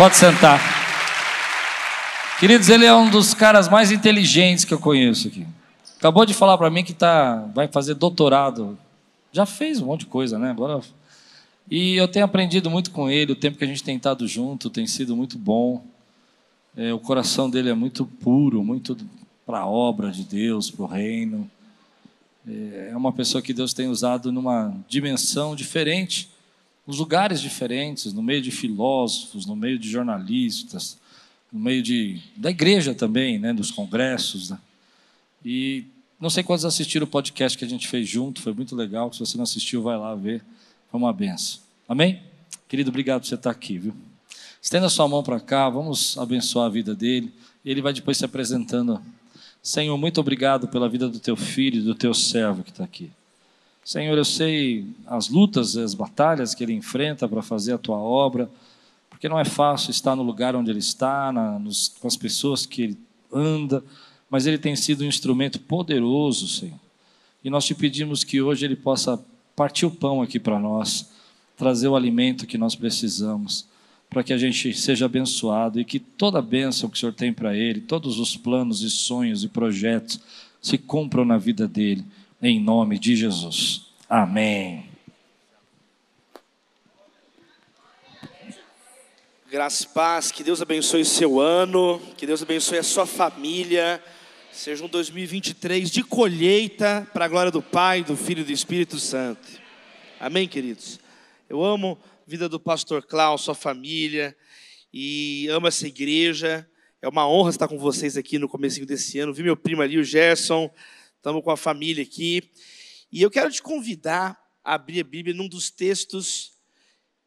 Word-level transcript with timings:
Pode 0.00 0.16
sentar. 0.16 0.58
Queridos, 2.38 2.70
ele 2.70 2.86
é 2.86 2.94
um 2.94 3.10
dos 3.10 3.34
caras 3.34 3.68
mais 3.68 3.92
inteligentes 3.92 4.64
que 4.64 4.72
eu 4.72 4.78
conheço 4.78 5.28
aqui. 5.28 5.46
Acabou 5.98 6.24
de 6.24 6.32
falar 6.32 6.56
para 6.56 6.70
mim 6.70 6.82
que 6.82 6.94
tá, 6.94 7.46
vai 7.54 7.68
fazer 7.68 7.92
doutorado. 7.92 8.78
Já 9.30 9.44
fez 9.44 9.78
um 9.78 9.84
monte 9.84 10.00
de 10.00 10.06
coisa, 10.06 10.38
né? 10.38 10.52
Agora. 10.52 10.80
E 11.70 11.96
eu 11.96 12.08
tenho 12.08 12.24
aprendido 12.24 12.70
muito 12.70 12.90
com 12.92 13.10
ele. 13.10 13.32
O 13.32 13.36
tempo 13.36 13.58
que 13.58 13.64
a 13.64 13.66
gente 13.66 13.84
tem 13.84 13.96
estado 13.96 14.26
junto 14.26 14.70
tem 14.70 14.86
sido 14.86 15.14
muito 15.14 15.36
bom. 15.36 15.84
É, 16.74 16.94
o 16.94 16.98
coração 16.98 17.50
dele 17.50 17.68
é 17.68 17.74
muito 17.74 18.06
puro, 18.06 18.64
muito 18.64 18.96
para 19.44 19.58
a 19.58 19.66
obra 19.66 20.10
de 20.10 20.24
Deus, 20.24 20.70
para 20.70 20.82
o 20.82 20.88
reino. 20.88 21.46
É, 22.48 22.88
é 22.92 22.96
uma 22.96 23.12
pessoa 23.12 23.42
que 23.42 23.52
Deus 23.52 23.74
tem 23.74 23.86
usado 23.86 24.32
numa 24.32 24.74
dimensão 24.88 25.54
diferente, 25.54 26.30
nos 26.90 26.98
lugares 26.98 27.40
diferentes, 27.40 28.12
no 28.12 28.20
meio 28.20 28.42
de 28.42 28.50
filósofos, 28.50 29.46
no 29.46 29.54
meio 29.54 29.78
de 29.78 29.88
jornalistas, 29.88 30.98
no 31.52 31.60
meio 31.60 31.84
de, 31.84 32.20
da 32.36 32.50
igreja 32.50 32.92
também, 32.92 33.38
né, 33.38 33.52
dos 33.52 33.70
congressos. 33.70 34.50
Né? 34.50 34.58
E 35.44 35.84
não 36.18 36.28
sei 36.28 36.42
quantos 36.42 36.64
assistiram 36.64 37.04
o 37.04 37.08
podcast 37.08 37.56
que 37.56 37.64
a 37.64 37.68
gente 37.68 37.86
fez 37.86 38.08
junto, 38.08 38.42
foi 38.42 38.52
muito 38.52 38.74
legal. 38.74 39.12
Se 39.12 39.20
você 39.20 39.36
não 39.36 39.44
assistiu, 39.44 39.82
vai 39.82 39.96
lá 39.96 40.16
ver. 40.16 40.42
Foi 40.90 40.98
uma 40.98 41.12
benção. 41.12 41.60
Amém? 41.88 42.20
Querido, 42.68 42.90
obrigado 42.90 43.20
por 43.20 43.28
você 43.28 43.36
estar 43.36 43.52
aqui, 43.52 43.78
viu? 43.78 43.94
Estenda 44.60 44.88
sua 44.88 45.06
mão 45.06 45.22
para 45.22 45.38
cá, 45.38 45.70
vamos 45.70 46.18
abençoar 46.18 46.66
a 46.66 46.70
vida 46.70 46.92
dele. 46.92 47.32
Ele 47.64 47.80
vai 47.80 47.92
depois 47.92 48.18
se 48.18 48.24
apresentando. 48.24 49.00
Senhor, 49.62 49.96
muito 49.96 50.20
obrigado 50.20 50.66
pela 50.66 50.88
vida 50.88 51.08
do 51.08 51.20
teu 51.20 51.36
filho 51.36 51.84
do 51.84 51.94
teu 51.94 52.12
servo 52.12 52.64
que 52.64 52.70
está 52.70 52.82
aqui. 52.82 53.12
Senhor, 53.84 54.16
eu 54.16 54.24
sei 54.24 54.86
as 55.06 55.28
lutas, 55.28 55.76
as 55.76 55.94
batalhas 55.94 56.54
que 56.54 56.62
ele 56.62 56.72
enfrenta 56.72 57.28
para 57.28 57.42
fazer 57.42 57.72
a 57.72 57.78
tua 57.78 57.96
obra, 57.96 58.50
porque 59.08 59.28
não 59.28 59.38
é 59.38 59.44
fácil 59.44 59.90
estar 59.90 60.14
no 60.14 60.22
lugar 60.22 60.54
onde 60.54 60.70
ele 60.70 60.78
está, 60.78 61.32
na, 61.32 61.58
nos, 61.58 61.88
com 62.00 62.06
as 62.06 62.16
pessoas 62.16 62.66
que 62.66 62.82
ele 62.82 62.98
anda 63.32 63.82
mas 64.30 64.46
ele 64.46 64.56
tem 64.56 64.76
sido 64.76 65.02
um 65.02 65.08
instrumento 65.08 65.58
poderoso, 65.58 66.46
Senhor. 66.46 66.78
E 67.42 67.50
nós 67.50 67.64
te 67.64 67.74
pedimos 67.74 68.22
que 68.22 68.40
hoje 68.40 68.64
ele 68.64 68.76
possa 68.76 69.20
partir 69.56 69.84
o 69.84 69.90
pão 69.90 70.22
aqui 70.22 70.38
para 70.38 70.58
nós, 70.58 71.10
trazer 71.56 71.88
o 71.88 71.96
alimento 71.96 72.46
que 72.46 72.56
nós 72.56 72.76
precisamos, 72.76 73.66
para 74.08 74.22
que 74.22 74.32
a 74.32 74.38
gente 74.38 74.72
seja 74.74 75.06
abençoado 75.06 75.80
e 75.80 75.84
que 75.84 75.98
toda 75.98 76.38
a 76.38 76.42
bênção 76.42 76.88
que 76.88 76.96
o 76.96 77.00
Senhor 77.00 77.12
tem 77.12 77.32
para 77.32 77.56
ele, 77.56 77.80
todos 77.80 78.20
os 78.20 78.36
planos 78.36 78.82
e 78.82 78.90
sonhos 78.90 79.42
e 79.42 79.48
projetos 79.48 80.20
se 80.62 80.78
cumpram 80.78 81.24
na 81.24 81.36
vida 81.36 81.66
dele, 81.66 82.04
em 82.42 82.58
nome 82.58 82.98
de 82.98 83.14
Jesus. 83.14 83.92
Amém. 84.08 84.88
Graça 89.50 89.84
e 89.84 89.88
paz, 89.88 90.30
que 90.30 90.44
Deus 90.44 90.62
abençoe 90.62 91.02
o 91.02 91.04
seu 91.04 91.40
ano, 91.40 92.00
que 92.16 92.24
Deus 92.24 92.40
abençoe 92.42 92.78
a 92.78 92.82
sua 92.82 93.04
família. 93.04 94.02
Seja 94.52 94.84
um 94.84 94.88
2023 94.88 95.90
de 95.90 96.02
colheita 96.02 97.06
para 97.12 97.24
a 97.24 97.28
glória 97.28 97.50
do 97.52 97.60
Pai, 97.60 98.02
do 98.02 98.16
Filho 98.16 98.40
e 98.40 98.44
do 98.44 98.52
Espírito 98.52 98.98
Santo. 98.98 99.46
Amém, 100.18 100.46
queridos? 100.48 101.00
Eu 101.48 101.62
amo 101.64 101.98
a 102.26 102.30
vida 102.30 102.48
do 102.48 102.60
pastor 102.60 103.02
Klaus, 103.02 103.42
sua 103.42 103.54
família, 103.54 104.36
e 104.94 105.48
amo 105.48 105.66
essa 105.66 105.86
igreja. 105.86 106.66
É 107.02 107.08
uma 107.08 107.28
honra 107.28 107.50
estar 107.50 107.68
com 107.68 107.78
vocês 107.78 108.16
aqui 108.16 108.38
no 108.38 108.48
começo 108.48 108.84
desse 108.86 109.18
ano. 109.18 109.34
Vi 109.34 109.42
meu 109.42 109.56
primo 109.56 109.82
ali, 109.82 109.98
o 109.98 110.04
Gerson, 110.04 110.70
estamos 111.20 111.44
com 111.44 111.50
a 111.50 111.56
família 111.56 112.02
aqui. 112.02 112.50
E 113.12 113.20
eu 113.20 113.30
quero 113.30 113.50
te 113.50 113.60
convidar 113.60 114.40
a 114.64 114.74
abrir 114.74 115.00
a 115.00 115.04
Bíblia 115.04 115.34
num 115.34 115.48
dos 115.48 115.70
textos 115.70 116.52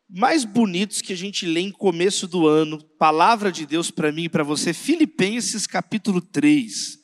mais 0.09 0.43
bonitos 0.43 0.99
que 0.99 1.13
a 1.13 1.15
gente 1.15 1.45
lê 1.45 1.61
em 1.61 1.71
começo 1.71 2.27
do 2.27 2.47
ano, 2.47 2.83
palavra 2.97 3.51
de 3.51 3.67
Deus 3.67 3.91
para 3.91 4.11
mim 4.11 4.23
e 4.23 4.29
para 4.29 4.43
você, 4.43 4.73
Filipenses 4.73 5.67
capítulo 5.67 6.21
3. 6.21 6.99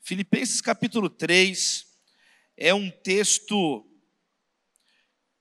Filipenses 0.00 0.60
capítulo 0.60 1.10
3 1.10 1.84
é 2.56 2.72
um 2.72 2.88
texto 2.88 3.84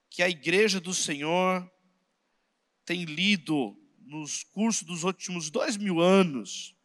que 0.09 0.23
a 0.23 0.29
igreja 0.29 0.79
do 0.79 0.95
Senhor 0.95 1.71
tem 2.83 3.05
lido 3.05 3.77
nos 3.99 4.43
cursos 4.43 4.81
dos 4.81 5.03
últimos 5.03 5.51
dois 5.51 5.77
mil 5.77 6.01
anos, 6.01 6.75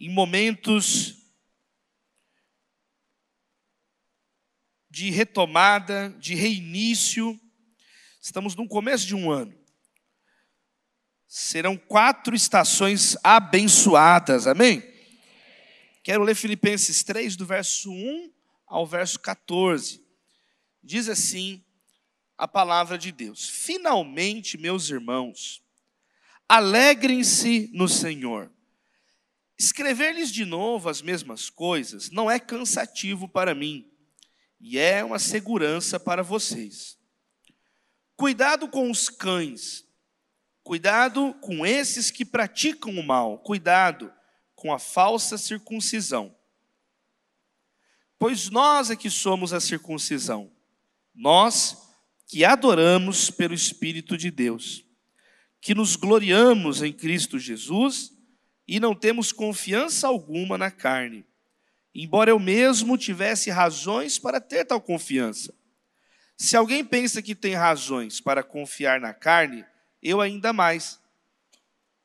em 0.00 0.08
momentos 0.08 1.27
de 4.98 5.10
retomada, 5.10 6.12
de 6.18 6.34
reinício. 6.34 7.40
Estamos 8.20 8.56
no 8.56 8.66
começo 8.66 9.06
de 9.06 9.14
um 9.14 9.30
ano. 9.30 9.56
Serão 11.28 11.76
quatro 11.76 12.34
estações 12.34 13.16
abençoadas, 13.22 14.48
amém? 14.48 14.82
Quero 16.02 16.24
ler 16.24 16.34
Filipenses 16.34 17.04
3, 17.04 17.36
do 17.36 17.46
verso 17.46 17.92
1 17.92 18.32
ao 18.66 18.84
verso 18.84 19.20
14. 19.20 20.04
Diz 20.82 21.08
assim 21.08 21.64
a 22.36 22.48
palavra 22.48 22.98
de 22.98 23.12
Deus: 23.12 23.48
Finalmente, 23.48 24.58
meus 24.58 24.90
irmãos, 24.90 25.62
alegrem-se 26.48 27.70
no 27.72 27.88
Senhor. 27.88 28.50
Escrever-lhes 29.56 30.32
de 30.32 30.44
novo 30.44 30.88
as 30.88 31.00
mesmas 31.00 31.48
coisas 31.48 32.10
não 32.10 32.28
é 32.28 32.40
cansativo 32.40 33.28
para 33.28 33.54
mim, 33.54 33.88
e 34.60 34.78
é 34.78 35.04
uma 35.04 35.18
segurança 35.18 36.00
para 36.00 36.22
vocês. 36.22 36.98
Cuidado 38.16 38.68
com 38.68 38.90
os 38.90 39.08
cães, 39.08 39.84
cuidado 40.62 41.34
com 41.40 41.64
esses 41.64 42.10
que 42.10 42.24
praticam 42.24 42.92
o 42.92 43.06
mal, 43.06 43.38
cuidado 43.38 44.12
com 44.54 44.72
a 44.72 44.78
falsa 44.78 45.38
circuncisão. 45.38 46.34
Pois 48.18 48.50
nós 48.50 48.90
é 48.90 48.96
que 48.96 49.08
somos 49.08 49.52
a 49.52 49.60
circuncisão, 49.60 50.50
nós 51.14 51.76
que 52.26 52.44
adoramos 52.44 53.30
pelo 53.30 53.54
Espírito 53.54 54.16
de 54.18 54.30
Deus, 54.30 54.84
que 55.60 55.74
nos 55.74 55.94
gloriamos 55.94 56.82
em 56.82 56.92
Cristo 56.92 57.38
Jesus 57.38 58.12
e 58.66 58.80
não 58.80 58.94
temos 58.94 59.32
confiança 59.32 60.08
alguma 60.08 60.58
na 60.58 60.70
carne, 60.70 61.24
embora 62.00 62.30
eu 62.30 62.38
mesmo 62.38 62.96
tivesse 62.96 63.50
razões 63.50 64.20
para 64.20 64.40
ter 64.40 64.64
tal 64.64 64.80
confiança. 64.80 65.52
Se 66.36 66.56
alguém 66.56 66.84
pensa 66.84 67.20
que 67.20 67.34
tem 67.34 67.54
razões 67.54 68.20
para 68.20 68.44
confiar 68.44 69.00
na 69.00 69.12
carne, 69.12 69.64
eu 70.00 70.20
ainda 70.20 70.52
mais 70.52 71.00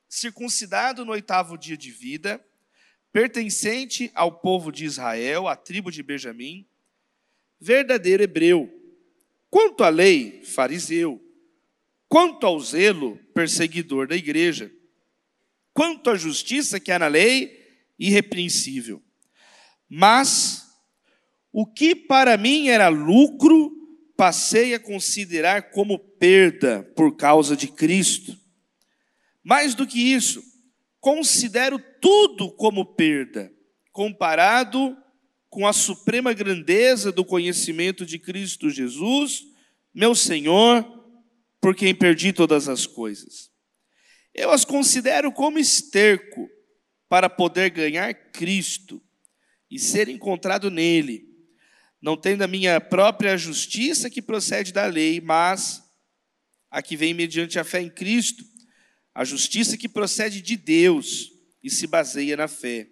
circuncidado 0.08 1.04
no 1.04 1.12
oitavo 1.12 1.56
dia 1.56 1.76
de 1.76 1.92
vida, 1.92 2.44
pertencente 3.12 4.10
ao 4.16 4.32
povo 4.32 4.72
de 4.72 4.84
Israel, 4.84 5.46
à 5.46 5.54
tribo 5.54 5.92
de 5.92 6.02
Benjamim, 6.02 6.66
verdadeiro 7.60 8.24
hebreu. 8.24 8.68
Quanto 9.48 9.84
à 9.84 9.90
lei, 9.90 10.42
fariseu. 10.42 11.24
Quanto 12.08 12.44
ao 12.44 12.58
zelo, 12.58 13.16
perseguidor 13.32 14.08
da 14.08 14.16
igreja. 14.16 14.72
Quanto 15.72 16.10
à 16.10 16.16
justiça 16.16 16.80
que 16.80 16.90
há 16.90 16.98
na 16.98 17.06
lei, 17.06 17.86
irrepreensível. 17.96 19.03
Mas 19.88 20.64
o 21.52 21.66
que 21.66 21.94
para 21.94 22.36
mim 22.36 22.68
era 22.68 22.88
lucro, 22.88 23.72
passei 24.16 24.74
a 24.74 24.80
considerar 24.80 25.70
como 25.70 25.98
perda 25.98 26.82
por 26.96 27.16
causa 27.16 27.56
de 27.56 27.68
Cristo. 27.68 28.36
Mais 29.42 29.74
do 29.74 29.86
que 29.86 30.00
isso, 30.00 30.42
considero 31.00 31.78
tudo 32.00 32.50
como 32.52 32.94
perda, 32.94 33.52
comparado 33.92 34.96
com 35.48 35.66
a 35.66 35.72
suprema 35.72 36.32
grandeza 36.32 37.12
do 37.12 37.24
conhecimento 37.24 38.04
de 38.04 38.18
Cristo 38.18 38.70
Jesus, 38.70 39.44
meu 39.94 40.14
Senhor, 40.14 40.84
por 41.60 41.76
quem 41.76 41.94
perdi 41.94 42.32
todas 42.32 42.68
as 42.68 42.86
coisas. 42.86 43.48
Eu 44.34 44.50
as 44.50 44.64
considero 44.64 45.30
como 45.30 45.58
esterco 45.58 46.48
para 47.08 47.30
poder 47.30 47.70
ganhar 47.70 48.12
Cristo 48.32 49.00
e 49.74 49.78
ser 49.80 50.08
encontrado 50.08 50.70
nele, 50.70 51.28
não 52.00 52.16
tendo 52.16 52.42
a 52.42 52.46
minha 52.46 52.80
própria 52.80 53.36
justiça 53.36 54.08
que 54.08 54.22
procede 54.22 54.72
da 54.72 54.86
lei, 54.86 55.20
mas 55.20 55.82
a 56.70 56.80
que 56.80 56.96
vem 56.96 57.12
mediante 57.12 57.58
a 57.58 57.64
fé 57.64 57.82
em 57.82 57.90
Cristo 57.90 58.44
a 59.12 59.24
justiça 59.24 59.76
que 59.76 59.88
procede 59.88 60.40
de 60.40 60.56
Deus 60.56 61.32
e 61.60 61.68
se 61.68 61.88
baseia 61.88 62.36
na 62.36 62.46
fé. 62.46 62.88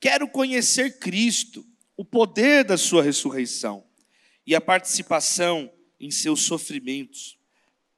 Quero 0.00 0.28
conhecer 0.28 1.00
Cristo, 1.00 1.66
o 1.96 2.04
poder 2.04 2.62
da 2.62 2.76
sua 2.78 3.02
ressurreição 3.02 3.84
e 4.46 4.54
a 4.54 4.60
participação 4.60 5.68
em 5.98 6.12
seus 6.12 6.42
sofrimentos, 6.42 7.36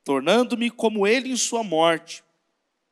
tornando-me 0.03 0.71
como 0.71 1.07
ele 1.07 1.29
em 1.29 1.37
sua 1.37 1.63
morte, 1.63 2.25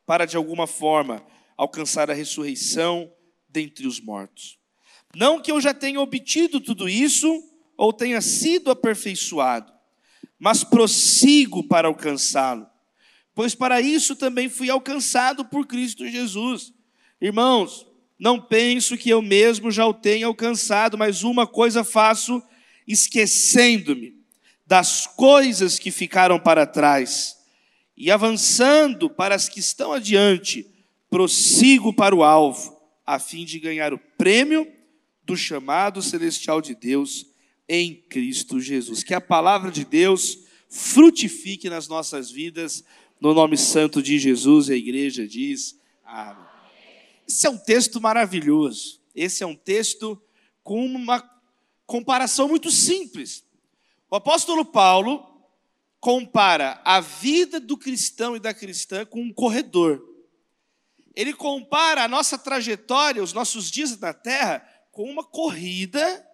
para 0.05 0.27
de 0.27 0.37
alguma 0.37 0.67
forma 0.67 1.25
alcançar 1.57 2.11
a 2.11 2.13
ressurreição 2.13 3.11
dentre 3.49 3.87
os 3.87 3.99
mortos. 3.99 4.61
Não 5.15 5.41
que 5.41 5.51
eu 5.51 5.61
já 5.61 5.73
tenha 5.73 5.99
obtido 5.99 6.59
tudo 6.59 6.89
isso 6.89 7.43
ou 7.77 7.93
tenha 7.93 8.21
sido 8.21 8.71
aperfeiçoado, 8.71 9.71
mas 10.39 10.63
prossigo 10.63 11.63
para 11.63 11.87
alcançá-lo 11.87 12.67
pois 13.35 13.55
para 13.55 13.81
isso 13.81 14.15
também 14.15 14.49
fui 14.49 14.69
alcançado 14.69 15.45
por 15.45 15.65
Cristo 15.65 16.07
Jesus. 16.07 16.71
Irmãos, 17.19 17.85
não 18.19 18.39
penso 18.39 18.97
que 18.97 19.09
eu 19.09 19.21
mesmo 19.21 19.71
já 19.71 19.85
o 19.85 19.93
tenha 19.93 20.27
alcançado, 20.27 20.97
mas 20.97 21.23
uma 21.23 21.47
coisa 21.47 21.83
faço, 21.83 22.41
esquecendo-me 22.87 24.13
das 24.65 25.07
coisas 25.07 25.79
que 25.79 25.91
ficaram 25.91 26.39
para 26.39 26.65
trás 26.65 27.37
e 27.97 28.09
avançando 28.09 29.09
para 29.09 29.35
as 29.35 29.49
que 29.49 29.59
estão 29.59 29.91
adiante, 29.91 30.65
prossigo 31.09 31.93
para 31.93 32.15
o 32.15 32.23
alvo, 32.23 32.79
a 33.05 33.19
fim 33.19 33.45
de 33.45 33.59
ganhar 33.59 33.93
o 33.93 33.99
prêmio 34.17 34.67
do 35.25 35.35
chamado 35.35 36.01
celestial 36.01 36.61
de 36.61 36.75
Deus 36.75 37.25
em 37.67 37.95
Cristo 37.95 38.59
Jesus. 38.59 39.03
Que 39.03 39.13
a 39.13 39.21
palavra 39.21 39.71
de 39.71 39.85
Deus 39.85 40.39
frutifique 40.69 41.69
nas 41.69 41.87
nossas 41.87 42.31
vidas, 42.31 42.83
no 43.19 43.33
nome 43.33 43.57
santo 43.57 44.01
de 44.01 44.19
Jesus, 44.19 44.69
a 44.69 44.75
igreja 44.75 45.27
diz 45.27 45.79
amém. 46.03 46.43
Esse 47.27 47.47
é 47.47 47.49
um 47.49 47.57
texto 47.57 48.01
maravilhoso. 48.01 49.01
Esse 49.15 49.43
é 49.43 49.47
um 49.47 49.55
texto 49.55 50.21
com 50.63 50.85
uma 50.85 51.23
comparação 51.85 52.47
muito 52.47 52.69
simples. 52.69 53.43
O 54.09 54.15
apóstolo 54.15 54.65
Paulo 54.65 55.29
compara 55.99 56.81
a 56.83 56.99
vida 56.99 57.59
do 57.59 57.77
cristão 57.77 58.35
e 58.35 58.39
da 58.39 58.53
cristã 58.53 59.05
com 59.05 59.21
um 59.21 59.33
corredor. 59.33 60.03
Ele 61.15 61.33
compara 61.33 62.03
a 62.03 62.07
nossa 62.07 62.37
trajetória, 62.37 63.23
os 63.23 63.33
nossos 63.33 63.69
dias 63.69 63.97
na 63.99 64.13
terra, 64.13 64.67
com 64.93 65.09
uma 65.09 65.23
corrida, 65.23 66.25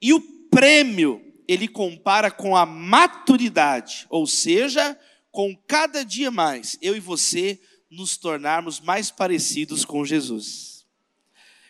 e 0.00 0.14
o 0.14 0.20
prêmio 0.48 1.20
ele 1.48 1.66
compara 1.66 2.30
com 2.30 2.56
a 2.56 2.64
maturidade, 2.64 4.06
ou 4.08 4.24
seja, 4.24 4.98
com 5.32 5.54
cada 5.66 6.04
dia 6.04 6.30
mais 6.30 6.78
eu 6.80 6.96
e 6.96 7.00
você 7.00 7.60
nos 7.90 8.16
tornarmos 8.16 8.80
mais 8.80 9.10
parecidos 9.10 9.84
com 9.84 10.04
Jesus. 10.04 10.86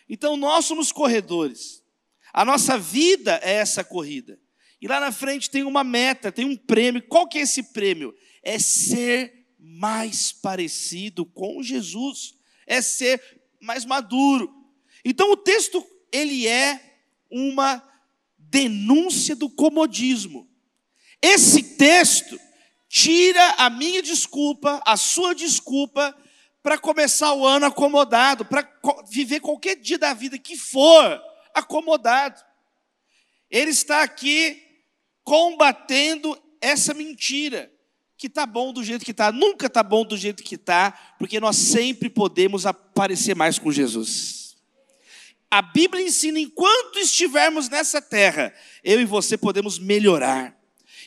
Então 0.07 0.37
nós 0.37 0.65
somos 0.65 0.91
corredores. 0.91 1.83
A 2.31 2.45
nossa 2.45 2.77
vida 2.77 3.39
é 3.41 3.53
essa 3.55 3.83
corrida. 3.83 4.39
E 4.79 4.87
lá 4.87 4.99
na 4.99 5.11
frente 5.11 5.49
tem 5.49 5.63
uma 5.63 5.83
meta, 5.83 6.31
tem 6.31 6.45
um 6.45 6.55
prêmio. 6.55 7.01
Qual 7.07 7.27
que 7.27 7.39
é 7.39 7.41
esse 7.41 7.63
prêmio? 7.73 8.13
É 8.43 8.59
ser 8.59 9.47
mais 9.57 10.31
parecido 10.31 11.25
com 11.25 11.63
Jesus, 11.63 12.35
é 12.67 12.81
ser 12.81 13.19
mais 13.59 13.83
maduro. 13.83 14.53
Então 15.03 15.31
o 15.31 15.37
texto 15.37 15.85
ele 16.13 16.47
é 16.47 16.79
uma 17.29 17.83
denúncia 18.37 19.35
do 19.35 19.49
comodismo. 19.49 20.47
Esse 21.19 21.63
texto 21.63 22.39
tira 22.87 23.55
a 23.57 23.71
minha 23.71 24.03
desculpa, 24.03 24.79
a 24.85 24.95
sua 24.95 25.33
desculpa, 25.33 26.15
para 26.61 26.77
começar 26.77 27.33
o 27.33 27.45
ano 27.45 27.65
acomodado, 27.65 28.45
para 28.45 28.65
viver 29.09 29.39
qualquer 29.39 29.75
dia 29.75 29.97
da 29.97 30.13
vida 30.13 30.37
que 30.37 30.55
for 30.55 31.19
acomodado. 31.53 32.39
Ele 33.49 33.71
está 33.71 34.03
aqui 34.03 34.61
combatendo 35.23 36.39
essa 36.61 36.93
mentira, 36.93 37.71
que 38.17 38.27
está 38.27 38.45
bom 38.45 38.71
do 38.71 38.83
jeito 38.83 39.03
que 39.03 39.11
está, 39.11 39.31
nunca 39.31 39.65
está 39.67 39.81
bom 39.81 40.05
do 40.05 40.15
jeito 40.15 40.43
que 40.43 40.55
está, 40.55 40.91
porque 41.17 41.39
nós 41.39 41.57
sempre 41.57 42.09
podemos 42.09 42.65
aparecer 42.65 43.35
mais 43.35 43.57
com 43.57 43.71
Jesus. 43.71 44.42
A 45.53 45.61
Bíblia 45.61 46.03
ensina, 46.03 46.39
enquanto 46.39 46.97
estivermos 46.97 47.69
nessa 47.69 48.01
terra, 48.01 48.53
eu 48.83 48.99
e 48.99 49.05
você 49.05 49.37
podemos 49.37 49.77
melhorar 49.77 50.57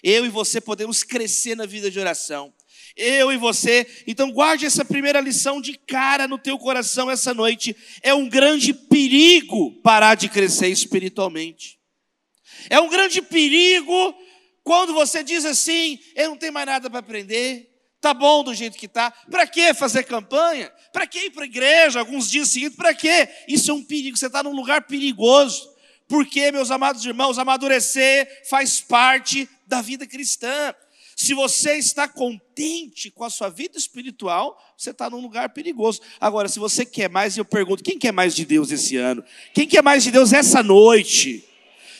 eu 0.03 0.25
e 0.25 0.29
você 0.29 0.61
podemos 0.61 1.03
crescer 1.03 1.57
na 1.57 1.67
vida 1.67 1.91
de 1.91 1.99
oração. 1.99 2.53
Eu 2.97 3.33
e 3.33 3.37
você. 3.37 3.87
Então, 4.07 4.31
guarde 4.31 4.65
essa 4.65 4.85
primeira 4.85 5.21
lição 5.21 5.61
de 5.61 5.77
cara 5.77 6.27
no 6.27 6.39
teu 6.39 6.59
coração 6.59 7.11
essa 7.11 7.35
noite. 7.35 7.77
É 8.03 8.15
um 8.15 8.29
grande 8.29 8.73
perigo 8.73 9.73
parar 9.83 10.15
de 10.15 10.29
crescer 10.29 10.69
espiritualmente. 10.69 11.79
É 12.71 12.81
um 12.81 12.89
grande 12.89 13.21
perigo 13.21 14.15
quando 14.63 14.95
você 14.95 15.23
diz 15.23 15.45
assim: 15.45 15.99
eu 16.15 16.31
não 16.31 16.37
tenho 16.37 16.53
mais 16.53 16.67
nada 16.67 16.89
para 16.89 17.01
aprender. 17.01 17.76
Tá 18.07 18.15
bom 18.15 18.45
do 18.45 18.55
jeito 18.55 18.79
que 18.79 18.87
tá. 18.87 19.13
Para 19.29 19.49
que 19.49 19.75
fazer 19.75 20.05
campanha? 20.05 20.73
Para 20.93 21.09
que 21.09 21.19
ir 21.19 21.31
para 21.33 21.43
a 21.43 21.47
igreja 21.47 21.99
alguns 21.99 22.31
dias 22.31 22.51
seguidos? 22.51 22.77
Para 22.77 22.95
quê? 22.95 23.29
Isso 23.49 23.69
é 23.69 23.75
um 23.75 23.83
perigo. 23.83 24.17
Você 24.17 24.29
está 24.29 24.45
num 24.45 24.55
lugar 24.55 24.83
perigoso. 24.83 25.69
Porque, 26.07 26.53
meus 26.53 26.71
amados 26.71 27.05
irmãos, 27.05 27.37
amadurecer 27.37 28.45
faz 28.49 28.81
parte 28.81 29.49
da 29.67 29.83
vida 29.83 30.07
cristã. 30.07 30.73
Se 31.17 31.35
você 31.35 31.79
está 31.79 32.07
contente 32.07 33.11
com 33.11 33.25
a 33.25 33.31
sua 33.31 33.49
vida 33.49 33.77
espiritual, 33.77 34.57
você 34.79 34.91
está 34.91 35.11
num 35.11 35.21
lugar 35.21 35.49
perigoso. 35.49 36.01
Agora, 36.21 36.49
se 36.49 36.61
você 36.61 36.87
quer 36.87 37.11
mais, 37.11 37.37
eu 37.37 37.45
pergunto: 37.45 37.83
quem 37.83 37.99
quer 37.99 38.13
mais 38.13 38.37
de 38.37 38.45
Deus 38.45 38.71
esse 38.71 38.97
ano? 38.97 39.25
Quem 39.53 39.67
quer 39.67 39.83
mais 39.83 40.05
de 40.05 40.13
Deus 40.13 40.33
essa 40.33 40.63
noite? 40.63 41.45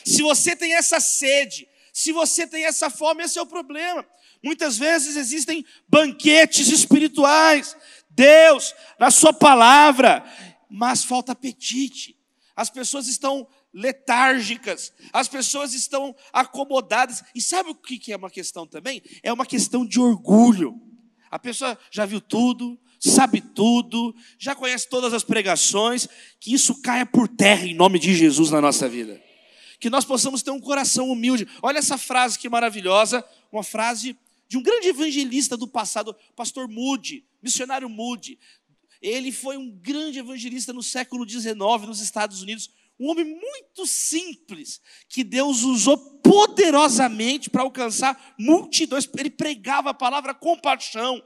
Se 0.05 0.21
você 0.21 0.55
tem 0.55 0.73
essa 0.73 1.01
sede, 1.01 1.67
se 1.91 2.13
você 2.13 2.47
tem 2.47 2.63
essa 2.63 2.89
fome, 2.89 3.23
esse 3.25 3.37
é 3.37 3.41
o 3.41 3.45
problema. 3.45 4.05
Muitas 4.43 4.77
vezes 4.77 5.15
existem 5.15 5.65
banquetes 5.87 6.67
espirituais, 6.69 7.75
Deus, 8.09 8.73
na 8.99 9.11
Sua 9.11 9.33
palavra, 9.33 10.23
mas 10.69 11.03
falta 11.03 11.31
apetite. 11.31 12.17
As 12.55 12.69
pessoas 12.69 13.07
estão 13.07 13.47
letárgicas, 13.73 14.91
as 15.13 15.27
pessoas 15.27 15.73
estão 15.73 16.15
acomodadas. 16.33 17.23
E 17.35 17.41
sabe 17.41 17.69
o 17.69 17.75
que 17.75 18.11
é 18.11 18.17
uma 18.17 18.29
questão 18.29 18.65
também? 18.65 19.01
É 19.21 19.31
uma 19.31 19.45
questão 19.45 19.85
de 19.85 19.99
orgulho. 19.99 20.81
A 21.29 21.37
pessoa 21.37 21.77
já 21.91 22.05
viu 22.05 22.19
tudo, 22.19 22.79
sabe 22.99 23.41
tudo, 23.41 24.15
já 24.39 24.55
conhece 24.55 24.89
todas 24.89 25.13
as 25.13 25.23
pregações, 25.23 26.07
que 26.39 26.53
isso 26.53 26.81
caia 26.81 27.05
por 27.05 27.27
terra 27.27 27.65
em 27.65 27.75
nome 27.75 27.99
de 27.99 28.15
Jesus 28.15 28.49
na 28.49 28.61
nossa 28.61 28.87
vida. 28.89 29.21
Que 29.79 29.89
nós 29.89 30.05
possamos 30.05 30.41
ter 30.41 30.51
um 30.51 30.59
coração 30.59 31.09
humilde. 31.09 31.47
Olha 31.61 31.77
essa 31.77 31.97
frase 31.97 32.39
que 32.39 32.49
maravilhosa, 32.49 33.23
uma 33.51 33.63
frase 33.63 34.17
de 34.47 34.57
um 34.57 34.63
grande 34.63 34.87
evangelista 34.87 35.57
do 35.57 35.67
passado, 35.67 36.15
pastor 36.35 36.67
Moody, 36.67 37.25
missionário 37.41 37.89
Moody. 37.89 38.39
Ele 39.01 39.31
foi 39.31 39.57
um 39.57 39.69
grande 39.69 40.19
evangelista 40.19 40.73
no 40.73 40.81
século 40.81 41.27
XIX 41.27 41.55
nos 41.85 41.99
Estados 41.99 42.41
Unidos, 42.41 42.69
um 42.99 43.09
homem 43.09 43.25
muito 43.25 43.85
simples, 43.85 44.81
que 45.07 45.23
Deus 45.23 45.61
usou 45.61 45.97
poderosamente 46.21 47.49
para 47.49 47.61
alcançar 47.61 48.35
multidões. 48.39 49.07
Ele 49.17 49.29
pregava 49.29 49.91
a 49.91 49.93
palavra 49.93 50.33
compaixão 50.33 51.23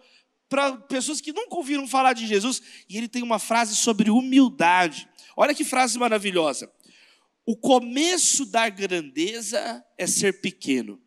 para 0.49 0.75
pessoas 0.75 1.21
que 1.21 1.31
nunca 1.31 1.55
ouviram 1.55 1.87
falar 1.87 2.11
de 2.11 2.27
Jesus. 2.27 2.61
E 2.89 2.97
ele 2.97 3.07
tem 3.07 3.23
uma 3.23 3.39
frase 3.39 3.75
sobre 3.75 4.11
humildade. 4.11 5.07
Olha 5.37 5.55
que 5.55 5.63
frase 5.63 5.97
maravilhosa. 5.97 6.69
O 7.45 7.55
começo 7.55 8.45
da 8.45 8.67
grandeza 8.67 9.83
é 9.97 10.05
ser 10.05 10.41
pequeno. 10.41 11.01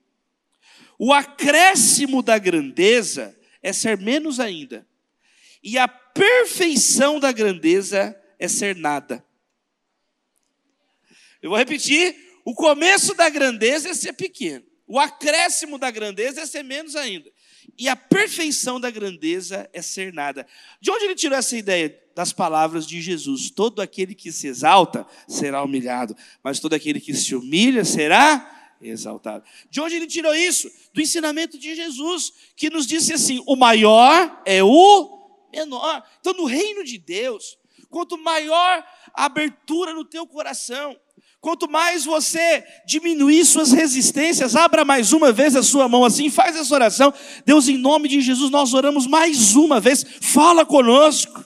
O 1.07 1.13
acréscimo 1.13 2.23
da 2.23 2.39
grandeza 2.39 3.39
é 3.63 3.75
ser 3.75 3.99
menos 3.99 4.41
ainda. 4.41 4.87
E 5.63 5.77
a 5.77 5.87
perfeição 5.87 7.21
da 7.21 7.31
grandeza 7.31 8.19
é 8.39 8.49
ser 8.49 8.75
nada. 8.75 9.23
Eu 11.43 11.51
vou 11.51 11.59
repetir: 11.59 12.17
o 12.43 12.55
começo 12.55 13.13
da 13.13 13.29
grandeza 13.29 13.91
é 13.91 13.93
ser 13.93 14.15
pequeno, 14.15 14.65
o 14.87 14.99
acréscimo 14.99 15.77
da 15.77 15.91
grandeza 15.91 16.41
é 16.41 16.47
ser 16.47 16.63
menos 16.63 16.97
ainda, 16.97 17.31
e 17.77 17.87
a 17.87 17.95
perfeição 17.95 18.81
da 18.81 18.91
grandeza 18.91 19.69
é 19.75 19.83
ser 19.83 20.11
nada. 20.11 20.47
De 20.81 20.91
onde 20.91 21.05
ele 21.05 21.15
tirou 21.15 21.37
essa 21.37 21.55
ideia? 21.55 22.01
Das 22.17 22.33
palavras 22.33 22.87
de 22.87 23.03
Jesus: 23.03 23.51
todo 23.51 23.83
aquele 23.83 24.15
que 24.15 24.33
se 24.33 24.47
exalta 24.47 25.07
será 25.29 25.63
humilhado, 25.63 26.17
mas 26.43 26.61
todo 26.61 26.73
aquele 26.73 26.99
que 26.99 27.13
se 27.13 27.35
humilha 27.35 27.85
será 27.85 28.64
exaltado. 28.85 29.45
De 29.71 29.81
onde 29.81 29.95
ele 29.97 30.07
tirou 30.07 30.35
isso? 30.35 30.71
Do 30.93 31.01
ensinamento 31.01 31.59
de 31.59 31.75
Jesus, 31.75 32.33
que 32.57 32.71
nos 32.71 32.87
disse 32.87 33.13
assim: 33.13 33.43
o 33.47 33.57
maior 33.57 34.43
é 34.45 34.63
o 34.63 35.49
menor. 35.53 36.05
Então, 36.21 36.33
no 36.35 36.45
reino 36.45 36.85
de 36.85 36.99
Deus, 36.99 37.59
quanto 37.91 38.19
maior 38.19 38.85
a 39.15 39.25
abertura 39.25 39.93
no 39.93 40.05
teu 40.05 40.27
coração, 40.27 40.97
Quanto 41.45 41.71
mais 41.71 42.07
você 42.07 42.65
diminuir 42.87 43.45
suas 43.45 43.71
resistências, 43.71 44.57
abra 44.57 44.83
mais 44.83 45.13
uma 45.13 45.31
vez 45.31 45.55
a 45.55 45.63
sua 45.63 45.87
mão 45.87 46.03
assim, 46.03 46.31
faz 46.31 46.57
essa 46.57 46.75
oração. 46.75 47.13
Deus, 47.45 47.69
em 47.69 47.77
nome 47.77 48.09
de 48.09 48.23
Jesus, 48.23 48.51
nós 48.51 48.73
oramos 48.73 49.07
mais 49.07 49.55
uma 49.55 49.79
vez. 49.79 50.07
Fala 50.23 50.65
conosco. 50.65 51.45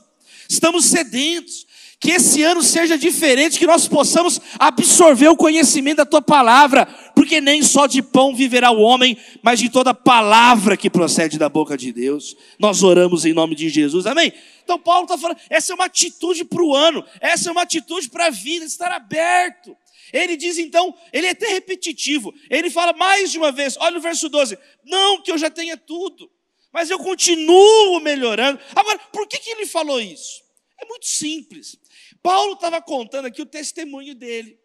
Estamos 0.48 0.84
sedentos. 0.84 1.66
Que 2.00 2.12
esse 2.12 2.42
ano 2.44 2.62
seja 2.62 2.96
diferente, 2.96 3.58
que 3.58 3.66
nós 3.66 3.88
possamos 3.88 4.40
absorver 4.56 5.26
o 5.28 5.36
conhecimento 5.36 5.96
da 5.96 6.06
tua 6.06 6.22
palavra, 6.22 6.86
porque 7.14 7.40
nem 7.40 7.60
só 7.60 7.88
de 7.88 8.00
pão 8.00 8.36
viverá 8.36 8.70
o 8.70 8.80
homem, 8.80 9.18
mas 9.42 9.58
de 9.58 9.68
toda 9.68 9.92
palavra 9.92 10.76
que 10.76 10.88
procede 10.88 11.38
da 11.38 11.48
boca 11.48 11.76
de 11.76 11.92
Deus. 11.92 12.36
Nós 12.56 12.84
oramos 12.84 13.24
em 13.24 13.32
nome 13.32 13.56
de 13.56 13.68
Jesus, 13.68 14.06
amém? 14.06 14.32
Então, 14.62 14.78
Paulo 14.78 15.04
está 15.04 15.18
falando, 15.18 15.38
essa 15.50 15.72
é 15.72 15.74
uma 15.74 15.86
atitude 15.86 16.44
para 16.44 16.62
o 16.62 16.72
ano, 16.72 17.04
essa 17.20 17.48
é 17.48 17.52
uma 17.52 17.62
atitude 17.62 18.08
para 18.10 18.26
a 18.26 18.30
vida, 18.30 18.64
estar 18.64 18.92
aberto. 18.92 19.76
Ele 20.12 20.36
diz 20.36 20.56
então, 20.56 20.94
ele 21.12 21.26
é 21.26 21.30
até 21.30 21.48
repetitivo. 21.48 22.32
Ele 22.48 22.70
fala 22.70 22.92
mais 22.92 23.32
de 23.32 23.38
uma 23.38 23.50
vez, 23.50 23.76
olha 23.78 23.98
o 23.98 24.00
verso 24.00 24.28
12: 24.28 24.56
Não 24.84 25.20
que 25.20 25.32
eu 25.32 25.38
já 25.38 25.50
tenha 25.50 25.76
tudo, 25.76 26.30
mas 26.72 26.90
eu 26.90 26.98
continuo 26.98 27.98
melhorando. 28.00 28.60
Agora, 28.74 28.98
por 29.12 29.26
que, 29.26 29.38
que 29.38 29.50
ele 29.50 29.66
falou 29.66 30.00
isso? 30.00 30.42
É 30.80 30.86
muito 30.86 31.06
simples. 31.06 31.76
Paulo 32.22 32.54
estava 32.54 32.80
contando 32.82 33.26
aqui 33.26 33.42
o 33.42 33.46
testemunho 33.46 34.14
dele. 34.14 34.58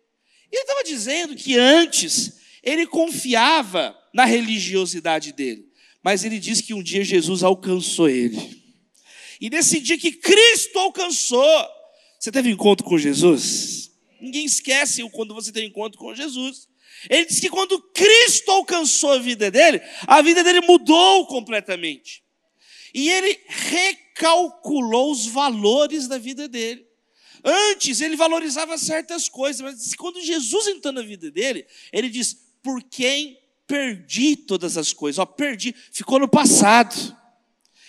Ele 0.51 0.62
estava 0.62 0.83
dizendo 0.83 1.36
que 1.36 1.57
antes 1.57 2.39
ele 2.62 2.86
confiava 2.86 3.98
na 4.13 4.25
religiosidade 4.25 5.31
dele, 5.33 5.67
mas 6.03 6.24
ele 6.24 6.39
diz 6.39 6.62
que 6.62 6.74
um 6.74 6.83
dia 6.83 7.03
Jesus 7.03 7.43
alcançou 7.43 8.07
ele. 8.07 8.63
E 9.41 9.50
nesse 9.50 9.79
dia 9.79 9.98
que 9.98 10.12
Cristo 10.12 10.79
alcançou, 10.79 11.67
você 12.19 12.31
teve 12.31 12.50
encontro 12.50 12.86
com 12.86 12.98
Jesus? 12.98 13.91
Ninguém 14.22 14.45
esquece 14.45 15.03
quando 15.10 15.33
você 15.33 15.51
tem 15.51 15.67
encontro 15.67 16.00
com 16.00 16.15
Jesus. 16.15 16.69
Ele 17.10 17.25
diz 17.25 17.39
que 17.39 17.50
quando 17.50 17.81
Cristo 17.91 18.50
alcançou 18.51 19.12
a 19.12 19.19
vida 19.19 19.51
dele, 19.51 19.81
a 20.07 20.22
vida 20.22 20.43
dele 20.43 20.62
mudou 20.62 21.27
completamente. 21.27 22.24
E 22.93 23.10
ele 23.10 23.39
recalculou 23.48 25.12
os 25.12 25.25
valores 25.25 26.07
da 26.07 26.17
vida 26.17 26.48
dele. 26.48 26.86
Antes 27.43 28.00
ele 28.00 28.15
valorizava 28.15 28.77
certas 28.77 29.27
coisas, 29.27 29.62
mas 29.62 29.93
quando 29.95 30.21
Jesus 30.21 30.67
entrou 30.67 30.93
na 30.93 31.01
vida 31.01 31.29
dele, 31.29 31.65
ele 31.91 32.09
diz: 32.09 32.38
Por 32.62 32.81
quem 32.83 33.38
perdi 33.67 34.35
todas 34.35 34.77
as 34.77 34.93
coisas? 34.93 35.19
Ó, 35.19 35.25
perdi, 35.25 35.75
ficou 35.91 36.19
no 36.19 36.27
passado. 36.27 36.95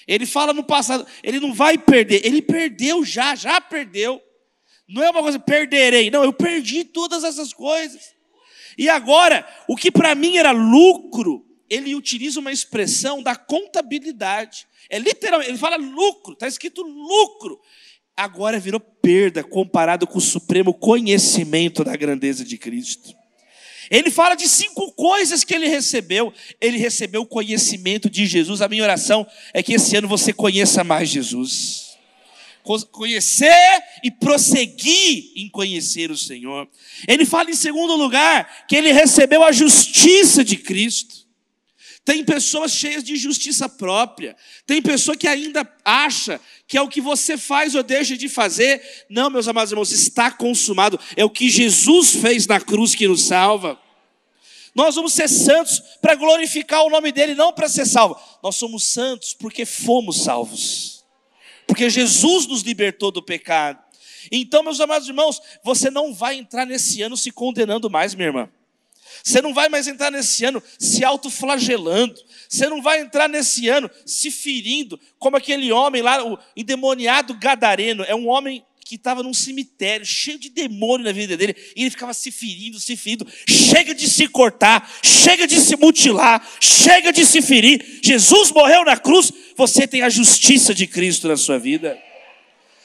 Ele 0.06 0.26
fala 0.26 0.52
no 0.52 0.64
passado, 0.64 1.06
ele 1.22 1.40
não 1.40 1.54
vai 1.54 1.78
perder, 1.78 2.26
ele 2.26 2.42
perdeu 2.42 3.04
já, 3.04 3.34
já 3.34 3.60
perdeu. 3.60 4.20
Não 4.86 5.02
é 5.02 5.10
uma 5.10 5.22
coisa, 5.22 5.38
perderei. 5.38 6.10
Não, 6.10 6.22
eu 6.22 6.32
perdi 6.32 6.84
todas 6.84 7.24
essas 7.24 7.52
coisas. 7.52 8.14
E 8.76 8.88
agora, 8.88 9.48
o 9.68 9.76
que 9.76 9.90
para 9.90 10.14
mim 10.14 10.36
era 10.36 10.50
lucro, 10.50 11.46
ele 11.70 11.94
utiliza 11.94 12.40
uma 12.40 12.52
expressão 12.52 13.22
da 13.22 13.34
contabilidade. 13.34 14.66
É 14.90 14.98
literalmente, 14.98 15.50
ele 15.50 15.58
fala 15.58 15.76
lucro, 15.76 16.34
está 16.34 16.46
escrito 16.46 16.82
lucro. 16.82 17.60
Agora 18.16 18.60
virou 18.60 18.80
perda 18.80 19.42
comparado 19.42 20.06
com 20.06 20.18
o 20.18 20.20
supremo 20.20 20.72
conhecimento 20.72 21.82
da 21.82 21.96
grandeza 21.96 22.44
de 22.44 22.56
Cristo. 22.56 23.14
Ele 23.90 24.10
fala 24.10 24.34
de 24.34 24.48
cinco 24.48 24.92
coisas 24.92 25.44
que 25.44 25.54
ele 25.54 25.68
recebeu. 25.68 26.32
Ele 26.60 26.78
recebeu 26.78 27.22
o 27.22 27.26
conhecimento 27.26 28.08
de 28.08 28.26
Jesus. 28.26 28.62
A 28.62 28.68
minha 28.68 28.82
oração 28.82 29.26
é 29.52 29.62
que 29.62 29.74
esse 29.74 29.96
ano 29.96 30.08
você 30.08 30.32
conheça 30.32 30.82
mais 30.82 31.08
Jesus 31.08 31.84
conhecer 32.90 33.82
e 34.02 34.10
prosseguir 34.10 35.32
em 35.36 35.48
conhecer 35.50 36.10
o 36.10 36.16
Senhor. 36.16 36.66
Ele 37.06 37.26
fala 37.26 37.50
em 37.50 37.54
segundo 37.54 37.94
lugar 37.94 38.66
que 38.66 38.74
ele 38.74 38.90
recebeu 38.90 39.44
a 39.44 39.52
justiça 39.52 40.42
de 40.42 40.56
Cristo. 40.56 41.23
Tem 42.04 42.24
pessoas 42.24 42.72
cheias 42.72 43.02
de 43.02 43.16
justiça 43.16 43.68
própria. 43.68 44.36
Tem 44.66 44.82
pessoa 44.82 45.16
que 45.16 45.26
ainda 45.26 45.66
acha 45.84 46.40
que 46.66 46.76
é 46.76 46.82
o 46.82 46.88
que 46.88 47.00
você 47.00 47.38
faz 47.38 47.74
ou 47.74 47.82
deixa 47.82 48.16
de 48.16 48.28
fazer. 48.28 48.82
Não, 49.08 49.30
meus 49.30 49.48
amados 49.48 49.72
irmãos, 49.72 49.90
está 49.90 50.30
consumado. 50.30 51.00
É 51.16 51.24
o 51.24 51.30
que 51.30 51.48
Jesus 51.48 52.16
fez 52.16 52.46
na 52.46 52.60
cruz 52.60 52.94
que 52.94 53.08
nos 53.08 53.24
salva. 53.24 53.80
Nós 54.74 54.96
vamos 54.96 55.12
ser 55.12 55.28
santos 55.28 55.80
para 56.02 56.14
glorificar 56.14 56.82
o 56.82 56.90
nome 56.90 57.12
dele, 57.12 57.34
não 57.34 57.52
para 57.52 57.68
ser 57.68 57.86
salvo. 57.86 58.20
Nós 58.42 58.56
somos 58.56 58.84
santos 58.84 59.32
porque 59.32 59.64
fomos 59.64 60.24
salvos 60.24 60.94
porque 61.66 61.88
Jesus 61.88 62.46
nos 62.46 62.62
libertou 62.62 63.10
do 63.10 63.22
pecado. 63.22 63.82
Então, 64.30 64.62
meus 64.62 64.80
amados 64.80 65.08
irmãos, 65.08 65.40
você 65.62 65.90
não 65.90 66.14
vai 66.14 66.36
entrar 66.36 66.64
nesse 66.64 67.02
ano 67.02 67.16
se 67.16 67.30
condenando 67.30 67.90
mais, 67.90 68.14
minha 68.14 68.28
irmã. 68.28 68.48
Você 69.22 69.40
não 69.40 69.54
vai 69.54 69.68
mais 69.68 69.86
entrar 69.86 70.10
nesse 70.10 70.44
ano 70.44 70.62
se 70.78 71.04
autoflagelando. 71.04 72.14
Você 72.48 72.68
não 72.68 72.82
vai 72.82 73.00
entrar 73.00 73.28
nesse 73.28 73.68
ano 73.68 73.90
se 74.04 74.30
ferindo, 74.30 75.00
como 75.18 75.36
aquele 75.36 75.72
homem 75.72 76.02
lá, 76.02 76.24
o 76.24 76.38
endemoniado 76.56 77.34
gadareno. 77.34 78.04
É 78.04 78.14
um 78.14 78.28
homem 78.28 78.64
que 78.84 78.96
estava 78.96 79.22
num 79.22 79.32
cemitério, 79.32 80.04
cheio 80.04 80.38
de 80.38 80.50
demônio 80.50 81.06
na 81.06 81.12
vida 81.12 81.36
dele, 81.36 81.56
e 81.74 81.82
ele 81.82 81.90
ficava 81.90 82.12
se 82.12 82.30
ferindo, 82.30 82.78
se 82.78 82.96
ferindo. 82.96 83.26
Chega 83.48 83.94
de 83.94 84.08
se 84.08 84.28
cortar, 84.28 84.88
chega 85.02 85.46
de 85.46 85.58
se 85.58 85.74
mutilar, 85.76 86.46
chega 86.60 87.12
de 87.12 87.24
se 87.24 87.40
ferir. 87.40 88.00
Jesus 88.02 88.50
morreu 88.52 88.84
na 88.84 88.96
cruz, 88.96 89.32
você 89.56 89.86
tem 89.86 90.02
a 90.02 90.10
justiça 90.10 90.74
de 90.74 90.86
Cristo 90.86 91.26
na 91.26 91.36
sua 91.36 91.58
vida. 91.58 91.98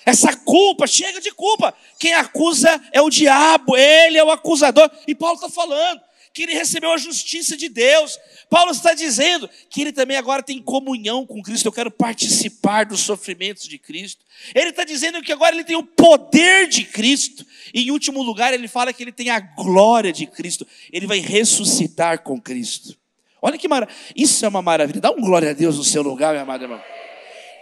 Essa 0.05 0.35
culpa, 0.35 0.87
chega 0.87 1.19
de 1.19 1.31
culpa. 1.31 1.75
Quem 1.99 2.13
acusa 2.13 2.81
é 2.93 3.01
o 3.01 3.09
diabo, 3.09 3.75
ele 3.75 4.17
é 4.17 4.23
o 4.23 4.31
acusador. 4.31 4.89
E 5.05 5.13
Paulo 5.13 5.35
está 5.35 5.49
falando 5.49 6.01
que 6.33 6.43
ele 6.43 6.53
recebeu 6.53 6.91
a 6.91 6.97
justiça 6.97 7.57
de 7.57 7.69
Deus. 7.69 8.19
Paulo 8.49 8.71
está 8.71 8.93
dizendo 8.93 9.49
que 9.69 9.81
ele 9.81 9.91
também 9.91 10.17
agora 10.17 10.43
tem 10.43 10.61
comunhão 10.61 11.25
com 11.25 11.41
Cristo. 11.41 11.67
Eu 11.67 11.71
quero 11.71 11.91
participar 11.91 12.85
dos 12.85 13.01
sofrimentos 13.01 13.67
de 13.67 13.77
Cristo. 13.77 14.23
Ele 14.53 14.69
está 14.69 14.83
dizendo 14.83 15.21
que 15.21 15.31
agora 15.31 15.55
ele 15.55 15.63
tem 15.63 15.75
o 15.75 15.83
poder 15.83 16.67
de 16.67 16.83
Cristo. 16.83 17.45
E 17.73 17.83
em 17.83 17.91
último 17.91 18.21
lugar, 18.21 18.53
ele 18.53 18.67
fala 18.67 18.93
que 18.93 19.03
ele 19.03 19.11
tem 19.11 19.29
a 19.29 19.39
glória 19.39 20.11
de 20.11 20.25
Cristo. 20.25 20.65
Ele 20.91 21.07
vai 21.07 21.19
ressuscitar 21.19 22.23
com 22.23 22.39
Cristo. 22.39 22.97
Olha 23.41 23.57
que 23.57 23.67
maravilha. 23.67 23.97
Isso 24.15 24.45
é 24.45 24.47
uma 24.47 24.61
maravilha. 24.61 25.01
Dá 25.01 25.11
um 25.11 25.21
glória 25.21 25.49
a 25.49 25.53
Deus 25.53 25.77
no 25.77 25.83
seu 25.83 26.01
lugar, 26.01 26.33
meu 26.33 26.41
amado 26.41 26.63
irmão. 26.63 26.81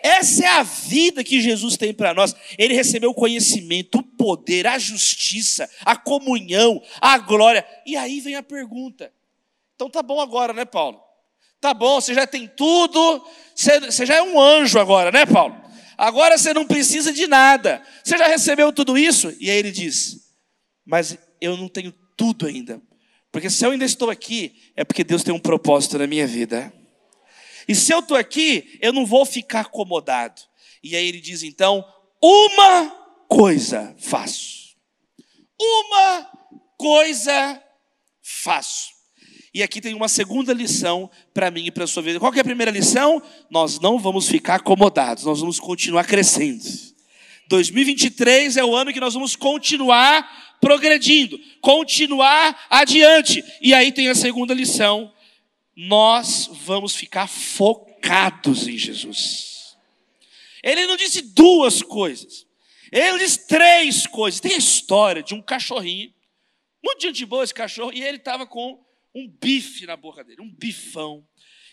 Essa 0.04 0.46
é 0.46 0.48
a 0.48 0.64
vida 0.64 1.24
que 1.24 1.42
Jesus 1.42 1.78
tem 1.78 1.94
para 1.94 2.14
nós. 2.14 2.36
Ele 2.58 2.74
recebeu 2.74 3.12
o 3.12 3.16
conhecimento, 3.16 4.00
o 4.00 4.04
poder, 4.04 4.68
a 4.68 4.78
justiça, 4.78 5.70
a 5.86 5.96
comunhão, 5.96 6.82
a 7.02 7.18
glória. 7.18 7.66
E 7.86 7.96
aí 7.96 8.20
vem 8.20 8.36
a 8.36 8.44
pergunta: 8.44 9.12
então 9.76 9.90
tá 9.90 10.02
bom 10.02 10.20
agora, 10.20 10.54
né, 10.54 10.66
Paulo? 10.66 11.00
Tá 11.60 11.74
bom, 11.74 12.00
você 12.00 12.14
já 12.14 12.28
tem 12.28 12.48
tudo, 12.48 13.26
você, 13.56 13.80
você 13.80 14.06
já 14.06 14.16
é 14.16 14.22
um 14.22 14.40
anjo 14.40 14.80
agora, 14.80 15.12
né, 15.12 15.26
Paulo? 15.26 15.56
Agora 15.98 16.38
você 16.38 16.54
não 16.54 16.66
precisa 16.66 17.12
de 17.12 17.26
nada. 17.26 17.82
Você 18.04 18.18
já 18.18 18.28
recebeu 18.28 18.72
tudo 18.72 18.98
isso? 18.98 19.36
E 19.40 19.50
aí 19.50 19.58
ele 19.58 19.72
diz: 19.72 20.32
Mas 20.86 21.18
eu 21.42 21.58
não 21.58 21.68
tenho 21.68 21.92
tudo 22.16 22.46
ainda. 22.46 22.82
Porque 23.32 23.50
se 23.50 23.66
eu 23.66 23.72
ainda 23.72 23.86
estou 23.86 24.10
aqui, 24.10 24.56
é 24.76 24.84
porque 24.84 25.04
Deus 25.04 25.24
tem 25.24 25.34
um 25.34 25.40
propósito 25.40 25.98
na 25.98 26.08
minha 26.08 26.26
vida. 26.26 26.72
E 27.68 27.76
se 27.76 27.94
eu 27.94 28.00
estou 28.00 28.16
aqui, 28.16 28.78
eu 28.82 28.94
não 28.94 29.06
vou 29.06 29.26
ficar 29.26 29.62
acomodado. 29.62 30.42
E 30.84 30.96
aí 30.96 31.08
ele 31.08 31.20
diz 31.20 31.44
então: 31.44 31.84
uma 32.22 32.90
coisa 33.28 33.96
faço. 34.00 34.76
Uma 35.60 36.30
coisa 36.78 37.62
faço. 38.22 38.98
E 39.54 39.64
aqui 39.64 39.82
tem 39.82 39.96
uma 39.96 40.08
segunda 40.08 40.54
lição 40.54 41.10
para 41.34 41.50
mim 41.50 41.66
e 41.66 41.72
para 41.72 41.86
a 41.86 41.88
sua 41.88 42.04
vida. 42.04 42.20
Qual 42.20 42.34
é 42.34 42.40
a 42.40 42.44
primeira 42.44 42.72
lição? 42.72 43.22
Nós 43.50 43.80
não 43.80 43.98
vamos 43.98 44.30
ficar 44.30 44.56
acomodados, 44.56 45.24
nós 45.24 45.40
vamos 45.40 45.60
continuar 45.60 46.06
crescendo. 46.06 46.64
2023 47.50 48.58
é 48.58 48.64
o 48.64 48.76
ano 48.76 48.94
que 48.94 49.00
nós 49.00 49.14
vamos 49.14 49.36
continuar 49.36 50.58
progredindo, 50.60 51.40
continuar 51.62 52.68
adiante. 52.70 53.44
E 53.62 53.74
aí 53.74 53.92
tem 53.92 54.10
a 54.10 54.16
segunda 54.16 54.54
lição: 54.54 55.12
nós 55.80 56.48
vamos 56.48 56.96
ficar 56.96 57.28
focados 57.28 58.68
em 58.68 58.76
Jesus. 58.76 59.78
Ele 60.64 60.88
não 60.88 60.98
disse 60.98 61.22
duas 61.22 61.84
coisas, 61.84 62.48
ele 62.92 63.20
disse 63.20 63.46
três 63.46 64.08
coisas. 64.08 64.40
Tem 64.40 64.56
a 64.56 64.58
história 64.58 65.22
de 65.22 65.36
um 65.36 65.42
cachorrinho, 65.42 66.12
muito 66.84 67.02
gente 67.02 67.24
boa 67.28 67.44
esse 67.44 67.54
cachorro, 67.54 67.94
e 67.94 68.02
ele 68.04 68.18
estava 68.18 68.48
com 68.48 68.84
um 69.14 69.30
bife 69.30 69.86
na 69.86 69.96
boca 69.96 70.24
dele, 70.24 70.42
um 70.42 70.52
bifão. 70.52 71.28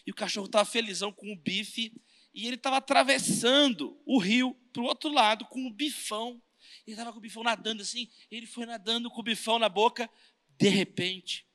E 0.07 0.11
o 0.11 0.15
cachorro 0.15 0.47
estava 0.47 0.67
felizão 0.67 1.11
com 1.11 1.33
o 1.33 1.37
bife, 1.37 1.91
e 2.35 2.47
ele 2.47 2.57
estava 2.57 2.77
atravessando 2.77 3.99
o 4.05 4.19
rio 4.19 4.55
para 4.71 4.83
o 4.83 4.87
outro 4.87 5.11
lado 5.11 5.47
com 5.47 5.67
o 5.67 5.73
bifão. 5.73 6.43
Ele 6.87 6.95
estava 6.95 7.11
com 7.11 7.19
o 7.19 7.23
bifão 7.23 7.43
nadando 7.43 7.81
assim, 7.81 8.11
ele 8.31 8.47
foi 8.47 8.67
nadando 8.67 9.11
com 9.11 9.21
o 9.21 9.25
bifão 9.25 9.59
na 9.59 9.71
boca. 9.71 10.11
De 10.59 10.69
repente, 10.69 11.47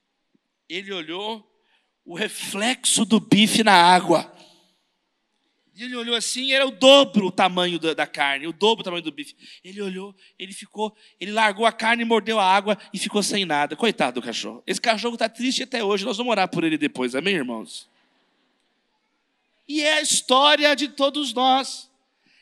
ele 0.68 0.92
olhou 0.92 1.49
o 2.10 2.16
reflexo 2.16 3.06
do 3.06 3.20
bife 3.20 3.64
na 3.64 3.72
água. 3.72 4.34
E 5.76 5.84
ele 5.84 5.96
olhou 5.96 6.16
assim, 6.16 6.52
era 6.52 6.66
o 6.66 6.72
dobro 6.72 7.28
o 7.28 7.32
tamanho 7.32 7.78
da, 7.78 7.94
da, 7.94 8.08
carne, 8.08 8.48
o 8.48 8.52
dobro 8.52 8.82
o 8.82 8.84
tamanho 8.84 9.04
do 9.04 9.12
bife. 9.12 9.36
Ele 9.64 9.80
olhou, 9.80 10.16
ele 10.40 10.52
ficou, 10.52 10.98
ele 11.22 11.32
largou 11.32 11.68
a 11.68 11.72
carne, 11.72 12.04
mordeu 12.04 12.40
a 12.40 12.44
água 12.44 12.76
e 12.92 12.98
ficou 12.98 13.22
sem 13.22 13.46
nada. 13.46 13.76
Coitado 13.76 14.20
do 14.20 14.26
cachorro. 14.26 14.64
Esse 14.66 14.82
cachorro 14.82 15.14
está 15.14 15.30
triste 15.30 15.62
até 15.62 15.84
hoje, 15.84 16.04
nós 16.04 16.18
vamos 16.18 16.32
orar 16.32 16.48
por 16.48 16.64
ele 16.64 16.80
depois, 16.80 17.14
amém, 17.14 17.36
irmãos? 17.36 17.88
E 19.68 19.84
é 19.84 20.00
a 20.00 20.02
história 20.02 20.76
de 20.76 20.88
todos 20.88 21.32
nós. 21.32 21.92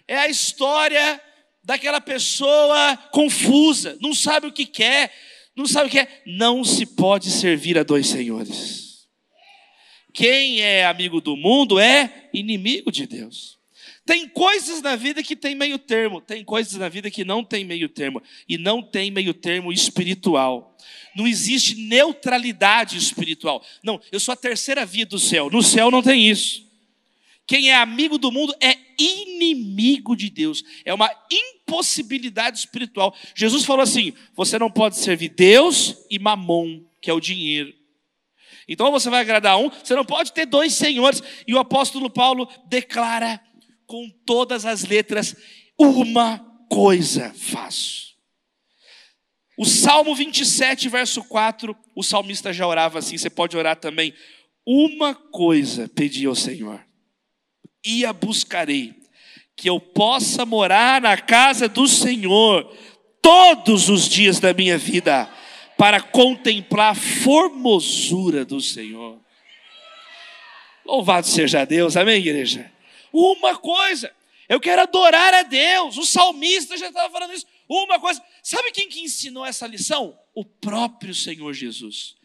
É 0.07 0.17
a 0.17 0.29
história 0.29 1.21
daquela 1.61 1.99
pessoa 1.99 2.95
confusa, 3.11 3.97
não 3.99 4.15
sabe 4.15 4.47
o 4.47 4.53
que 4.53 4.65
quer, 4.65 5.13
não 5.53 5.65
sabe 5.65 5.89
o 5.89 5.91
que 5.91 5.99
é. 5.99 6.23
Não 6.25 6.63
se 6.63 6.85
pode 6.85 7.29
servir 7.29 7.77
a 7.77 7.83
dois 7.83 8.07
senhores. 8.07 8.86
Quem 10.13 10.61
é 10.61 10.85
amigo 10.85 11.21
do 11.21 11.35
mundo 11.35 11.79
é 11.79 12.29
inimigo 12.33 12.91
de 12.91 13.05
Deus. 13.05 13.57
Tem 14.05 14.27
coisas 14.27 14.81
na 14.81 14.95
vida 14.95 15.21
que 15.21 15.35
tem 15.35 15.53
meio 15.53 15.77
termo, 15.77 16.21
tem 16.21 16.43
coisas 16.43 16.73
na 16.75 16.87
vida 16.87 17.11
que 17.11 17.25
não 17.25 17.43
tem 17.43 17.65
meio 17.65 17.89
termo, 17.89 18.21
e 18.47 18.57
não 18.57 18.81
tem 18.81 19.11
meio 19.11 19.33
termo 19.33 19.71
espiritual. 19.71 20.77
Não 21.13 21.27
existe 21.27 21.75
neutralidade 21.75 22.97
espiritual. 22.97 23.61
Não, 23.83 23.99
eu 24.09 24.19
sou 24.19 24.31
a 24.31 24.37
terceira 24.37 24.85
via 24.85 25.05
do 25.05 25.19
céu. 25.19 25.49
No 25.49 25.61
céu 25.61 25.91
não 25.91 26.01
tem 26.01 26.29
isso. 26.29 26.65
Quem 27.45 27.69
é 27.69 27.75
amigo 27.75 28.17
do 28.17 28.31
mundo 28.31 28.53
é 28.61 28.77
inimigo 28.97 30.15
de 30.15 30.29
Deus. 30.29 30.63
É 30.85 30.93
uma 30.93 31.09
impossibilidade 31.29 32.59
espiritual. 32.59 33.15
Jesus 33.35 33.65
falou 33.65 33.83
assim: 33.83 34.13
você 34.35 34.57
não 34.59 34.71
pode 34.71 34.97
servir 34.97 35.29
Deus 35.29 35.97
e 36.09 36.17
mamon, 36.19 36.81
que 37.01 37.09
é 37.09 37.13
o 37.13 37.19
dinheiro. 37.19 37.73
Então 38.67 38.91
você 38.91 39.09
vai 39.09 39.21
agradar 39.21 39.57
um, 39.57 39.69
você 39.69 39.95
não 39.95 40.03
pode 40.03 40.33
ter 40.33 40.45
dois 40.45 40.73
senhores. 40.73 41.23
E 41.47 41.53
o 41.53 41.59
apóstolo 41.59 42.09
Paulo 42.09 42.47
declara 42.67 43.41
com 43.85 44.09
todas 44.25 44.65
as 44.65 44.83
letras: 44.83 45.35
uma 45.79 46.39
coisa 46.69 47.33
faço. 47.35 48.07
O 49.57 49.65
Salmo 49.65 50.13
27, 50.13 50.87
verso 50.87 51.23
4, 51.23 51.75
o 51.95 52.03
salmista 52.03 52.53
já 52.53 52.67
orava 52.67 52.99
assim, 52.99 53.17
você 53.17 53.29
pode 53.29 53.57
orar 53.57 53.75
também. 53.75 54.13
Uma 54.63 55.15
coisa 55.15 55.89
pedi 55.89 56.27
ao 56.27 56.35
Senhor, 56.35 56.85
e 57.83 58.05
a 58.05 58.13
buscarei, 58.13 58.93
que 59.55 59.67
eu 59.67 59.79
possa 59.79 60.45
morar 60.45 61.01
na 61.01 61.17
casa 61.17 61.67
do 61.67 61.87
Senhor 61.87 62.71
todos 63.19 63.89
os 63.89 64.07
dias 64.07 64.39
da 64.39 64.53
minha 64.53 64.77
vida, 64.77 65.27
para 65.77 66.01
contemplar 66.01 66.91
a 66.91 66.95
formosura 66.95 68.43
do 68.43 68.59
Senhor. 68.59 69.19
Louvado 70.83 71.27
seja 71.27 71.65
Deus, 71.65 71.95
amém, 71.95 72.17
igreja? 72.17 72.71
Uma 73.13 73.55
coisa, 73.57 74.11
eu 74.49 74.59
quero 74.59 74.81
adorar 74.81 75.33
a 75.33 75.43
Deus, 75.43 75.97
o 75.97 76.05
salmista 76.05 76.75
já 76.77 76.87
estava 76.87 77.11
falando 77.11 77.33
isso. 77.33 77.45
Uma 77.69 77.99
coisa, 77.99 78.23
sabe 78.41 78.71
quem 78.71 78.87
que 78.89 79.01
ensinou 79.01 79.45
essa 79.45 79.67
lição? 79.67 80.17
O 80.33 80.43
próprio 80.43 81.13
Senhor 81.13 81.53
Jesus. 81.53 82.15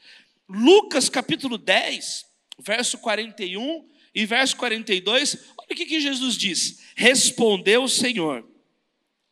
Lucas 0.48 1.08
capítulo 1.08 1.58
10, 1.58 2.24
verso 2.60 2.98
41 2.98 3.88
e 4.14 4.24
verso 4.24 4.56
42, 4.56 5.34
olha 5.58 5.66
o 5.70 5.74
que, 5.74 5.86
que 5.86 6.00
Jesus 6.00 6.36
diz: 6.36 6.80
Respondeu 6.94 7.84
o 7.84 7.88
Senhor, 7.88 8.46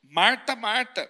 Marta, 0.03 0.57
Marta, 0.57 1.09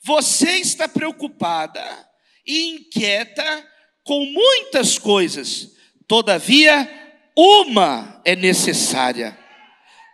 você 0.00 0.56
está 0.58 0.88
preocupada 0.88 2.07
e 2.48 2.70
inquieta 2.70 3.68
com 4.02 4.24
muitas 4.24 4.98
coisas, 4.98 5.76
todavia, 6.08 6.90
uma 7.36 8.22
é 8.24 8.34
necessária. 8.34 9.38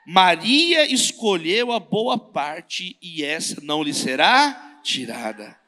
Maria 0.05 0.85
escolheu 0.93 1.71
a 1.73 1.79
boa 1.79 2.19
parte 2.19 2.99
e 3.01 3.25
essa 3.25 3.61
não 3.63 3.83
lhe 3.83 3.95
será 3.95 4.81
tirada. 4.83 5.59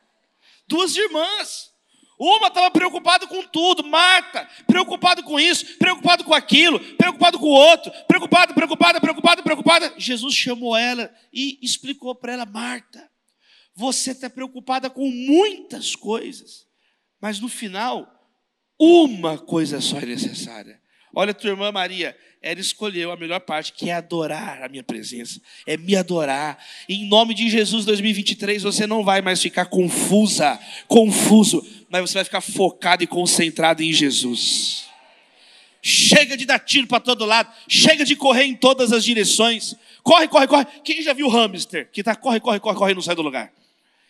Duas 0.66 0.96
irmãs. 0.96 1.70
Uma 2.18 2.48
estava 2.48 2.70
preocupada 2.70 3.26
com 3.26 3.42
tudo, 3.42 3.84
Marta, 3.84 4.48
preocupado 4.66 5.22
com 5.22 5.38
isso, 5.38 5.76
preocupado 5.76 6.24
com 6.24 6.32
aquilo, 6.32 6.80
preocupado 6.96 7.38
com 7.38 7.46
o 7.46 7.50
outro, 7.50 7.92
preocupada, 8.08 8.54
preocupada, 8.54 9.00
preocupada, 9.00 9.42
preocupada. 9.42 9.94
Jesus 9.98 10.34
chamou 10.34 10.74
ela 10.74 11.14
e 11.30 11.58
explicou 11.60 12.14
para 12.14 12.32
ela: 12.32 12.46
Marta, 12.46 13.06
você 13.76 14.12
está 14.12 14.30
preocupada 14.30 14.88
com 14.88 15.08
muitas 15.10 15.94
coisas, 15.94 16.66
mas 17.20 17.38
no 17.38 17.48
final, 17.48 18.10
uma 18.78 19.36
coisa 19.36 19.80
só 19.82 19.98
é 19.98 20.06
necessária. 20.06 20.80
Olha, 21.14 21.34
tua 21.34 21.50
irmã 21.50 21.70
Maria, 21.70 22.16
ela 22.42 22.60
escolheu 22.60 23.10
a 23.10 23.16
melhor 23.16 23.40
parte, 23.40 23.72
que 23.72 23.90
é 23.90 23.94
adorar 23.94 24.62
a 24.62 24.68
minha 24.68 24.82
presença, 24.82 25.40
é 25.66 25.76
me 25.76 25.94
adorar. 25.94 26.58
Em 26.88 27.06
nome 27.08 27.34
de 27.34 27.48
Jesus 27.48 27.84
2023, 27.84 28.62
você 28.62 28.86
não 28.86 29.04
vai 29.04 29.20
mais 29.20 29.40
ficar 29.40 29.66
confusa, 29.66 30.58
confuso, 30.86 31.66
mas 31.88 32.02
você 32.02 32.14
vai 32.14 32.24
ficar 32.24 32.40
focado 32.40 33.04
e 33.04 33.06
concentrado 33.06 33.82
em 33.82 33.92
Jesus. 33.92 34.86
Chega 35.82 36.36
de 36.36 36.44
dar 36.44 36.58
tiro 36.58 36.86
para 36.86 37.00
todo 37.00 37.24
lado, 37.24 37.52
chega 37.68 38.04
de 38.04 38.16
correr 38.16 38.44
em 38.44 38.54
todas 38.54 38.92
as 38.92 39.04
direções. 39.04 39.74
Corre, 40.02 40.28
corre, 40.28 40.46
corre. 40.46 40.66
Quem 40.82 41.02
já 41.02 41.12
viu 41.12 41.26
o 41.26 41.30
hamster 41.30 41.90
que 41.90 42.02
tá 42.02 42.14
corre, 42.14 42.40
corre, 42.40 42.58
corre, 42.58 42.76
corre 42.76 42.92
e 42.92 42.94
não 42.94 43.02
sai 43.02 43.14
do 43.14 43.22
lugar? 43.22 43.52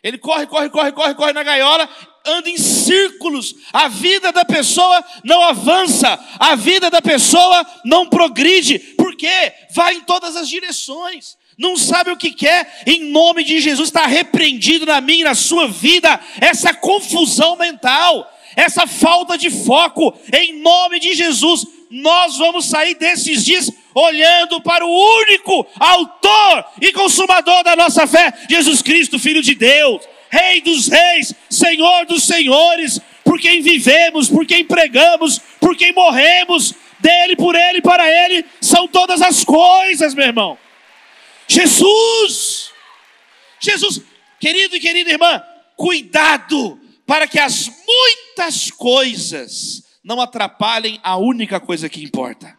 Ele 0.02 0.18
corre, 0.18 0.46
corre, 0.46 0.68
corre, 0.68 0.92
corre, 0.92 1.14
corre 1.14 1.32
na 1.32 1.42
gaiola, 1.42 1.88
anda 2.24 2.50
em 2.50 2.56
círculos. 2.56 3.54
A 3.72 3.88
vida 3.88 4.32
da 4.32 4.44
pessoa 4.44 5.04
não 5.24 5.42
avança, 5.42 6.18
a 6.38 6.54
vida 6.54 6.90
da 6.90 7.00
pessoa 7.00 7.66
não 7.84 8.06
progride. 8.08 8.78
Por 8.78 9.16
quê? 9.16 9.52
Vai 9.74 9.94
em 9.94 10.00
todas 10.00 10.36
as 10.36 10.48
direções. 10.48 11.36
Não 11.58 11.76
sabe 11.76 12.10
o 12.10 12.16
que 12.16 12.32
quer, 12.32 12.82
em 12.86 13.10
nome 13.10 13.42
de 13.42 13.60
Jesus 13.60 13.88
está 13.88 14.06
repreendido 14.06 14.84
na 14.84 15.00
minha 15.00 15.20
e 15.20 15.24
na 15.24 15.34
sua 15.34 15.66
vida 15.66 16.20
essa 16.38 16.74
confusão 16.74 17.56
mental, 17.56 18.30
essa 18.54 18.86
falta 18.86 19.38
de 19.38 19.48
foco, 19.48 20.14
em 20.34 20.60
nome 20.60 21.00
de 21.00 21.14
Jesus. 21.14 21.64
Nós 21.90 22.36
vamos 22.36 22.66
sair 22.66 22.94
desses 22.96 23.42
dias 23.42 23.70
olhando 23.96 24.60
para 24.60 24.84
o 24.84 25.20
único 25.20 25.66
autor 25.80 26.66
e 26.82 26.92
consumador 26.92 27.64
da 27.64 27.74
nossa 27.74 28.06
fé, 28.06 28.30
Jesus 28.48 28.82
Cristo, 28.82 29.18
Filho 29.18 29.40
de 29.40 29.54
Deus, 29.54 30.02
Rei 30.28 30.60
dos 30.60 30.88
Reis, 30.88 31.34
Senhor 31.48 32.04
dos 32.04 32.24
Senhores, 32.24 33.00
por 33.24 33.40
quem 33.40 33.62
vivemos, 33.62 34.28
por 34.28 34.44
quem 34.44 34.62
pregamos, 34.66 35.40
por 35.58 35.74
quem 35.74 35.94
morremos, 35.94 36.74
dele, 37.00 37.36
por 37.36 37.54
ele, 37.54 37.80
para 37.80 38.06
ele, 38.06 38.44
são 38.60 38.86
todas 38.86 39.22
as 39.22 39.42
coisas, 39.42 40.14
meu 40.14 40.26
irmão. 40.26 40.58
Jesus, 41.48 42.70
Jesus, 43.58 44.02
querido 44.38 44.76
e 44.76 44.80
querida 44.80 45.10
irmã, 45.10 45.42
cuidado 45.74 46.78
para 47.06 47.26
que 47.26 47.38
as 47.38 47.70
muitas 47.86 48.70
coisas 48.70 49.84
não 50.04 50.20
atrapalhem 50.20 51.00
a 51.02 51.16
única 51.16 51.58
coisa 51.58 51.88
que 51.88 52.04
importa. 52.04 52.54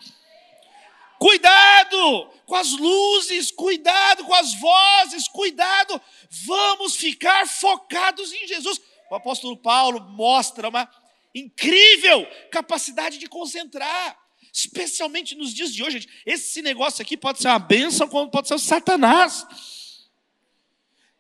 Cuidado 1.20 2.30
com 2.46 2.56
as 2.56 2.72
luzes, 2.72 3.52
cuidado 3.52 4.24
com 4.24 4.34
as 4.34 4.54
vozes, 4.60 5.28
cuidado. 5.28 6.02
Vamos 6.46 6.96
ficar 6.96 7.48
focados 7.48 8.32
em 8.34 8.48
Jesus. 8.48 8.80
O 9.10 9.16
apóstolo 9.16 9.58
Paulo 9.58 10.00
mostra 10.00 10.70
uma 10.70 10.90
incrível 11.34 12.26
capacidade 12.52 13.18
de 13.18 13.28
concentrar, 13.28 14.18
especialmente 14.54 15.36
nos 15.36 15.54
dias 15.54 15.74
de 15.74 15.84
hoje. 15.84 16.08
Esse 16.26 16.62
negócio 16.62 17.02
aqui 17.02 17.18
pode 17.18 17.42
ser 17.42 17.48
uma 17.48 17.60
bênção, 17.60 18.08
como 18.08 18.30
pode 18.30 18.48
ser 18.48 18.56
o 18.56 18.60
Satanás. 18.60 19.46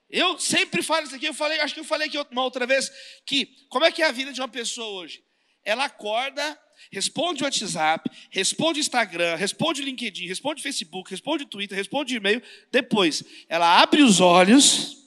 Eu 0.09 0.39
sempre 0.39 0.81
falo 0.81 1.05
isso 1.05 1.15
aqui, 1.15 1.25
eu 1.25 1.33
falei, 1.33 1.59
acho 1.59 1.73
que 1.73 1.79
eu 1.81 1.85
falei 1.85 2.07
aqui 2.07 2.17
uma 2.31 2.43
outra 2.43 2.65
vez, 2.65 2.89
que 3.25 3.45
como 3.69 3.83
é 3.83 3.91
que 3.91 4.01
é 4.01 4.05
a 4.05 4.11
vida 4.11 4.31
de 4.31 4.39
uma 4.39 4.47
pessoa 4.47 5.01
hoje? 5.01 5.23
Ela 5.65 5.85
acorda, 5.85 6.57
responde 6.91 7.43
o 7.43 7.45
WhatsApp, 7.45 8.09
responde 8.29 8.79
o 8.79 8.81
Instagram, 8.81 9.35
responde 9.35 9.81
o 9.81 9.85
LinkedIn, 9.85 10.27
responde 10.27 10.59
o 10.59 10.63
Facebook, 10.63 11.09
responde 11.09 11.43
o 11.43 11.47
Twitter, 11.47 11.77
responde 11.77 12.13
o 12.13 12.17
e-mail. 12.17 12.41
Depois, 12.71 13.23
ela 13.49 13.81
abre 13.81 14.01
os 14.01 14.19
olhos, 14.19 14.97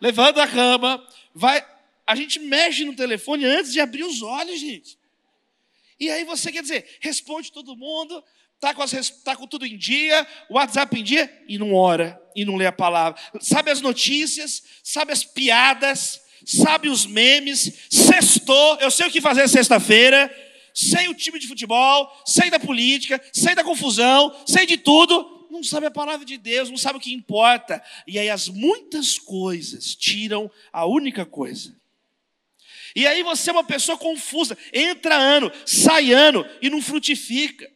levanta 0.00 0.42
a 0.42 0.48
cama, 0.48 1.04
vai. 1.34 1.64
A 2.06 2.14
gente 2.14 2.38
mexe 2.38 2.84
no 2.84 2.94
telefone 2.94 3.44
antes 3.44 3.72
de 3.72 3.80
abrir 3.80 4.04
os 4.04 4.22
olhos, 4.22 4.60
gente. 4.60 4.98
E 5.98 6.10
aí 6.10 6.24
você 6.24 6.52
quer 6.52 6.62
dizer, 6.62 6.98
responde 7.00 7.50
todo 7.50 7.76
mundo, 7.76 8.22
tá 8.60 8.74
com, 8.74 8.82
as, 8.82 9.10
tá 9.22 9.36
com 9.36 9.46
tudo 9.46 9.66
em 9.66 9.76
dia, 9.76 10.26
o 10.48 10.54
WhatsApp 10.54 10.98
em 10.98 11.04
dia, 11.04 11.44
e 11.48 11.58
não 11.58 11.74
ora, 11.74 12.20
e 12.34 12.44
não 12.44 12.56
lê 12.56 12.66
a 12.66 12.72
palavra. 12.72 13.20
Sabe 13.40 13.70
as 13.70 13.80
notícias, 13.80 14.62
sabe 14.82 15.12
as 15.12 15.24
piadas, 15.24 16.20
sabe 16.44 16.88
os 16.88 17.06
memes, 17.06 17.86
sextou, 17.90 18.78
eu 18.80 18.90
sei 18.90 19.06
o 19.06 19.10
que 19.10 19.20
fazer 19.20 19.48
sexta-feira, 19.48 20.34
sei 20.74 21.06
o 21.08 21.14
time 21.14 21.38
de 21.38 21.46
futebol, 21.46 22.10
sei 22.26 22.50
da 22.50 22.58
política, 22.58 23.22
sei 23.32 23.54
da 23.54 23.62
confusão, 23.62 24.34
sei 24.44 24.66
de 24.66 24.76
tudo, 24.76 25.46
não 25.48 25.62
sabe 25.62 25.86
a 25.86 25.90
palavra 25.90 26.26
de 26.26 26.36
Deus, 26.36 26.68
não 26.68 26.76
sabe 26.76 26.98
o 26.98 27.00
que 27.00 27.14
importa. 27.14 27.82
E 28.06 28.18
aí 28.18 28.28
as 28.28 28.48
muitas 28.48 29.16
coisas 29.16 29.94
tiram 29.94 30.50
a 30.72 30.84
única 30.84 31.24
coisa. 31.24 31.74
E 32.96 33.06
aí 33.06 33.22
você 33.22 33.50
é 33.50 33.52
uma 33.52 33.64
pessoa 33.64 33.96
confusa, 33.96 34.58
entra 34.72 35.16
ano, 35.16 35.50
sai 35.64 36.12
ano 36.12 36.44
e 36.60 36.68
não 36.68 36.82
frutifica. 36.82 37.72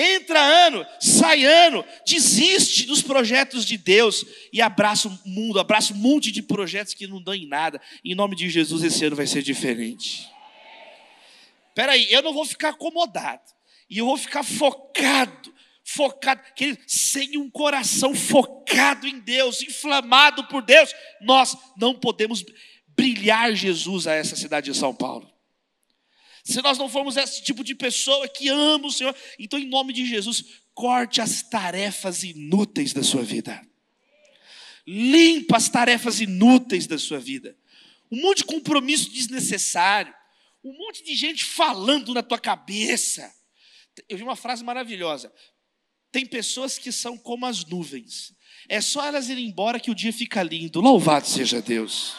Entra 0.00 0.40
ano, 0.40 0.86
sai 1.00 1.44
ano, 1.44 1.84
desiste 2.06 2.86
dos 2.86 3.02
projetos 3.02 3.64
de 3.64 3.76
Deus 3.76 4.24
e 4.52 4.62
abraça 4.62 5.08
o 5.08 5.18
mundo, 5.28 5.58
abraça 5.58 5.92
um 5.92 5.96
monte 5.96 6.30
de 6.30 6.40
projetos 6.40 6.94
que 6.94 7.08
não 7.08 7.20
dão 7.20 7.34
em 7.34 7.48
nada. 7.48 7.80
Em 8.04 8.14
nome 8.14 8.36
de 8.36 8.48
Jesus, 8.48 8.84
esse 8.84 9.04
ano 9.04 9.16
vai 9.16 9.26
ser 9.26 9.42
diferente. 9.42 10.28
Espera 11.78 11.92
aí, 11.92 12.12
eu 12.12 12.22
não 12.22 12.34
vou 12.34 12.44
ficar 12.44 12.70
acomodado. 12.70 13.52
E 13.88 13.98
eu 13.98 14.06
vou 14.06 14.16
ficar 14.16 14.42
focado, 14.42 15.54
focado, 15.84 16.42
querido, 16.56 16.80
sem 16.88 17.38
um 17.38 17.48
coração 17.48 18.16
focado 18.16 19.06
em 19.06 19.20
Deus, 19.20 19.62
inflamado 19.62 20.48
por 20.48 20.60
Deus, 20.60 20.92
nós 21.20 21.56
não 21.76 21.94
podemos 21.94 22.44
brilhar 22.96 23.54
Jesus 23.54 24.08
a 24.08 24.12
essa 24.12 24.34
cidade 24.34 24.72
de 24.72 24.76
São 24.76 24.92
Paulo. 24.92 25.32
Se 26.42 26.60
nós 26.62 26.78
não 26.78 26.88
formos 26.88 27.16
esse 27.16 27.44
tipo 27.44 27.62
de 27.62 27.76
pessoa 27.76 28.26
que 28.26 28.48
ama 28.48 28.88
o 28.88 28.92
Senhor, 28.92 29.14
então 29.38 29.56
em 29.56 29.68
nome 29.68 29.92
de 29.92 30.04
Jesus, 30.04 30.62
corte 30.74 31.20
as 31.20 31.44
tarefas 31.44 32.24
inúteis 32.24 32.92
da 32.92 33.04
sua 33.04 33.22
vida. 33.22 33.64
Limpa 34.84 35.56
as 35.56 35.68
tarefas 35.68 36.20
inúteis 36.20 36.88
da 36.88 36.98
sua 36.98 37.20
vida. 37.20 37.56
Um 38.10 38.20
monte 38.20 38.38
de 38.38 38.46
compromisso 38.46 39.12
desnecessário 39.12 40.17
um 40.62 40.72
monte 40.72 41.04
de 41.04 41.14
gente 41.14 41.44
falando 41.44 42.12
na 42.12 42.22
tua 42.22 42.38
cabeça. 42.38 43.32
Eu 44.08 44.16
vi 44.16 44.22
uma 44.22 44.36
frase 44.36 44.64
maravilhosa. 44.64 45.32
Tem 46.10 46.24
pessoas 46.24 46.78
que 46.78 46.90
são 46.90 47.16
como 47.16 47.46
as 47.46 47.64
nuvens. 47.64 48.32
É 48.68 48.80
só 48.80 49.04
elas 49.04 49.28
irem 49.28 49.46
embora 49.46 49.80
que 49.80 49.90
o 49.90 49.94
dia 49.94 50.12
fica 50.12 50.42
lindo. 50.42 50.80
Louvado 50.80 51.26
seja 51.26 51.60
Deus. 51.60 52.16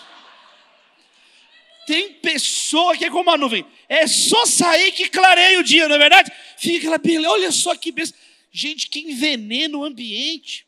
Tem 1.88 2.13
pessoa 2.13 2.95
que 2.95 3.06
é 3.06 3.10
como 3.10 3.32
a 3.32 3.38
nuvem. 3.38 3.65
É 3.88 4.06
só 4.06 4.45
sair 4.45 4.91
que 4.91 5.10
clareia 5.10 5.60
o 5.60 5.63
dia, 5.63 5.88
não 5.88 5.95
é 5.95 5.99
verdade? 5.99 6.32
Fica 6.58 6.78
aquela 6.78 6.97
beleza. 6.99 7.32
Olha 7.32 7.52
só 7.52 7.75
que 7.75 7.91
beleza. 7.91 8.13
Gente 8.52 8.88
que 8.89 8.99
envenena 8.99 9.78
o 9.78 9.84
ambiente. 9.84 10.67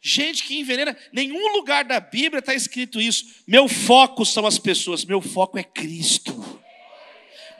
Gente 0.00 0.44
que 0.44 0.58
envenena. 0.58 0.96
Nenhum 1.12 1.52
lugar 1.52 1.84
da 1.84 1.98
Bíblia 1.98 2.38
está 2.38 2.54
escrito 2.54 3.00
isso. 3.00 3.42
Meu 3.46 3.68
foco 3.68 4.24
são 4.24 4.46
as 4.46 4.58
pessoas. 4.58 5.04
Meu 5.04 5.20
foco 5.20 5.58
é 5.58 5.64
Cristo. 5.64 6.61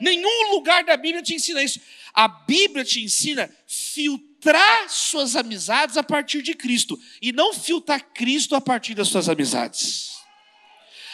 Nenhum 0.03 0.51
lugar 0.51 0.83
da 0.83 0.97
Bíblia 0.97 1.23
te 1.23 1.33
ensina 1.33 1.63
isso. 1.63 1.79
A 2.13 2.27
Bíblia 2.27 2.83
te 2.83 3.01
ensina 3.01 3.49
filtrar 3.65 4.89
suas 4.89 5.37
amizades 5.37 5.95
a 5.95 6.03
partir 6.03 6.41
de 6.41 6.53
Cristo 6.53 6.99
e 7.21 7.31
não 7.31 7.53
filtrar 7.53 8.03
Cristo 8.13 8.53
a 8.53 8.59
partir 8.59 8.93
das 8.93 9.07
suas 9.07 9.29
amizades. 9.29 10.11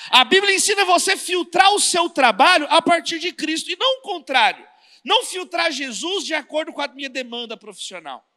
A 0.09 0.23
Bíblia 0.23 0.55
ensina 0.55 0.83
você 0.85 1.15
filtrar 1.15 1.71
o 1.75 1.79
seu 1.79 2.09
trabalho 2.09 2.65
a 2.71 2.81
partir 2.81 3.19
de 3.19 3.31
Cristo 3.31 3.69
e 3.69 3.77
não 3.79 3.99
o 3.99 4.01
contrário. 4.01 4.65
Não 5.05 5.23
filtrar 5.23 5.71
Jesus 5.71 6.25
de 6.25 6.33
acordo 6.33 6.73
com 6.73 6.81
a 6.81 6.87
minha 6.87 7.09
demanda 7.09 7.55
profissional. 7.55 8.27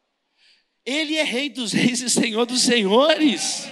Ele 0.84 1.16
é 1.16 1.22
Rei 1.22 1.48
dos 1.48 1.72
Reis 1.72 2.02
e 2.02 2.10
Senhor 2.10 2.44
dos 2.44 2.60
Senhores. 2.60 3.66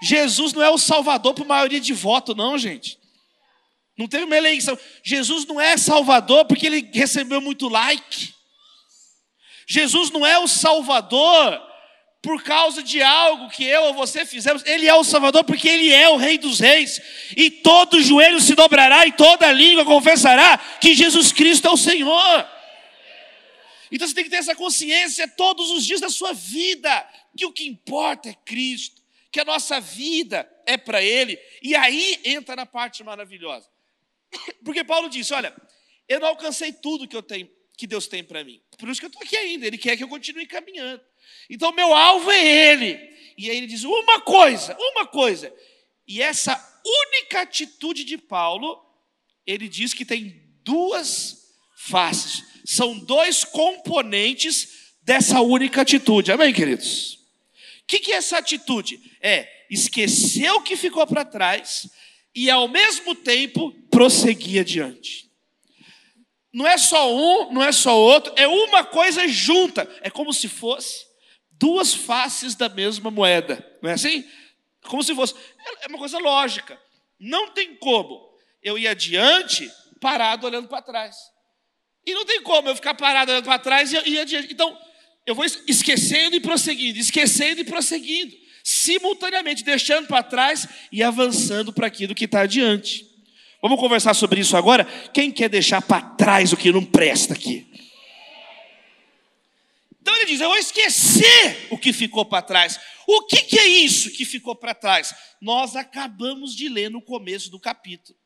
Jesus 0.00 0.52
não 0.52 0.62
é 0.62 0.70
o 0.70 0.78
Salvador 0.78 1.34
por 1.34 1.44
maioria 1.44 1.80
de 1.80 1.92
voto, 1.92 2.36
não, 2.36 2.56
gente. 2.56 2.99
Não 4.00 4.08
teve 4.08 4.24
uma 4.24 4.36
eleição. 4.36 4.78
Jesus 5.02 5.44
não 5.44 5.60
é 5.60 5.76
Salvador 5.76 6.46
porque 6.46 6.66
ele 6.66 6.88
recebeu 6.90 7.38
muito 7.38 7.68
like. 7.68 8.32
Jesus 9.68 10.10
não 10.10 10.24
é 10.24 10.38
o 10.38 10.48
Salvador 10.48 11.60
por 12.22 12.42
causa 12.42 12.82
de 12.82 13.02
algo 13.02 13.50
que 13.50 13.62
eu 13.62 13.82
ou 13.82 13.92
você 13.92 14.24
fizemos. 14.24 14.64
Ele 14.64 14.88
é 14.88 14.94
o 14.94 15.04
Salvador 15.04 15.44
porque 15.44 15.68
ele 15.68 15.92
é 15.92 16.08
o 16.08 16.16
Rei 16.16 16.38
dos 16.38 16.60
Reis. 16.60 16.98
E 17.36 17.50
todo 17.50 18.00
joelho 18.00 18.40
se 18.40 18.54
dobrará 18.54 19.06
e 19.06 19.12
toda 19.12 19.52
língua 19.52 19.84
confessará 19.84 20.56
que 20.80 20.94
Jesus 20.94 21.30
Cristo 21.30 21.68
é 21.68 21.70
o 21.70 21.76
Senhor. 21.76 22.48
Então 23.92 24.08
você 24.08 24.14
tem 24.14 24.24
que 24.24 24.30
ter 24.30 24.36
essa 24.36 24.56
consciência 24.56 25.28
todos 25.28 25.70
os 25.72 25.84
dias 25.84 26.00
da 26.00 26.08
sua 26.08 26.32
vida, 26.32 27.06
que 27.36 27.44
o 27.44 27.52
que 27.52 27.66
importa 27.66 28.30
é 28.30 28.34
Cristo, 28.46 29.02
que 29.30 29.40
a 29.40 29.44
nossa 29.44 29.78
vida 29.78 30.50
é 30.64 30.78
para 30.78 31.02
Ele. 31.02 31.38
E 31.60 31.76
aí 31.76 32.18
entra 32.24 32.56
na 32.56 32.64
parte 32.64 33.04
maravilhosa. 33.04 33.68
Porque 34.64 34.84
Paulo 34.84 35.08
disse: 35.08 35.32
Olha, 35.34 35.54
eu 36.08 36.20
não 36.20 36.28
alcancei 36.28 36.72
tudo 36.72 37.06
que 37.08 37.16
eu 37.16 37.22
tenho, 37.22 37.48
que 37.76 37.86
Deus 37.86 38.06
tem 38.06 38.22
para 38.22 38.44
mim. 38.44 38.60
Por 38.78 38.88
isso 38.88 39.00
que 39.00 39.06
eu 39.06 39.10
estou 39.10 39.22
aqui 39.22 39.36
ainda. 39.36 39.66
Ele 39.66 39.78
quer 39.78 39.96
que 39.96 40.04
eu 40.04 40.08
continue 40.08 40.46
caminhando. 40.46 41.02
Então, 41.48 41.72
meu 41.72 41.94
alvo 41.94 42.30
é 42.30 42.72
Ele. 42.72 42.98
E 43.36 43.50
aí 43.50 43.56
ele 43.56 43.66
diz: 43.66 43.84
uma 43.84 44.20
coisa, 44.20 44.76
uma 44.78 45.06
coisa. 45.06 45.52
E 46.06 46.20
essa 46.20 46.54
única 46.84 47.42
atitude 47.42 48.04
de 48.04 48.18
Paulo, 48.18 48.84
ele 49.46 49.68
diz 49.68 49.94
que 49.94 50.04
tem 50.04 50.42
duas 50.64 51.54
faces. 51.76 52.44
São 52.64 52.98
dois 52.98 53.44
componentes 53.44 54.92
dessa 55.02 55.40
única 55.40 55.82
atitude. 55.82 56.32
Amém, 56.32 56.52
queridos? 56.52 57.14
O 57.82 57.86
que, 57.86 57.98
que 57.98 58.12
é 58.12 58.16
essa 58.16 58.38
atitude? 58.38 59.00
É 59.20 59.48
esquecer 59.70 60.50
o 60.52 60.62
que 60.62 60.76
ficou 60.76 61.06
para 61.06 61.24
trás 61.24 61.88
e, 62.34 62.50
ao 62.50 62.68
mesmo 62.68 63.14
tempo, 63.14 63.72
prosseguir 63.90 64.60
adiante. 64.60 65.30
Não 66.52 66.66
é 66.66 66.76
só 66.76 67.14
um, 67.14 67.52
não 67.52 67.62
é 67.62 67.70
só 67.70 67.96
outro, 67.96 68.32
é 68.36 68.46
uma 68.46 68.84
coisa 68.84 69.26
junta. 69.28 69.88
É 70.02 70.10
como 70.10 70.32
se 70.32 70.48
fosse 70.48 71.06
duas 71.52 71.94
faces 71.94 72.54
da 72.54 72.68
mesma 72.68 73.10
moeda. 73.10 73.64
Não 73.82 73.90
é 73.90 73.94
assim? 73.94 74.24
Como 74.84 75.02
se 75.02 75.14
fosse. 75.14 75.34
É 75.82 75.86
uma 75.88 75.98
coisa 75.98 76.18
lógica. 76.18 76.80
Não 77.18 77.50
tem 77.50 77.76
como 77.76 78.30
eu 78.62 78.78
ir 78.78 78.88
adiante 78.88 79.70
parado 80.00 80.46
olhando 80.46 80.68
para 80.68 80.82
trás. 80.82 81.16
E 82.06 82.14
não 82.14 82.24
tem 82.24 82.42
como 82.42 82.68
eu 82.68 82.74
ficar 82.74 82.94
parado 82.94 83.30
olhando 83.30 83.44
para 83.44 83.58
trás 83.58 83.92
e 83.92 83.96
ir 83.96 84.18
adiante. 84.18 84.52
Então, 84.52 84.76
eu 85.26 85.34
vou 85.34 85.44
esquecendo 85.44 86.34
e 86.34 86.40
prosseguindo, 86.40 86.98
esquecendo 86.98 87.60
e 87.60 87.64
prosseguindo, 87.64 88.34
simultaneamente, 88.62 89.64
deixando 89.64 90.06
para 90.06 90.22
trás 90.22 90.68
e 90.90 91.02
avançando 91.02 91.72
para 91.72 91.86
aquilo 91.86 92.14
que 92.14 92.24
está 92.24 92.42
adiante. 92.42 93.06
Vamos 93.62 93.78
conversar 93.78 94.14
sobre 94.14 94.40
isso 94.40 94.56
agora? 94.56 94.84
Quem 95.12 95.30
quer 95.30 95.48
deixar 95.48 95.82
para 95.82 96.00
trás 96.00 96.52
o 96.52 96.56
que 96.56 96.72
não 96.72 96.84
presta 96.84 97.34
aqui? 97.34 97.66
Então 100.00 100.14
ele 100.16 100.26
diz: 100.26 100.40
Eu 100.40 100.48
vou 100.48 100.58
esquecer 100.58 101.68
o 101.70 101.76
que 101.76 101.92
ficou 101.92 102.24
para 102.24 102.42
trás. 102.42 102.80
O 103.06 103.22
que, 103.26 103.42
que 103.42 103.58
é 103.58 103.66
isso 103.66 104.10
que 104.12 104.24
ficou 104.24 104.54
para 104.56 104.74
trás? 104.74 105.14
Nós 105.40 105.76
acabamos 105.76 106.54
de 106.54 106.68
ler 106.68 106.90
no 106.90 107.02
começo 107.02 107.50
do 107.50 107.60
capítulo. 107.60 108.18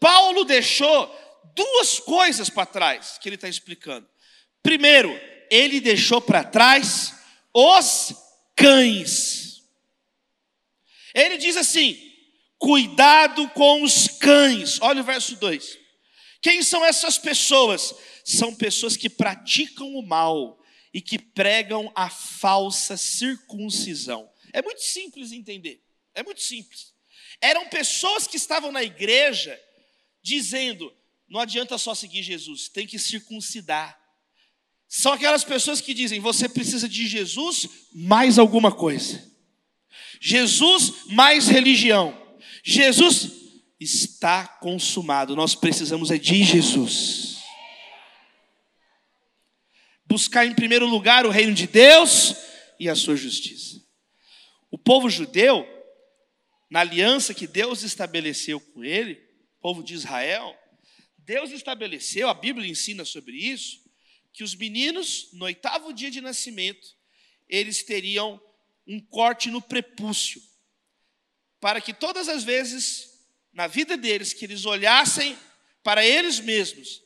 Paulo 0.00 0.44
deixou 0.44 1.14
duas 1.54 2.00
coisas 2.00 2.50
para 2.50 2.66
trás 2.66 3.18
que 3.18 3.28
ele 3.28 3.36
está 3.36 3.48
explicando. 3.48 4.08
Primeiro, 4.62 5.18
ele 5.50 5.80
deixou 5.80 6.20
para 6.20 6.42
trás 6.42 7.14
os 7.52 8.14
cães. 8.56 9.62
Ele 11.14 11.36
diz 11.36 11.56
assim: 11.56 11.98
cuidado 12.58 13.48
com 13.50 13.82
os 13.82 14.08
cães. 14.08 14.80
Olha 14.80 15.00
o 15.00 15.04
verso 15.04 15.36
2. 15.36 15.78
Quem 16.40 16.62
são 16.62 16.84
essas 16.84 17.18
pessoas? 17.18 17.94
São 18.24 18.54
pessoas 18.54 18.96
que 18.96 19.10
praticam 19.10 19.94
o 19.94 20.02
mal 20.02 20.58
e 20.92 21.00
que 21.00 21.18
pregam 21.18 21.90
a 21.94 22.08
falsa 22.08 22.96
circuncisão. 22.96 24.30
É 24.52 24.62
muito 24.62 24.82
simples 24.82 25.32
entender. 25.32 25.82
É 26.14 26.22
muito 26.22 26.40
simples. 26.40 26.94
Eram 27.40 27.68
pessoas 27.68 28.26
que 28.26 28.36
estavam 28.36 28.70
na 28.70 28.82
igreja 28.82 29.60
dizendo: 30.22 30.94
não 31.28 31.40
adianta 31.40 31.76
só 31.78 31.94
seguir 31.94 32.22
Jesus, 32.22 32.68
tem 32.68 32.86
que 32.86 32.98
circuncidar. 32.98 34.00
São 34.96 35.12
aquelas 35.12 35.42
pessoas 35.42 35.80
que 35.80 35.92
dizem: 35.92 36.20
você 36.20 36.48
precisa 36.48 36.88
de 36.88 37.08
Jesus 37.08 37.68
mais 37.92 38.38
alguma 38.38 38.70
coisa. 38.70 39.20
Jesus 40.20 41.06
mais 41.08 41.48
religião. 41.48 42.16
Jesus 42.62 43.32
está 43.80 44.46
consumado. 44.46 45.34
Nós 45.34 45.56
precisamos 45.56 46.12
é 46.12 46.16
de 46.16 46.44
Jesus 46.44 47.34
buscar 50.06 50.46
em 50.46 50.54
primeiro 50.54 50.86
lugar 50.86 51.26
o 51.26 51.30
reino 51.30 51.52
de 51.52 51.66
Deus 51.66 52.36
e 52.78 52.88
a 52.88 52.94
sua 52.94 53.16
justiça. 53.16 53.82
O 54.70 54.78
povo 54.78 55.10
judeu, 55.10 55.66
na 56.70 56.80
aliança 56.80 57.34
que 57.34 57.48
Deus 57.48 57.82
estabeleceu 57.82 58.60
com 58.60 58.84
ele, 58.84 59.20
povo 59.60 59.82
de 59.82 59.92
Israel, 59.92 60.56
Deus 61.18 61.50
estabeleceu, 61.50 62.28
a 62.28 62.34
Bíblia 62.34 62.70
ensina 62.70 63.04
sobre 63.04 63.34
isso, 63.34 63.83
que 64.34 64.44
os 64.44 64.54
meninos, 64.54 65.30
no 65.32 65.46
oitavo 65.46 65.94
dia 65.94 66.10
de 66.10 66.20
nascimento, 66.20 66.86
eles 67.48 67.82
teriam 67.82 68.38
um 68.86 69.00
corte 69.00 69.50
no 69.50 69.62
prepúcio, 69.62 70.42
para 71.58 71.80
que 71.80 71.94
todas 71.94 72.28
as 72.28 72.44
vezes 72.44 73.08
na 73.54 73.66
vida 73.66 73.96
deles 73.96 74.34
que 74.34 74.44
eles 74.44 74.66
olhassem 74.66 75.38
para 75.82 76.04
eles 76.04 76.38
mesmos 76.38 77.04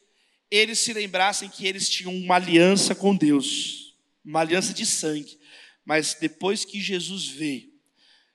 eles 0.50 0.78
se 0.78 0.92
lembrassem 0.92 1.48
que 1.48 1.66
eles 1.66 1.88
tinham 1.88 2.14
uma 2.14 2.36
aliança 2.36 2.94
com 2.94 3.14
Deus, 3.14 3.94
uma 4.24 4.40
aliança 4.40 4.72
de 4.72 4.86
sangue. 4.86 5.38
Mas 5.84 6.16
depois 6.18 6.64
que 6.64 6.80
Jesus 6.80 7.26
veio 7.26 7.68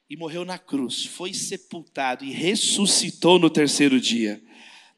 e 0.10 0.16
morreu 0.16 0.46
na 0.46 0.60
cruz, 0.60 1.06
foi 1.06 1.34
sepultado 1.34 2.24
e 2.24 2.32
ressuscitou 2.32 3.40
no 3.40 3.50
terceiro 3.50 4.00
dia, 4.00 4.42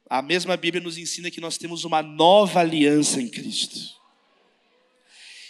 a 0.10 0.22
mesma 0.22 0.56
Bíblia 0.56 0.84
nos 0.84 0.98
ensina 0.98 1.32
que 1.32 1.42
nós 1.42 1.58
temos 1.58 1.84
uma 1.84 2.02
nova 2.02 2.60
aliança 2.60 3.22
em 3.22 3.28
Cristo. 3.28 3.80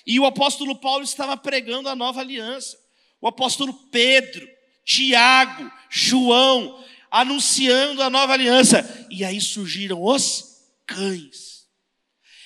E 0.05 0.19
o 0.19 0.25
apóstolo 0.25 0.75
Paulo 0.75 1.03
estava 1.03 1.35
pregando 1.35 1.89
a 1.89 1.95
nova 1.95 2.21
aliança. 2.21 2.77
O 3.19 3.27
apóstolo 3.27 3.73
Pedro, 3.91 4.47
Tiago, 4.85 5.71
João, 5.89 6.83
anunciando 7.09 8.03
a 8.03 8.09
nova 8.09 8.33
aliança. 8.33 9.07
E 9.09 9.25
aí 9.25 9.41
surgiram 9.41 10.01
os 10.03 10.61
cães. 10.85 11.65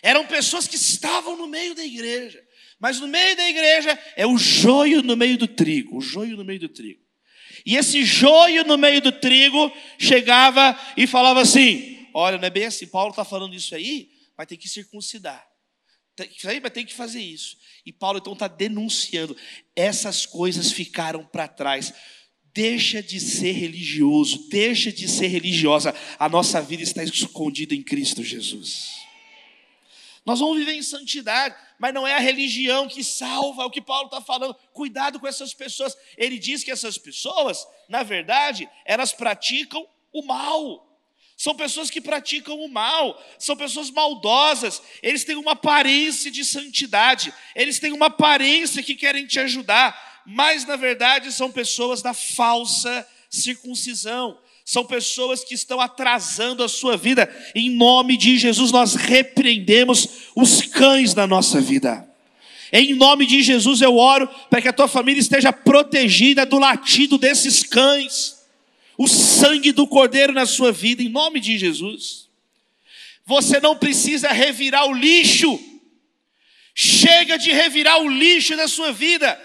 Eram 0.02 0.26
pessoas 0.26 0.67
que 0.67 0.78
estavam 0.78 1.36
no 1.36 1.48
meio 1.48 1.76
da 1.76 1.84
igreja. 1.84 2.41
Mas 2.80 3.00
no 3.00 3.08
meio 3.08 3.36
da 3.36 3.48
igreja 3.50 4.00
é 4.15 4.26
o 4.26 4.38
joio 4.38 5.04
no 5.04 5.17
meio 5.17 5.38
do 5.38 5.48
trigo, 5.48 5.98
o 5.98 6.02
joio 6.02 6.38
no 6.38 6.45
meio 6.45 6.62
do 6.62 6.69
trigo. 6.69 7.02
E 7.65 7.76
esse 7.76 8.04
joio 8.06 8.63
no 8.63 8.78
meio 8.78 9.02
do 9.02 9.12
trigo 9.12 9.72
chegava 9.98 10.80
e 10.95 11.06
falava 11.06 11.41
assim: 11.41 11.98
Olha, 12.19 12.38
não 12.38 12.45
é 12.45 12.49
bem 12.49 12.65
assim, 12.65 12.88
Paulo 12.88 13.12
está 13.12 13.23
falando 13.23 13.55
isso 13.55 13.73
aí, 13.73 14.12
vai 14.36 14.45
ter 14.45 14.58
que 14.58 14.67
circuncidar. 14.67 15.47
Vai 16.43 16.69
ter 16.69 16.84
que 16.84 16.93
fazer 16.93 17.21
isso. 17.21 17.58
E 17.86 17.93
Paulo 17.93 18.19
então 18.19 18.34
está 18.34 18.47
denunciando: 18.47 19.38
essas 19.75 20.25
coisas 20.25 20.71
ficaram 20.71 21.25
para 21.25 21.47
trás. 21.47 21.93
Deixa 22.51 23.01
de 23.01 23.19
ser 23.19 23.51
religioso, 23.53 24.49
deixa 24.49 24.91
de 24.91 25.08
ser 25.08 25.27
religiosa. 25.27 25.95
A 26.17 26.27
nossa 26.27 26.62
vida 26.62 26.84
está 26.84 27.03
escondida 27.03 27.73
em 27.73 27.82
Cristo 27.82 28.23
Jesus. 28.23 28.97
Nós 30.25 30.39
vamos 30.39 30.58
viver 30.58 30.73
em 30.73 30.84
santidade, 30.84 31.55
mas 31.79 31.93
não 31.93 32.05
é 32.05 32.15
a 32.15 32.19
religião 32.19 32.88
que 32.88 33.03
salva, 33.03 33.63
é 33.63 33.65
o 33.65 33.71
que 33.71 33.82
Paulo 33.82 34.08
está 34.08 34.19
falando. 34.19 34.55
Cuidado 34.73 35.19
com 35.19 35.27
essas 35.27 35.53
pessoas. 35.53 35.95
Ele 36.17 36.38
diz 36.38 36.63
que 36.63 36.71
essas 36.71 36.97
pessoas, 36.97 37.65
na 37.88 38.03
verdade, 38.03 38.67
elas 38.84 39.13
praticam 39.13 39.88
o 40.12 40.23
mal. 40.23 40.88
São 41.39 41.56
pessoas 41.56 41.89
que 41.89 42.02
praticam 42.02 42.60
o 42.60 42.67
mal, 42.67 43.17
são 43.39 43.56
pessoas 43.56 43.89
maldosas, 43.89 44.82
eles 45.02 45.23
têm 45.23 45.38
uma 45.38 45.54
aparência 45.54 46.30
de 46.30 46.43
santidade, 46.43 47.34
eles 47.56 47.80
têm 47.80 47.93
uma 47.93 48.08
aparência 48.08 48.84
que 48.84 48.93
querem 48.93 49.25
te 49.25 49.39
ajudar, 49.39 50.21
mas 50.25 50.65
na 50.65 50.75
verdade 50.75 51.32
são 51.32 51.49
pessoas 51.49 52.02
da 52.02 52.13
falsa 52.13 53.08
circuncisão 53.30 54.38
são 54.65 54.86
pessoas 54.86 55.43
que 55.43 55.56
estão 55.56 55.80
atrasando 55.82 56.63
a 56.63 56.69
sua 56.69 56.95
vida. 56.95 57.28
Em 57.56 57.71
nome 57.71 58.15
de 58.15 58.38
Jesus, 58.38 58.71
nós 58.71 58.93
repreendemos 58.93 60.08
os 60.36 60.62
cães 60.62 61.12
da 61.12 61.25
nossa 61.25 61.60
vida. 61.60 62.08
Em 62.71 62.93
nome 62.93 63.25
de 63.25 63.41
Jesus, 63.41 63.82
eu 63.82 63.97
oro 63.97 64.30
para 64.47 64.62
que 64.62 64.67
a 64.67 64.73
tua 64.73 64.88
família 64.88 65.19
esteja 65.19 65.52
protegida 65.52 66.45
do 66.45 66.60
latido 66.60 67.17
desses 67.17 67.63
cães. 67.63 68.38
O 68.99 69.07
sangue 69.07 69.71
do 69.71 69.88
cordeiro 69.88 70.33
na 70.33 70.45
sua 70.45 70.73
vida, 70.73 71.01
em 71.01 71.07
nome 71.07 71.39
de 71.39 71.57
Jesus. 71.57 72.27
Você 73.25 73.62
não 73.62 73.73
precisa 73.73 74.27
revirar 74.33 74.85
o 74.88 74.93
lixo. 74.93 75.57
Chega 76.75 77.38
de 77.38 77.49
revirar 77.49 78.01
o 78.01 78.09
lixo 78.09 78.57
na 78.57 78.67
sua 78.67 78.91
vida. 78.91 79.41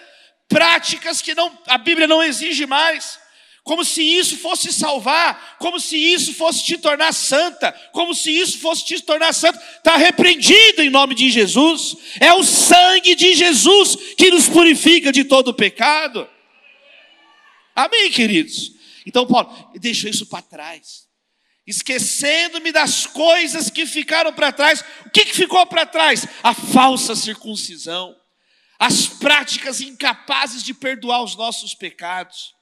Práticas 0.49 1.23
que 1.23 1.37
não, 1.37 1.57
a 1.69 1.79
Bíblia 1.79 2.09
não 2.09 2.21
exige 2.21 2.67
mais 2.67 3.21
como 3.63 3.83
se 3.83 4.03
isso 4.03 4.37
fosse 4.37 4.71
salvar, 4.73 5.57
como 5.59 5.81
se 5.81 5.97
isso 5.97 6.35
fosse 6.35 6.63
te 6.63 6.77
tornar 6.77 7.15
santa, 7.15 7.73
como 7.93 8.13
se 8.13 8.31
isso 8.31 8.59
fosse 8.59 8.85
te 8.85 9.01
tornar 9.01 9.33
santo, 9.33 9.59
está 9.79 9.97
repreendido 9.97 10.83
em 10.83 10.91
nome 10.91 11.15
de 11.15 11.31
Jesus. 11.31 11.97
É 12.21 12.33
o 12.35 12.43
sangue 12.43 13.15
de 13.15 13.35
Jesus 13.35 13.97
que 14.19 14.31
nos 14.31 14.49
purifica 14.49 15.13
de 15.13 15.25
todo 15.25 15.55
pecado. 15.55 16.29
Amém, 17.75 18.11
queridos? 18.11 18.74
Então, 19.07 19.27
Paulo, 19.27 19.73
deixa 19.79 20.09
isso 20.09 20.27
para 20.27 20.43
trás. 20.43 21.07
Esquecendo-me 21.67 22.73
das 22.73 23.07
coisas 23.07 23.71
que 23.71 23.87
ficaram 23.87 24.33
para 24.33 24.53
trás. 24.53 24.85
O 25.07 25.11
que, 25.11 25.25
que 25.25 25.35
ficou 25.35 25.67
para 25.67 25.87
trás? 25.87 26.27
A 26.43 26.53
falsa 26.53 27.17
circuncisão, 27.17 28.15
as 28.79 29.07
práticas 29.07 29.81
incapazes 29.81 30.63
de 30.63 30.75
perdoar 30.75 31.23
os 31.23 31.37
nossos 31.37 31.75
pecados 31.75 32.55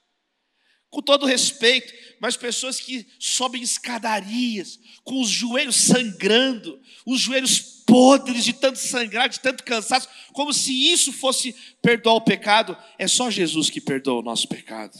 com 0.93 1.01
todo 1.01 1.25
respeito, 1.25 1.91
mas 2.21 2.37
pessoas 2.37 2.79
que 2.79 3.07
sobem 3.19 3.63
escadarias, 3.63 4.79
com 5.03 5.23
os 5.23 5.31
joelhos 5.31 5.77
sangrando, 5.77 6.79
os 7.07 7.19
joelhos 7.19 7.59
podres 7.87 8.45
de 8.45 8.53
tanto 8.53 8.79
sangrar, 8.79 9.27
de 9.27 9.41
tanto 9.41 9.65
cansaço, 9.65 10.07
como 10.35 10.53
se 10.53 10.93
isso 10.93 11.11
fosse 11.11 11.57
perdoar 11.81 12.17
o 12.17 12.21
pecado. 12.21 12.77
É 12.99 13.09
só 13.09 13.31
Jesus 13.31 13.71
que 13.71 13.81
perdoa 13.81 14.21
o 14.21 14.23
nosso 14.23 14.47
pecado. 14.47 14.93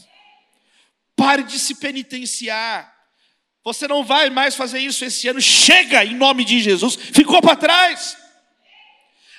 Pare 1.15 1.43
de 1.43 1.59
se 1.59 1.75
penitenciar. 1.75 2.91
Você 3.63 3.87
não 3.87 4.03
vai 4.03 4.29
mais 4.29 4.55
fazer 4.55 4.79
isso 4.79 5.05
esse 5.05 5.27
ano. 5.27 5.41
Chega 5.41 6.03
em 6.03 6.15
nome 6.15 6.43
de 6.43 6.59
Jesus. 6.59 6.95
Ficou 6.95 7.41
para 7.41 7.55
trás. 7.55 8.17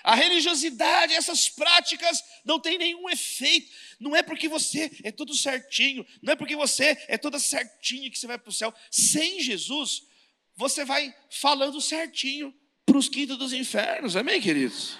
A 0.03 0.15
religiosidade, 0.15 1.15
essas 1.15 1.49
práticas 1.49 2.23
não 2.45 2.61
têm 2.61 2.77
nenhum 2.77 3.09
efeito. 3.09 3.71
Não 3.99 4.15
é 4.15 4.23
porque 4.23 4.49
você 4.49 4.91
é 5.03 5.11
tudo 5.11 5.35
certinho, 5.35 6.07
não 6.23 6.35
é 6.35 6.37
porque 6.37 6.55
você 6.55 7.03
é 7.09 7.17
toda 7.17 7.39
certinha 7.39 8.11
que 8.11 8.19
você 8.19 8.27
vai 8.27 8.39
para 8.39 8.51
o 8.51 8.53
céu. 8.53 8.73
Sem 8.91 9.41
Jesus, 9.41 10.03
você 10.57 10.85
vai 10.85 11.15
falando 11.31 11.81
certinho 11.81 12.55
para 12.85 12.99
os 12.99 13.09
quintos 13.09 13.39
dos 13.39 13.55
infernos. 13.55 14.15
Amém, 14.15 14.43
queridos? 14.43 14.99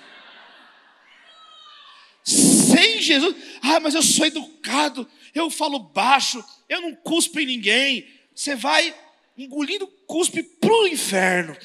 Sem 2.25 3.03
Jesus, 3.03 3.37
ah, 3.61 3.79
mas 3.81 3.95
eu 3.95 4.03
sou 4.03 4.25
educado, 4.25 5.07
eu 5.35 5.51
falo 5.51 5.79
baixo, 5.79 6.43
eu 6.69 6.81
não 6.81 6.95
cuspo 6.95 7.39
em 7.41 7.47
ninguém. 7.47 8.07
Você 8.35 8.55
vai 8.55 8.95
engolindo 9.37 9.87
cuspe 10.07 10.43
para 10.43 10.73
o 10.73 10.87
inferno. 10.87 11.57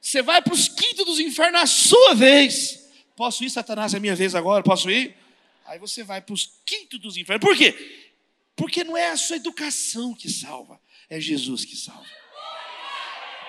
Você 0.00 0.22
vai 0.22 0.40
para 0.40 0.54
os 0.54 0.68
quintos 0.68 1.04
dos 1.04 1.18
infernos 1.18 1.60
na 1.60 1.66
sua 1.66 2.14
vez. 2.14 2.88
Posso 3.16 3.42
ir, 3.44 3.50
Satanás? 3.50 3.94
É 3.94 3.98
minha 3.98 4.14
vez 4.14 4.34
agora? 4.34 4.62
Posso 4.62 4.90
ir? 4.90 5.16
Aí 5.64 5.78
você 5.78 6.04
vai 6.04 6.20
para 6.20 6.34
os 6.34 6.60
quintos 6.64 7.00
dos 7.00 7.16
infernos. 7.16 7.44
Por 7.44 7.56
quê? 7.56 8.12
Porque 8.54 8.84
não 8.84 8.96
é 8.96 9.08
a 9.08 9.16
sua 9.16 9.36
educação 9.36 10.14
que 10.14 10.30
salva, 10.30 10.80
é 11.10 11.20
Jesus 11.20 11.64
que 11.64 11.76
salva. 11.76 12.06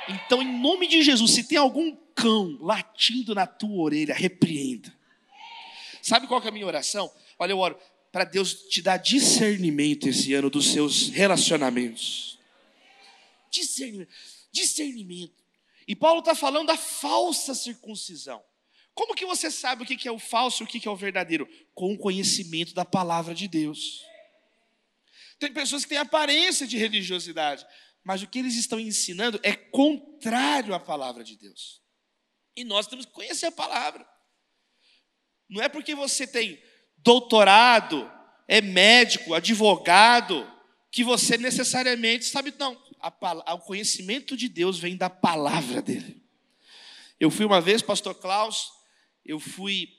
Então, 0.10 0.42
em 0.42 0.60
nome 0.60 0.88
de 0.88 1.02
Jesus, 1.02 1.32
se 1.32 1.44
tem 1.48 1.58
algum 1.58 1.96
cão 2.16 2.58
latindo 2.62 3.36
na 3.36 3.46
tua 3.46 3.84
orelha, 3.84 4.16
repreenda. 4.16 4.94
Sabe 6.02 6.28
qual 6.28 6.42
é 6.42 6.48
a 6.48 6.52
minha 6.52 6.66
oração? 6.66 7.12
Olha, 7.38 7.52
eu 7.52 7.60
oro 7.60 7.78
para 8.18 8.24
Deus 8.24 8.64
te 8.68 8.82
dar 8.82 8.98
discernimento 8.98 10.10
esse 10.10 10.34
ano 10.34 10.50
dos 10.50 10.74
seus 10.74 11.10
relacionamentos. 11.10 12.40
Discernimento. 13.52 14.12
Discernimento. 14.52 15.44
E 15.88 15.96
Paulo 15.96 16.22
está 16.22 16.34
falando 16.34 16.66
da 16.66 16.76
falsa 16.76 17.54
circuncisão. 17.54 18.44
Como 18.96 19.14
que 19.14 19.24
você 19.24 19.52
sabe 19.52 19.84
o 19.84 19.86
que 19.86 20.08
é 20.08 20.12
o 20.12 20.18
falso 20.18 20.64
e 20.64 20.66
o 20.66 20.68
que 20.68 20.88
é 20.88 20.90
o 20.90 20.96
verdadeiro? 20.96 21.48
Com 21.76 21.94
o 21.94 21.98
conhecimento 22.00 22.74
da 22.74 22.84
palavra 22.84 23.36
de 23.36 23.48
Deus. 23.48 24.04
Tem 25.38 25.54
pessoas 25.54 25.84
que 25.84 25.90
têm 25.90 26.00
aparência 26.00 26.66
de 26.66 26.76
religiosidade, 26.76 27.64
mas 28.04 28.24
o 28.24 28.28
que 28.28 28.40
eles 28.40 28.56
estão 28.56 28.80
ensinando 28.80 29.40
é 29.44 29.56
contrário 29.56 30.74
à 30.74 30.80
palavra 30.80 31.24
de 31.24 31.36
Deus. 31.36 31.84
E 32.56 32.64
nós 32.64 32.88
temos 32.88 33.06
que 33.06 33.12
conhecer 33.12 33.46
a 33.46 33.52
palavra. 33.52 34.10
Não 35.48 35.62
é 35.62 35.70
porque 35.70 35.94
você 35.94 36.26
tem 36.26 36.60
doutorado, 36.98 38.10
é 38.48 38.62
médico, 38.62 39.34
advogado, 39.34 40.50
que 40.92 41.04
você 41.04 41.38
necessariamente 41.38 42.26
sabe, 42.26 42.54
não 42.58 42.78
a, 43.00 43.54
o 43.54 43.60
conhecimento 43.60 44.36
de 44.36 44.50
Deus 44.50 44.80
vem 44.80 44.96
da 44.96 45.10
palavra 45.10 45.82
dele. 45.82 46.24
Eu 47.20 47.32
fui 47.32 47.46
uma 47.46 47.62
vez, 47.62 47.82
pastor 47.82 48.16
Klaus, 48.16 48.72
eu 49.26 49.40
fui 49.40 49.90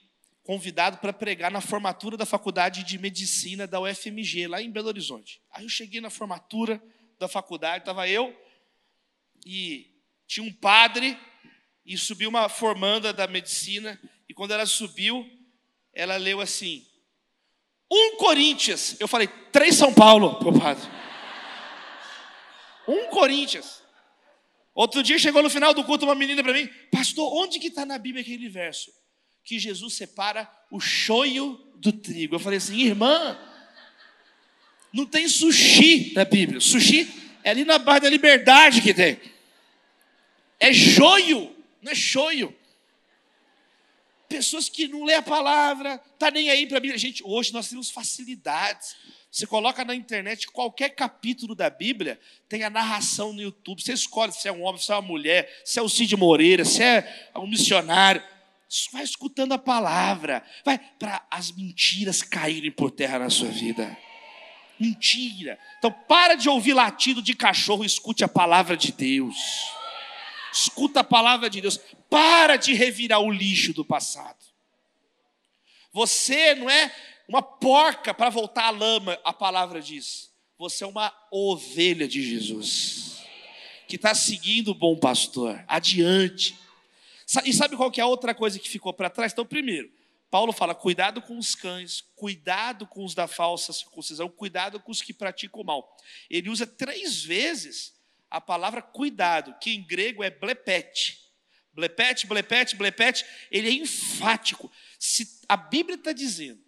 convidado 0.43 0.99
para 0.99 1.13
pregar 1.13 1.51
na 1.51 1.61
formatura 1.61 2.17
da 2.17 2.25
faculdade 2.25 2.83
de 2.85 2.99
medicina 2.99 3.67
da 3.67 3.81
UFMG, 3.81 4.47
lá 4.47 4.63
em 4.63 4.71
Belo 4.71 4.89
Horizonte. 4.89 5.43
Aí 5.51 5.65
eu 5.65 5.69
cheguei 5.69 6.01
na 6.01 6.11
formatura 6.11 6.83
da 7.19 7.29
faculdade, 7.29 7.83
estava 7.83 8.09
eu 8.09 8.35
e 9.45 9.93
tinha 10.27 10.45
um 10.45 10.53
padre 10.53 11.19
e 11.85 11.97
subiu 11.99 12.29
uma 12.29 12.49
formanda 12.49 13.13
da 13.13 13.27
medicina 13.27 14.01
e 14.29 14.35
quando 14.35 14.53
ela 14.53 14.67
subiu, 14.67 15.27
ela 15.93 16.17
leu 16.17 16.41
assim: 16.41 16.87
um 17.91 18.17
Corinthians. 18.17 18.97
Eu 19.01 19.09
falei, 19.09 19.29
três 19.51 19.75
São 19.75 19.93
Paulo, 19.93 20.39
meu 20.43 20.53
padre. 20.53 20.87
Um 22.87 23.09
Corinthians. 23.09 23.83
Outro 24.75 25.03
dia 25.03 25.19
chegou 25.19 25.43
no 25.43 25.51
final 25.51 25.75
do 25.75 25.83
culto 25.85 26.05
uma 26.05 26.15
menina 26.15 26.43
para 26.43 26.53
mim, 26.53 26.69
pastor, 26.91 27.33
onde 27.35 27.59
que 27.59 27.67
está 27.69 27.85
na 27.85 27.99
Bíblia 27.99 28.23
aquele 28.23 28.49
verso? 28.49 28.93
Que 29.43 29.59
Jesus 29.59 29.95
separa 29.95 30.49
o 30.71 30.79
choio 30.79 31.59
do 31.77 31.93
trigo. 31.93 32.37
Eu 32.37 32.39
falei 32.39 32.59
assim, 32.59 32.81
irmã, 32.81 33.37
não 34.93 35.05
tem 35.05 35.29
sushi 35.29 36.13
na 36.15 36.25
Bíblia. 36.25 36.61
Sushi 36.61 37.09
é 37.43 37.51
ali 37.51 37.65
na 37.65 37.79
Barra 37.79 38.01
da 38.01 38.11
Liberdade 38.11 38.81
que 38.81 38.95
tem. 38.95 39.21
É 40.61 40.73
joio, 40.73 41.55
não 41.83 41.93
é 41.93 41.95
choio. 41.95 42.55
Pessoas 44.29 44.69
que 44.69 44.87
não 44.87 45.05
lê 45.05 45.15
a 45.15 45.23
palavra, 45.23 45.99
tá 46.19 46.31
nem 46.31 46.51
aí 46.51 46.67
para 46.67 46.77
a 46.77 46.81
Bíblia. 46.81 46.99
Gente, 46.99 47.23
hoje 47.25 47.53
nós 47.53 47.69
temos 47.69 47.91
facilidades. 47.91 48.95
Você 49.31 49.47
coloca 49.47 49.85
na 49.85 49.95
internet 49.95 50.47
qualquer 50.49 50.91
capítulo 50.91 51.55
da 51.55 51.71
Bíblia, 51.71 52.21
tem 52.49 52.63
a 52.63 52.71
narração 52.71 53.33
no 53.33 53.41
YouTube. 53.41 53.83
Você 53.83 53.93
escolhe 53.93 54.33
se 54.33 54.49
é 54.49 54.53
um 54.53 54.63
homem, 54.63 54.81
se 54.81 54.93
é 54.93 54.95
uma 54.95 55.03
mulher, 55.03 55.63
se 55.65 55.79
é 55.79 55.83
o 55.83 55.89
Cid 55.89 56.15
Moreira, 56.17 56.65
se 56.65 56.83
é 56.83 57.33
um 57.37 57.47
missionário. 57.47 58.23
Vai 58.93 59.03
escutando 59.03 59.53
a 59.53 59.59
palavra, 59.59 60.45
vai 60.63 60.79
para 60.99 61.27
as 61.31 61.51
mentiras 61.53 62.23
caírem 62.23 62.71
por 62.71 62.91
terra 62.91 63.19
na 63.19 63.31
sua 63.31 63.49
vida. 63.49 63.97
Mentira. 64.79 65.59
Então 65.79 65.91
para 65.91 66.35
de 66.35 66.49
ouvir 66.49 66.75
latido 66.75 67.23
de 67.23 67.35
cachorro, 67.35 67.85
escute 67.85 68.25
a 68.25 68.29
palavra 68.29 68.77
de 68.77 68.93
Deus. 68.93 69.37
Escuta 70.53 71.01
a 71.01 71.05
palavra 71.05 71.49
de 71.49 71.61
Deus. 71.61 71.79
Para 72.09 72.57
de 72.57 72.75
revirar 72.75 73.21
o 73.21 73.31
lixo 73.31 73.73
do 73.73 73.85
passado. 73.85 74.45
Você 75.93 76.55
não 76.55 76.69
é 76.69 76.95
uma 77.29 77.43
porca 77.43 78.15
para 78.15 78.31
voltar 78.31 78.67
à 78.67 78.71
lama, 78.71 79.19
a 79.25 79.33
palavra 79.33 79.81
diz. 79.81 80.31
Você 80.59 80.83
é 80.83 80.87
uma 80.87 81.13
ovelha 81.31 82.09
de 82.09 82.23
Jesus, 82.23 83.23
que 83.87 83.97
está 83.97 84.15
seguindo 84.15 84.73
o 84.73 84.75
bom 84.75 84.97
pastor, 84.97 85.63
adiante. 85.69 86.59
E 87.45 87.53
sabe 87.53 87.77
qual 87.77 87.91
que 87.91 88.01
é 88.01 88.05
a 88.05 88.09
outra 88.09 88.35
coisa 88.35 88.59
que 88.59 88.69
ficou 88.69 88.93
para 88.93 89.11
trás? 89.11 89.33
Então, 89.33 89.47
primeiro, 89.47 89.91
Paulo 90.31 90.53
fala: 90.53 90.75
cuidado 90.75 91.23
com 91.23 91.39
os 91.39 91.55
cães, 91.55 92.05
cuidado 92.17 92.87
com 92.87 93.05
os 93.05 93.15
da 93.15 93.29
falsa 93.29 93.73
circuncisão, 93.73 94.29
cuidado 94.29 94.81
com 94.81 94.91
os 94.91 95.03
que 95.03 95.13
praticam 95.13 95.61
o 95.61 95.65
mal. 95.65 95.97
Ele 96.29 96.49
usa 96.49 96.67
três 96.67 97.23
vezes 97.23 97.95
a 98.31 98.41
palavra 98.41 98.83
cuidado, 98.83 99.55
que 99.61 99.75
em 99.75 99.83
grego 99.83 100.23
é 100.23 100.31
blepete. 100.31 101.19
Blepete, 101.73 102.27
blepete, 102.27 102.77
blepete. 102.77 103.25
Ele 103.51 103.69
é 103.69 103.73
enfático. 103.73 104.71
Se 104.99 105.41
a 105.49 105.57
Bíblia 105.57 105.97
está 105.97 106.13
dizendo 106.13 106.61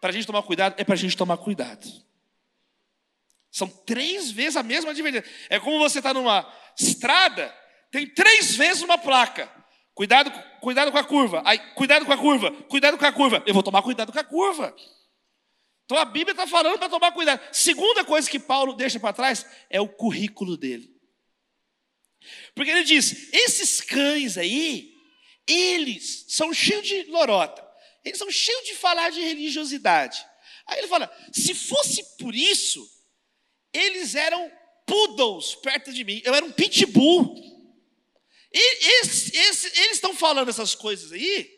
para 0.00 0.10
a 0.10 0.12
gente 0.12 0.26
tomar 0.26 0.42
cuidado, 0.42 0.74
é 0.78 0.84
para 0.84 0.94
a 0.94 0.98
gente 0.98 1.16
tomar 1.16 1.36
cuidado. 1.38 1.86
São 3.50 3.68
três 3.68 4.30
vezes 4.30 4.56
a 4.56 4.62
mesma 4.62 4.90
advertência. 4.90 5.30
É 5.48 5.58
como 5.58 5.78
você 5.78 5.98
está 5.98 6.12
numa 6.12 6.46
estrada, 6.78 7.54
tem 7.90 8.06
três 8.06 8.54
vezes 8.54 8.82
uma 8.82 8.98
placa. 8.98 9.50
Cuidado, 9.94 10.30
cuidado 10.60 10.92
com 10.92 10.98
a 10.98 11.04
curva. 11.04 11.42
Aí, 11.42 11.58
cuidado 11.74 12.04
com 12.04 12.12
a 12.12 12.18
curva. 12.18 12.50
Cuidado 12.64 12.98
com 12.98 13.06
a 13.06 13.12
curva. 13.12 13.42
Eu 13.46 13.54
vou 13.54 13.62
tomar 13.62 13.80
cuidado 13.80 14.12
com 14.12 14.18
a 14.18 14.24
curva. 14.24 14.76
Então 15.86 15.96
a 15.96 16.04
Bíblia 16.04 16.32
está 16.32 16.48
falando 16.48 16.78
para 16.78 16.88
tomar 16.88 17.12
cuidado. 17.12 17.40
Segunda 17.52 18.04
coisa 18.04 18.28
que 18.28 18.40
Paulo 18.40 18.74
deixa 18.74 18.98
para 18.98 19.12
trás 19.12 19.46
é 19.70 19.80
o 19.80 19.88
currículo 19.88 20.56
dele. 20.56 20.92
Porque 22.54 22.72
ele 22.72 22.82
diz: 22.82 23.32
esses 23.32 23.80
cães 23.80 24.36
aí, 24.36 24.92
eles 25.46 26.26
são 26.28 26.52
cheios 26.52 26.86
de 26.86 27.04
lorota. 27.04 27.64
Eles 28.04 28.18
são 28.18 28.28
cheios 28.30 28.66
de 28.66 28.74
falar 28.74 29.10
de 29.10 29.20
religiosidade. 29.20 30.26
Aí 30.66 30.78
ele 30.78 30.88
fala: 30.88 31.08
se 31.32 31.54
fosse 31.54 32.02
por 32.18 32.34
isso, 32.34 32.84
eles 33.72 34.16
eram 34.16 34.50
poodles 34.84 35.54
perto 35.54 35.92
de 35.92 36.02
mim. 36.02 36.20
Eu 36.24 36.34
era 36.34 36.44
um 36.44 36.50
pitbull. 36.50 37.32
E 38.52 39.02
esse, 39.02 39.36
esse, 39.36 39.66
eles 39.78 39.92
estão 39.92 40.16
falando 40.16 40.48
essas 40.48 40.74
coisas 40.74 41.12
aí. 41.12 41.54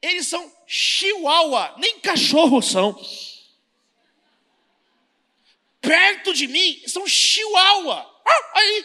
Eles 0.00 0.28
são 0.28 0.54
chihuahua, 0.68 1.74
nem 1.78 1.98
cachorro 1.98 2.62
são. 2.62 2.96
Perto 5.86 6.34
de 6.34 6.48
mim 6.48 6.82
são 6.86 7.06
chihuahua. 7.06 8.22
Ah, 8.26 8.58
aí. 8.58 8.84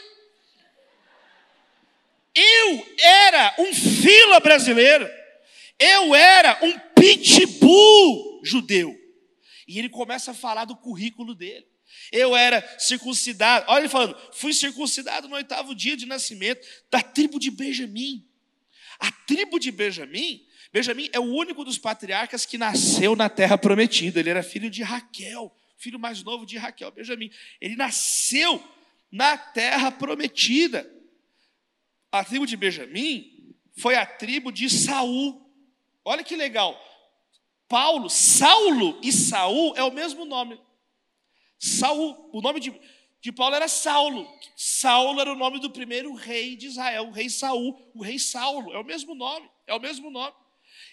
Eu 2.35 2.87
era 2.99 3.55
um 3.59 3.73
fila 3.73 4.39
brasileiro. 4.39 5.09
Eu 5.79 6.13
era 6.13 6.59
um 6.61 6.77
pitbull 6.95 8.41
judeu. 8.43 8.95
E 9.67 9.79
ele 9.79 9.89
começa 9.89 10.31
a 10.31 10.35
falar 10.35 10.65
do 10.65 10.75
currículo 10.75 11.33
dele. 11.33 11.65
Eu 12.11 12.35
era 12.35 12.63
circuncidado. 12.77 13.65
Olha 13.67 13.81
ele 13.81 13.89
falando, 13.89 14.15
fui 14.33 14.53
circuncidado 14.53 15.27
no 15.27 15.35
oitavo 15.35 15.73
dia 15.73 15.97
de 15.97 16.05
nascimento 16.05 16.65
da 16.89 17.01
tribo 17.01 17.39
de 17.39 17.49
Benjamim. 17.49 18.25
A 18.99 19.11
tribo 19.11 19.59
de 19.59 19.71
Benjamim, 19.71 20.45
Benjamim 20.71 21.09
é 21.11 21.19
o 21.19 21.23
único 21.23 21.65
dos 21.65 21.77
patriarcas 21.77 22.45
que 22.45 22.57
nasceu 22.57 23.15
na 23.15 23.27
terra 23.27 23.57
prometida. 23.57 24.19
Ele 24.19 24.29
era 24.29 24.43
filho 24.43 24.69
de 24.69 24.83
Raquel, 24.83 25.51
filho 25.81 25.99
mais 25.99 26.23
novo 26.23 26.45
de 26.45 26.57
Raquel, 26.57 26.91
Benjamim. 26.91 27.31
Ele 27.59 27.75
nasceu 27.75 28.63
na 29.11 29.35
terra 29.35 29.91
prometida. 29.91 30.89
A 32.11 32.23
tribo 32.23 32.45
de 32.45 32.55
Benjamim 32.55 33.55
foi 33.75 33.95
a 33.95 34.05
tribo 34.05 34.51
de 34.51 34.69
Saul. 34.69 35.41
Olha 36.05 36.23
que 36.23 36.35
legal. 36.35 36.79
Paulo, 37.67 38.09
Saulo 38.09 38.99
e 39.01 39.11
Saul 39.11 39.75
é 39.75 39.83
o 39.83 39.91
mesmo 39.91 40.23
nome. 40.23 40.59
Saul, 41.57 42.29
o 42.31 42.41
nome 42.41 42.59
de, 42.59 42.73
de 43.19 43.31
Paulo 43.31 43.55
era 43.55 43.67
Saulo. 43.67 44.27
Saulo 44.55 45.19
era 45.19 45.31
o 45.31 45.37
nome 45.37 45.59
do 45.59 45.71
primeiro 45.71 46.13
rei 46.13 46.55
de 46.55 46.67
Israel, 46.67 47.07
o 47.07 47.11
rei 47.11 47.29
Saul, 47.29 47.91
o 47.95 48.03
rei 48.03 48.19
Saulo, 48.19 48.71
é 48.73 48.77
o 48.77 48.83
mesmo 48.83 49.15
nome, 49.15 49.49
é 49.65 49.73
o 49.73 49.79
mesmo 49.79 50.11
nome. 50.11 50.35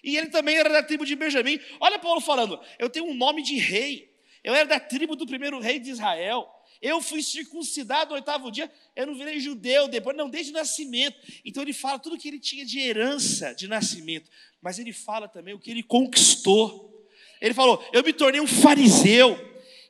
E 0.03 0.17
ele 0.17 0.29
também 0.29 0.57
era 0.57 0.71
da 0.71 0.83
tribo 0.83 1.05
de 1.05 1.17
Benjamim. 1.17 1.61
Olha 1.81 1.99
Paulo 1.99 2.21
falando, 2.21 2.59
eu 2.79 2.89
tenho 2.89 3.07
um 3.07 3.15
nome 3.15 3.43
de 3.43 3.57
rei. 3.57 4.08
Eu 4.43 4.55
era 4.55 4.67
da 4.67 4.81
tribo 4.81 5.17
do 5.17 5.27
primeiro 5.27 5.61
rei 5.61 5.79
de 5.79 5.91
Israel. 5.91 6.49
Eu 6.81 7.01
fui 7.01 7.23
circuncidado 7.23 8.11
no 8.11 8.17
oitavo 8.17 8.51
dia, 8.53 8.71
eu 8.95 9.07
não 9.07 9.15
virei 9.17 9.41
judeu 9.41 9.89
depois, 9.89 10.17
não, 10.17 10.31
desde 10.31 10.53
o 10.53 10.55
nascimento. 10.55 11.17
Então 11.45 11.63
ele 11.63 11.73
fala 11.73 11.99
tudo 11.99 12.17
que 12.17 12.29
ele 12.29 12.39
tinha 12.39 12.65
de 12.65 12.79
herança 12.79 13.53
de 13.53 13.67
nascimento, 13.67 14.31
mas 14.63 14.79
ele 14.79 14.93
fala 14.93 15.29
também 15.29 15.55
o 15.55 15.59
que 15.59 15.71
ele 15.71 15.83
conquistou. 15.83 17.09
Ele 17.41 17.53
falou: 17.53 17.85
Eu 17.93 18.03
me 18.05 18.13
tornei 18.13 18.41
um 18.41 18.47
fariseu, 18.47 19.37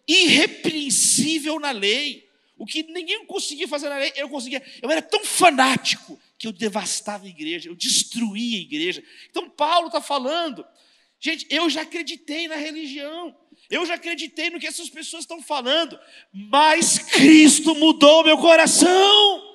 irrepreensível 0.06 1.61
na 1.61 1.70
lei. 1.70 2.26
O 2.56 2.66
que 2.66 2.82
ninguém 2.82 3.24
conseguia 3.26 3.68
fazer 3.68 3.88
na 3.88 3.98
lei, 3.98 4.12
eu 4.16 4.28
conseguia. 4.28 4.62
Eu 4.82 4.90
era 4.90 5.02
tão 5.02 5.24
fanático 5.24 6.18
que 6.38 6.46
eu 6.46 6.52
devastava 6.52 7.26
a 7.26 7.28
igreja, 7.28 7.68
eu 7.68 7.74
destruía 7.74 8.58
a 8.58 8.62
igreja. 8.62 9.02
Então 9.30 9.48
Paulo 9.50 9.88
está 9.88 10.00
falando, 10.00 10.66
gente, 11.20 11.46
eu 11.50 11.68
já 11.68 11.82
acreditei 11.82 12.48
na 12.48 12.56
religião, 12.56 13.37
eu 13.70 13.85
já 13.85 13.94
acreditei 13.94 14.50
no 14.50 14.59
que 14.59 14.66
essas 14.66 14.88
pessoas 14.88 15.24
estão 15.24 15.42
falando, 15.42 15.98
mas 16.33 16.98
Cristo 16.98 17.74
mudou 17.74 18.24
meu 18.24 18.38
coração. 18.38 19.48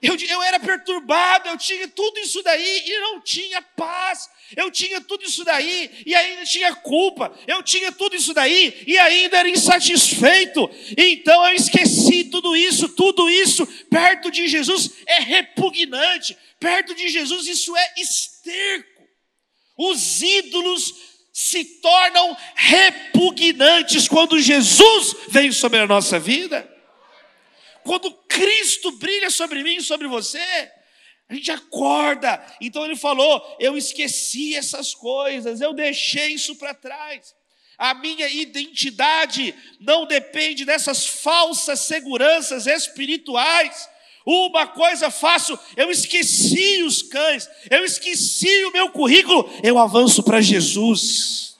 Eu, 0.00 0.16
eu 0.16 0.42
era 0.42 0.60
perturbado, 0.60 1.48
eu 1.48 1.58
tinha 1.58 1.88
tudo 1.88 2.20
isso 2.20 2.40
daí 2.42 2.84
e 2.86 3.00
não 3.00 3.20
tinha 3.20 3.60
paz. 3.60 4.30
Eu 4.56 4.70
tinha 4.70 5.00
tudo 5.00 5.24
isso 5.24 5.44
daí 5.44 5.90
e 6.06 6.14
ainda 6.14 6.44
tinha 6.44 6.72
culpa. 6.74 7.36
Eu 7.46 7.62
tinha 7.64 7.90
tudo 7.90 8.14
isso 8.14 8.32
daí 8.32 8.84
e 8.86 8.96
ainda 8.96 9.38
era 9.38 9.48
insatisfeito. 9.48 10.70
Então 10.96 11.44
eu 11.46 11.54
esqueci 11.54 12.24
tudo 12.24 12.54
isso, 12.54 12.90
tudo 12.90 13.28
isso 13.28 13.66
perto 13.90 14.30
de 14.30 14.46
Jesus 14.46 14.92
é 15.04 15.18
repugnante. 15.20 16.36
Perto 16.60 16.94
de 16.94 17.08
Jesus 17.08 17.48
isso 17.48 17.76
é 17.76 17.94
esterco. 17.98 19.02
Os 19.76 20.22
ídolos 20.22 20.94
se 21.40 21.64
tornam 21.64 22.36
repugnantes 22.56 24.08
quando 24.08 24.40
Jesus 24.40 25.14
vem 25.28 25.52
sobre 25.52 25.78
a 25.78 25.86
nossa 25.86 26.18
vida. 26.18 26.68
Quando 27.84 28.12
Cristo 28.26 28.90
brilha 28.90 29.30
sobre 29.30 29.62
mim 29.62 29.76
e 29.76 29.82
sobre 29.82 30.08
você, 30.08 30.42
a 31.28 31.34
gente 31.34 31.52
acorda. 31.52 32.44
Então 32.60 32.84
ele 32.84 32.96
falou: 32.96 33.40
Eu 33.60 33.76
esqueci 33.76 34.56
essas 34.56 34.92
coisas, 34.94 35.60
eu 35.60 35.72
deixei 35.72 36.34
isso 36.34 36.56
para 36.56 36.74
trás. 36.74 37.32
A 37.78 37.94
minha 37.94 38.28
identidade 38.28 39.54
não 39.78 40.06
depende 40.06 40.64
dessas 40.64 41.06
falsas 41.06 41.78
seguranças 41.78 42.66
espirituais. 42.66 43.88
Uma 44.24 44.66
coisa 44.66 45.10
faço, 45.10 45.58
eu 45.76 45.90
esqueci 45.90 46.82
os 46.82 47.02
cães, 47.02 47.48
eu 47.70 47.84
esqueci 47.84 48.64
o 48.66 48.72
meu 48.72 48.90
currículo, 48.90 49.50
eu 49.62 49.78
avanço 49.78 50.22
para 50.22 50.40
Jesus. 50.40 51.56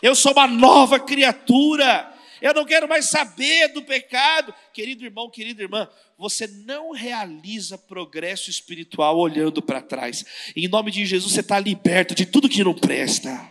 Eu 0.00 0.14
sou 0.14 0.32
uma 0.32 0.46
nova 0.46 0.98
criatura 1.00 2.12
eu 2.42 2.52
não 2.52 2.64
quero 2.64 2.88
mais 2.88 3.08
saber 3.08 3.68
do 3.68 3.82
pecado. 3.82 4.52
Querido 4.74 5.04
irmão, 5.04 5.30
querida 5.30 5.62
irmã, 5.62 5.88
você 6.18 6.48
não 6.48 6.90
realiza 6.90 7.78
progresso 7.78 8.50
espiritual 8.50 9.16
olhando 9.16 9.62
para 9.62 9.80
trás. 9.80 10.24
Em 10.56 10.66
nome 10.66 10.90
de 10.90 11.06
Jesus, 11.06 11.32
você 11.32 11.40
está 11.40 11.60
liberto 11.60 12.16
de 12.16 12.26
tudo 12.26 12.48
que 12.48 12.64
não 12.64 12.74
presta. 12.74 13.48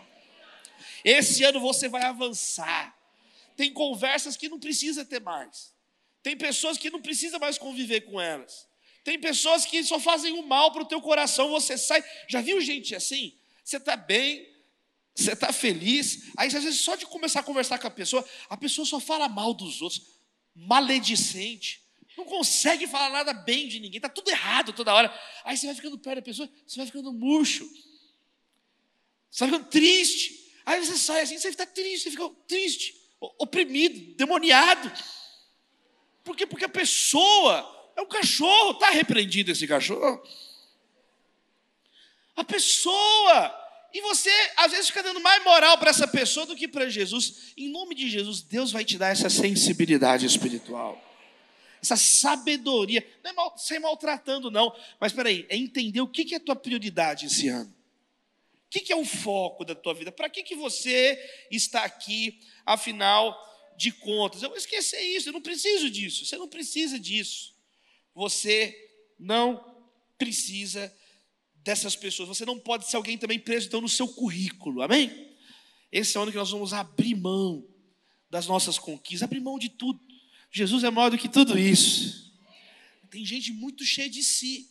Esse 1.02 1.42
ano 1.42 1.58
você 1.58 1.88
vai 1.88 2.02
avançar. 2.02 2.94
Tem 3.56 3.72
conversas 3.72 4.36
que 4.36 4.50
não 4.50 4.60
precisa 4.60 5.06
ter 5.06 5.22
mais. 5.22 5.72
Tem 6.22 6.36
pessoas 6.36 6.78
que 6.78 6.90
não 6.90 7.02
precisa 7.02 7.38
mais 7.38 7.58
conviver 7.58 8.02
com 8.02 8.20
elas. 8.20 8.66
Tem 9.04 9.18
pessoas 9.18 9.64
que 9.64 9.82
só 9.82 9.98
fazem 9.98 10.32
o 10.32 10.46
mal 10.46 10.72
para 10.72 10.82
o 10.82 10.86
teu 10.86 11.00
coração, 11.00 11.50
você 11.50 11.76
sai. 11.76 12.04
Já 12.28 12.40
viu 12.40 12.60
gente 12.60 12.94
assim? 12.94 13.34
Você 13.64 13.76
está 13.78 13.96
bem, 13.96 14.48
você 15.14 15.32
está 15.32 15.52
feliz, 15.52 16.30
aí 16.36 16.46
às 16.46 16.64
vezes 16.64 16.80
só 16.80 16.94
de 16.94 17.04
começar 17.06 17.40
a 17.40 17.42
conversar 17.42 17.78
com 17.78 17.86
a 17.86 17.90
pessoa, 17.90 18.24
a 18.48 18.56
pessoa 18.56 18.86
só 18.86 19.00
fala 19.00 19.28
mal 19.28 19.52
dos 19.52 19.82
outros, 19.82 20.02
maledicente, 20.54 21.82
não 22.16 22.24
consegue 22.24 22.86
falar 22.86 23.10
nada 23.10 23.32
bem 23.32 23.68
de 23.68 23.80
ninguém, 23.80 23.98
está 23.98 24.08
tudo 24.08 24.30
errado 24.30 24.72
toda 24.72 24.94
hora. 24.94 25.12
Aí 25.44 25.56
você 25.56 25.66
vai 25.66 25.74
ficando 25.74 25.98
perto 25.98 26.16
da 26.16 26.22
pessoa, 26.22 26.48
você 26.66 26.76
vai 26.76 26.86
ficando 26.86 27.12
murcho, 27.12 27.68
você 29.30 29.44
vai 29.44 29.50
ficando 29.50 29.70
triste. 29.70 30.52
Aí 30.64 30.84
você 30.84 30.96
sai 30.96 31.22
assim, 31.22 31.38
você 31.38 31.50
fica 31.50 31.66
triste, 31.66 32.04
você 32.04 32.10
fica 32.10 32.28
triste, 32.46 32.94
oprimido, 33.38 34.14
demoniado. 34.14 34.92
Por 36.24 36.36
quê? 36.36 36.46
Porque 36.46 36.64
a 36.64 36.68
pessoa 36.68 37.90
é 37.96 38.02
um 38.02 38.06
cachorro, 38.06 38.72
está 38.72 38.90
repreendido 38.90 39.50
esse 39.50 39.66
cachorro. 39.66 40.22
A 42.36 42.44
pessoa 42.44 43.62
e 43.92 44.00
você, 44.00 44.30
às 44.56 44.72
vezes, 44.72 44.86
fica 44.86 45.02
dando 45.02 45.20
mais 45.20 45.44
moral 45.44 45.76
para 45.76 45.90
essa 45.90 46.08
pessoa 46.08 46.46
do 46.46 46.56
que 46.56 46.66
para 46.66 46.88
Jesus. 46.88 47.52
Em 47.56 47.68
nome 47.68 47.94
de 47.94 48.08
Jesus, 48.08 48.40
Deus 48.40 48.72
vai 48.72 48.84
te 48.84 48.96
dar 48.96 49.08
essa 49.08 49.28
sensibilidade 49.28 50.24
espiritual, 50.24 50.98
essa 51.82 51.96
sabedoria. 51.96 53.06
Não 53.22 53.30
é 53.30 53.34
mal, 53.34 53.58
sem 53.58 53.78
maltratando, 53.78 54.50
não. 54.50 54.74
Mas 54.98 55.12
peraí, 55.12 55.44
é 55.50 55.56
entender 55.56 56.00
o 56.00 56.08
que 56.08 56.34
é 56.34 56.38
a 56.38 56.40
tua 56.40 56.56
prioridade 56.56 57.26
esse 57.26 57.48
ano. 57.48 57.72
O 58.66 58.70
que 58.70 58.90
é 58.90 58.96
o 58.96 59.04
foco 59.04 59.62
da 59.62 59.74
tua 59.74 59.92
vida? 59.92 60.10
Para 60.10 60.30
que, 60.30 60.42
que 60.42 60.54
você 60.54 61.18
está 61.50 61.84
aqui, 61.84 62.40
afinal 62.64 63.36
de 63.82 63.90
contas? 63.90 64.42
Eu 64.42 64.48
vou 64.48 64.56
esquecer 64.56 65.00
isso, 65.00 65.28
eu 65.28 65.32
não 65.32 65.42
preciso 65.42 65.90
disso. 65.90 66.24
Você 66.24 66.38
não 66.38 66.48
precisa 66.48 66.98
disso. 67.00 67.52
Você 68.14 68.78
não 69.18 69.60
precisa 70.16 70.94
dessas 71.56 71.96
pessoas. 71.96 72.28
Você 72.28 72.46
não 72.46 72.58
pode 72.60 72.88
ser 72.88 72.96
alguém 72.96 73.18
também 73.18 73.40
preso 73.40 73.66
então 73.66 73.80
no 73.80 73.88
seu 73.88 74.06
currículo. 74.06 74.82
Amém? 74.82 75.34
Esse 75.90 76.16
é 76.16 76.20
o 76.20 76.22
ano 76.22 76.30
que 76.30 76.38
nós 76.38 76.50
vamos 76.50 76.72
abrir 76.72 77.16
mão 77.16 77.66
das 78.30 78.46
nossas 78.46 78.78
conquistas, 78.78 79.24
abrir 79.24 79.40
mão 79.40 79.58
de 79.58 79.68
tudo. 79.68 80.00
Jesus 80.50 80.84
é 80.84 80.90
maior 80.90 81.10
do 81.10 81.18
que 81.18 81.28
tudo 81.28 81.58
isso. 81.58 82.32
Tem 83.10 83.24
gente 83.26 83.52
muito 83.52 83.84
cheia 83.84 84.08
de 84.08 84.22
si. 84.22 84.70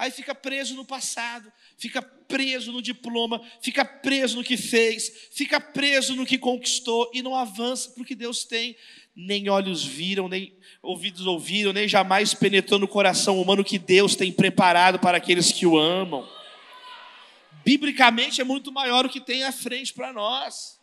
Aí 0.00 0.10
fica 0.10 0.34
preso 0.34 0.74
no 0.74 0.82
passado, 0.82 1.52
fica 1.76 2.00
preso 2.00 2.72
no 2.72 2.80
diploma, 2.80 3.38
fica 3.60 3.84
preso 3.84 4.38
no 4.38 4.42
que 4.42 4.56
fez, 4.56 5.28
fica 5.30 5.60
preso 5.60 6.16
no 6.16 6.24
que 6.24 6.38
conquistou 6.38 7.10
e 7.12 7.20
não 7.20 7.36
avança 7.36 7.90
para 7.90 8.02
o 8.02 8.06
que 8.06 8.14
Deus 8.14 8.42
tem. 8.42 8.74
Nem 9.14 9.50
olhos 9.50 9.84
viram, 9.84 10.26
nem 10.26 10.54
ouvidos 10.82 11.26
ouviram, 11.26 11.74
nem 11.74 11.86
jamais 11.86 12.32
penetrou 12.32 12.80
no 12.80 12.88
coração 12.88 13.38
humano 13.42 13.62
que 13.62 13.78
Deus 13.78 14.16
tem 14.16 14.32
preparado 14.32 14.98
para 14.98 15.18
aqueles 15.18 15.52
que 15.52 15.66
o 15.66 15.76
amam. 15.76 16.26
Biblicamente 17.62 18.40
é 18.40 18.44
muito 18.44 18.72
maior 18.72 19.04
o 19.04 19.10
que 19.10 19.20
tem 19.20 19.44
à 19.44 19.52
frente 19.52 19.92
para 19.92 20.14
nós. 20.14 20.80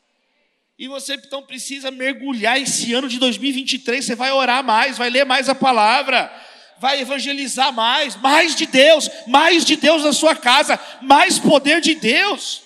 E 0.78 0.88
você 0.88 1.15
então 1.15 1.41
precisa 1.41 1.89
mergulhar 1.89 2.61
esse 2.61 2.93
ano 2.93 3.09
de 3.09 3.18
2023. 3.18 4.05
Você 4.05 4.13
vai 4.13 4.32
orar 4.32 4.63
mais, 4.63 4.95
vai 4.95 5.09
ler 5.09 5.26
mais 5.26 5.49
a 5.49 5.55
palavra, 5.55 6.32
vai 6.80 7.01
evangelizar 7.01 7.73
mais, 7.73 8.15
mais 8.15 8.55
de 8.55 8.65
Deus, 8.65 9.09
mais 9.28 9.65
de 9.65 9.75
Deus 9.75 10.03
na 10.03 10.13
sua 10.13 10.36
casa, 10.36 10.80
mais 11.01 11.39
poder 11.39 11.82
de 11.82 11.95
Deus. 11.95 12.63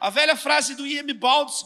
A 0.00 0.10
velha 0.10 0.36
frase 0.36 0.74
do 0.74 0.86
I.M. 0.86 1.12
Baldes: 1.14 1.64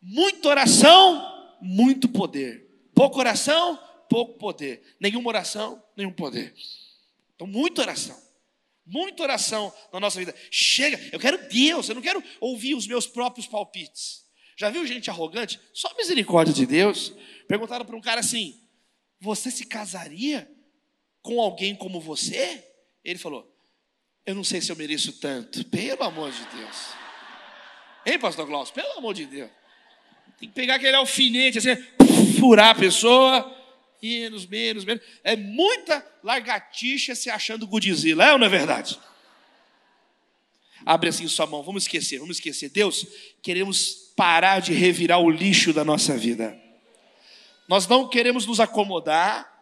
muita 0.00 0.48
oração, 0.48 1.56
muito 1.60 2.08
poder. 2.08 2.64
Pouca 2.94 3.18
oração, 3.18 3.78
pouco 4.08 4.38
poder. 4.38 4.96
Nenhuma 5.00 5.28
oração, 5.28 5.82
nenhum 5.96 6.12
poder. 6.12 6.54
Então, 7.34 7.46
muita 7.46 7.82
oração. 7.82 8.22
Muita 8.86 9.22
oração 9.22 9.72
na 9.92 9.98
nossa 9.98 10.18
vida. 10.18 10.34
Chega, 10.50 11.00
eu 11.10 11.18
quero 11.18 11.48
Deus, 11.48 11.88
eu 11.88 11.94
não 11.94 12.02
quero 12.02 12.22
ouvir 12.40 12.74
os 12.74 12.86
meus 12.86 13.06
próprios 13.06 13.46
palpites. 13.46 14.24
Já 14.56 14.70
viu 14.70 14.86
gente 14.86 15.10
arrogante? 15.10 15.58
Só 15.72 15.92
misericórdia 15.96 16.54
de 16.54 16.66
Deus. 16.66 17.12
Perguntaram 17.48 17.84
para 17.84 17.96
um 17.96 18.00
cara 18.00 18.20
assim: 18.20 18.60
Você 19.20 19.50
se 19.50 19.64
casaria 19.66 20.48
com 21.24 21.40
alguém 21.40 21.74
como 21.74 22.00
você? 22.00 22.62
Ele 23.02 23.18
falou: 23.18 23.50
Eu 24.24 24.36
não 24.36 24.44
sei 24.44 24.60
se 24.60 24.70
eu 24.70 24.76
mereço 24.76 25.14
tanto. 25.14 25.64
Pelo 25.64 26.04
amor 26.04 26.30
de 26.30 26.44
Deus. 26.56 26.76
Hein, 28.06 28.18
pastor 28.18 28.46
Glaucio? 28.46 28.74
Pelo 28.74 28.98
amor 28.98 29.14
de 29.14 29.24
Deus. 29.24 29.50
Tem 30.38 30.48
que 30.48 30.54
pegar 30.54 30.76
aquele 30.76 30.94
alfinete 30.94 31.58
assim, 31.58 31.76
furar 32.38 32.70
a 32.70 32.74
pessoa. 32.74 33.50
Menos, 34.02 34.44
menos, 34.46 34.84
menos. 34.84 35.02
É 35.24 35.34
muita 35.34 36.06
largatixa 36.22 37.14
se 37.14 37.30
achando 37.30 37.66
Godzilla, 37.66 38.26
é 38.26 38.32
ou 38.32 38.38
não 38.38 38.46
é 38.46 38.50
verdade? 38.50 39.00
Abre 40.84 41.08
assim 41.08 41.26
sua 41.26 41.46
mão, 41.46 41.62
vamos 41.62 41.84
esquecer, 41.84 42.18
vamos 42.18 42.36
esquecer. 42.36 42.68
Deus, 42.68 43.06
queremos 43.42 44.12
parar 44.14 44.60
de 44.60 44.74
revirar 44.74 45.20
o 45.20 45.30
lixo 45.30 45.72
da 45.72 45.82
nossa 45.82 46.18
vida. 46.18 46.60
Nós 47.66 47.86
não 47.86 48.06
queremos 48.06 48.44
nos 48.44 48.60
acomodar, 48.60 49.53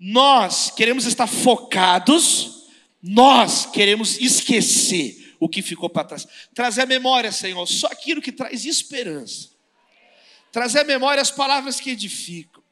nós 0.00 0.70
queremos 0.70 1.04
estar 1.04 1.26
focados, 1.26 2.64
nós 3.02 3.66
queremos 3.66 4.18
esquecer 4.18 5.36
o 5.38 5.46
que 5.46 5.60
ficou 5.60 5.90
para 5.90 6.04
trás. 6.04 6.26
Trazer 6.54 6.82
a 6.82 6.86
memória, 6.86 7.30
Senhor, 7.30 7.66
só 7.66 7.86
aquilo 7.88 8.22
que 8.22 8.32
traz 8.32 8.64
esperança. 8.64 9.50
Trazer 10.50 10.80
a 10.80 10.84
memória 10.84 11.20
as 11.20 11.30
palavras 11.30 11.78
que 11.78 11.90
edificam. 11.90 12.62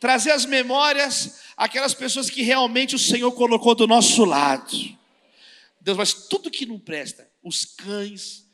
Trazer 0.00 0.32
as 0.32 0.46
memórias 0.46 1.40
aquelas 1.56 1.92
pessoas 1.92 2.30
que 2.30 2.42
realmente 2.42 2.96
o 2.96 2.98
Senhor 2.98 3.30
colocou 3.32 3.74
do 3.74 3.86
nosso 3.86 4.24
lado. 4.24 4.76
Deus, 5.78 5.96
mas 5.96 6.14
tudo 6.14 6.50
que 6.50 6.64
não 6.64 6.78
presta, 6.78 7.28
os 7.42 7.64
cães, 7.64 8.46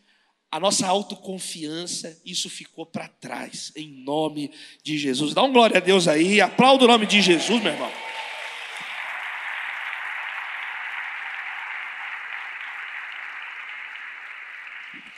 a 0.50 0.58
nossa 0.58 0.86
autoconfiança, 0.86 2.20
isso 2.24 2.50
ficou 2.50 2.84
para 2.84 3.06
trás, 3.06 3.70
em 3.76 3.88
nome 4.02 4.50
de 4.82 4.98
Jesus. 4.98 5.34
Dá 5.34 5.42
um 5.42 5.52
glória 5.52 5.76
a 5.76 5.80
Deus 5.80 6.08
aí, 6.08 6.40
aplauda 6.40 6.84
o 6.84 6.88
nome 6.88 7.06
de 7.06 7.20
Jesus, 7.22 7.62
meu 7.62 7.72
irmão. 7.72 8.07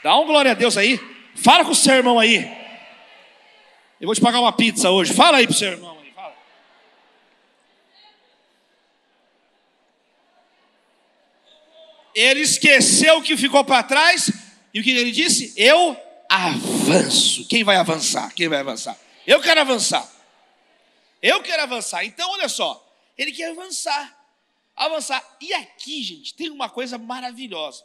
Dá 0.03 0.17
um 0.17 0.25
glória 0.25 0.51
a 0.51 0.55
Deus 0.55 0.77
aí. 0.77 0.99
Fala 1.35 1.63
com 1.63 1.71
o 1.71 1.75
seu 1.75 1.93
irmão 1.93 2.19
aí. 2.19 2.49
Eu 3.99 4.07
vou 4.07 4.15
te 4.15 4.21
pagar 4.21 4.39
uma 4.39 4.51
pizza 4.51 4.89
hoje. 4.89 5.13
Fala 5.13 5.37
aí 5.37 5.45
pro 5.45 5.55
seu 5.55 5.71
irmão. 5.71 6.01
Ele 12.13 12.41
esqueceu 12.41 13.17
o 13.17 13.21
que 13.21 13.37
ficou 13.37 13.63
para 13.63 13.83
trás 13.83 14.31
e 14.73 14.79
o 14.79 14.83
que 14.83 14.91
ele 14.91 15.11
disse? 15.11 15.53
Eu 15.55 15.97
avanço. 16.29 17.47
Quem 17.47 17.63
vai 17.63 17.77
avançar? 17.77 18.33
Quem 18.33 18.47
vai 18.47 18.59
avançar? 18.59 18.97
Eu 19.25 19.41
quero 19.41 19.61
avançar. 19.61 20.09
Eu 21.21 21.41
quero 21.41 21.63
avançar. 21.63 22.03
Então, 22.03 22.29
olha 22.31 22.49
só, 22.49 22.85
ele 23.17 23.31
quer 23.31 23.51
avançar. 23.51 24.17
Avançar. 24.75 25.23
E 25.39 25.53
aqui, 25.53 26.01
gente, 26.03 26.33
tem 26.33 26.49
uma 26.49 26.69
coisa 26.69 26.97
maravilhosa. 26.97 27.83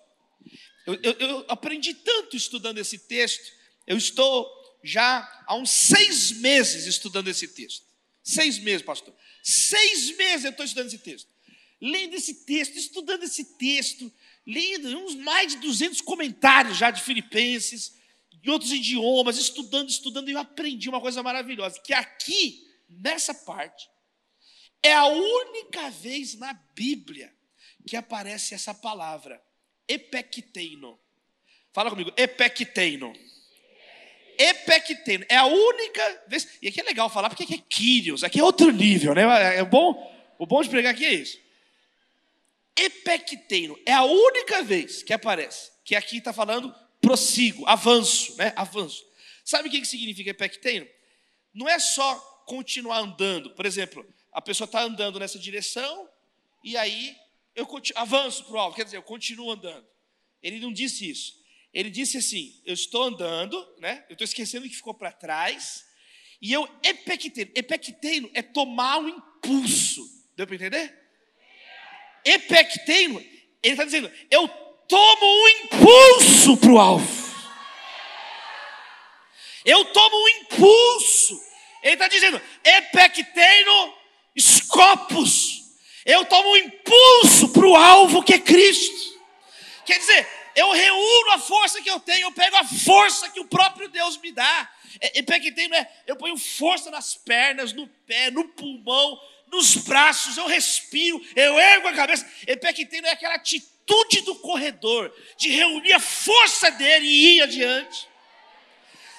Eu, 0.86 0.94
eu, 1.02 1.12
eu 1.12 1.44
aprendi 1.48 1.94
tanto 1.94 2.36
estudando 2.36 2.78
esse 2.78 2.98
texto. 2.98 3.52
Eu 3.86 3.96
estou 3.96 4.46
já 4.82 5.44
há 5.46 5.54
uns 5.56 5.70
seis 5.70 6.32
meses 6.32 6.86
estudando 6.86 7.28
esse 7.28 7.48
texto. 7.48 7.84
Seis 8.22 8.58
meses, 8.58 8.82
pastor. 8.82 9.14
Seis 9.42 10.16
meses 10.16 10.44
eu 10.44 10.50
estou 10.50 10.64
estudando 10.64 10.88
esse 10.88 10.98
texto 10.98 11.36
lendo 11.80 12.14
esse 12.14 12.44
texto, 12.44 12.76
estudando 12.76 13.24
esse 13.24 13.56
texto, 13.56 14.12
lendo 14.46 14.88
uns 14.98 15.14
mais 15.14 15.52
de 15.52 15.58
200 15.58 16.00
comentários 16.00 16.76
já 16.76 16.90
de 16.90 17.02
Filipenses, 17.02 17.94
em 18.42 18.50
outros 18.50 18.72
idiomas, 18.72 19.38
estudando, 19.38 19.88
estudando, 19.88 20.28
e 20.28 20.32
eu 20.32 20.38
aprendi 20.38 20.88
uma 20.88 21.00
coisa 21.00 21.22
maravilhosa, 21.22 21.80
que 21.80 21.92
aqui, 21.92 22.64
nessa 22.88 23.34
parte, 23.34 23.88
é 24.82 24.92
a 24.92 25.06
única 25.06 25.90
vez 25.90 26.34
na 26.34 26.52
Bíblia 26.74 27.34
que 27.86 27.96
aparece 27.96 28.54
essa 28.54 28.74
palavra, 28.74 29.42
epecteino. 29.88 30.98
Fala 31.72 31.90
comigo, 31.90 32.12
epecteino. 32.16 33.12
Epecteino. 34.38 35.24
É 35.28 35.36
a 35.36 35.46
única 35.46 36.24
vez. 36.28 36.58
E 36.60 36.68
aqui 36.68 36.80
é 36.80 36.84
legal 36.84 37.08
falar 37.08 37.28
porque 37.28 37.44
aqui 37.44 37.54
é 37.54 37.58
Kyrios, 37.68 38.24
aqui 38.24 38.40
é 38.40 38.44
outro 38.44 38.70
nível, 38.70 39.14
né? 39.14 39.22
É 39.56 39.64
bom, 39.64 40.12
o 40.38 40.46
bom 40.46 40.62
de 40.62 40.68
pregar 40.68 40.92
aqui 40.92 41.04
é 41.04 41.14
isso 41.14 41.46
epecteino. 42.76 43.78
É 43.86 43.92
a 43.92 44.04
única 44.04 44.62
vez 44.62 45.02
que 45.02 45.12
aparece, 45.12 45.72
que 45.82 45.96
aqui 45.96 46.18
está 46.18 46.32
falando 46.32 46.74
prossigo, 47.00 47.66
avanço, 47.66 48.36
né? 48.36 48.52
Avanço. 48.54 49.04
Sabe 49.44 49.68
o 49.68 49.70
que 49.70 49.84
significa 49.84 50.30
epecteino? 50.30 50.86
Não 51.54 51.68
é 51.68 51.78
só 51.78 52.14
continuar 52.46 52.98
andando. 52.98 53.50
Por 53.50 53.64
exemplo, 53.64 54.06
a 54.32 54.42
pessoa 54.42 54.66
está 54.66 54.82
andando 54.82 55.18
nessa 55.18 55.38
direção 55.38 56.08
e 56.62 56.76
aí 56.76 57.16
eu 57.56 57.66
avanço 57.94 58.44
para 58.44 58.54
o 58.54 58.58
alto, 58.58 58.76
quer 58.76 58.84
dizer, 58.84 58.98
eu 58.98 59.02
continuo 59.02 59.50
andando. 59.50 59.86
Ele 60.42 60.60
não 60.60 60.72
disse 60.72 61.08
isso. 61.08 61.32
Ele 61.72 61.90
disse 61.90 62.18
assim: 62.18 62.60
eu 62.64 62.74
estou 62.74 63.02
andando, 63.02 63.56
né? 63.78 64.04
Eu 64.08 64.12
estou 64.12 64.24
esquecendo 64.24 64.66
o 64.66 64.68
que 64.68 64.76
ficou 64.76 64.94
para 64.94 65.10
trás. 65.10 65.84
E 66.40 66.52
eu 66.52 66.68
epecteino. 66.84 67.50
Epecteino 67.54 68.30
é 68.34 68.42
tomar 68.42 68.98
um 68.98 69.08
impulso. 69.08 70.02
Deu 70.36 70.46
para 70.46 70.56
entender? 70.56 71.06
epecteino, 72.26 73.20
ele 73.62 73.74
está 73.74 73.84
dizendo, 73.84 74.10
eu 74.30 74.48
tomo 74.88 75.26
um 75.26 75.48
impulso 75.48 76.56
para 76.56 76.70
o 76.70 76.78
alvo. 76.78 77.26
Eu 79.64 79.84
tomo 79.86 80.16
um 80.16 80.28
impulso. 80.28 81.40
Ele 81.82 81.94
está 81.94 82.08
dizendo, 82.08 82.40
epecteino 82.64 83.94
scopus. 84.38 85.62
Eu 86.04 86.24
tomo 86.24 86.50
um 86.50 86.56
impulso 86.56 86.85
alvo 87.76 88.22
que 88.22 88.34
é 88.34 88.38
Cristo. 88.38 89.16
Quer 89.84 89.98
dizer, 89.98 90.28
eu 90.54 90.72
reúno 90.72 91.32
a 91.32 91.38
força 91.38 91.82
que 91.82 91.90
eu 91.90 92.00
tenho, 92.00 92.26
eu 92.26 92.32
pego 92.32 92.56
a 92.56 92.64
força 92.64 93.28
que 93.28 93.40
o 93.40 93.46
próprio 93.46 93.88
Deus 93.88 94.16
me 94.18 94.32
dá. 94.32 94.70
Epecteino 95.14 95.74
é, 95.74 95.88
eu 96.06 96.16
ponho 96.16 96.36
força 96.36 96.90
nas 96.90 97.14
pernas, 97.14 97.72
no 97.72 97.86
pé, 98.06 98.30
no 98.30 98.48
pulmão, 98.48 99.20
nos 99.52 99.76
braços, 99.76 100.36
eu 100.36 100.46
respiro, 100.46 101.22
eu 101.34 101.58
ergo 101.58 101.88
a 101.88 101.92
cabeça. 101.92 102.26
Epecteno 102.46 103.06
é 103.06 103.12
aquela 103.12 103.34
atitude 103.34 104.22
do 104.22 104.34
corredor, 104.36 105.14
de 105.36 105.50
reunir 105.50 105.92
a 105.92 106.00
força 106.00 106.70
dele 106.70 107.06
e 107.06 107.36
ir 107.36 107.42
adiante. 107.42 108.08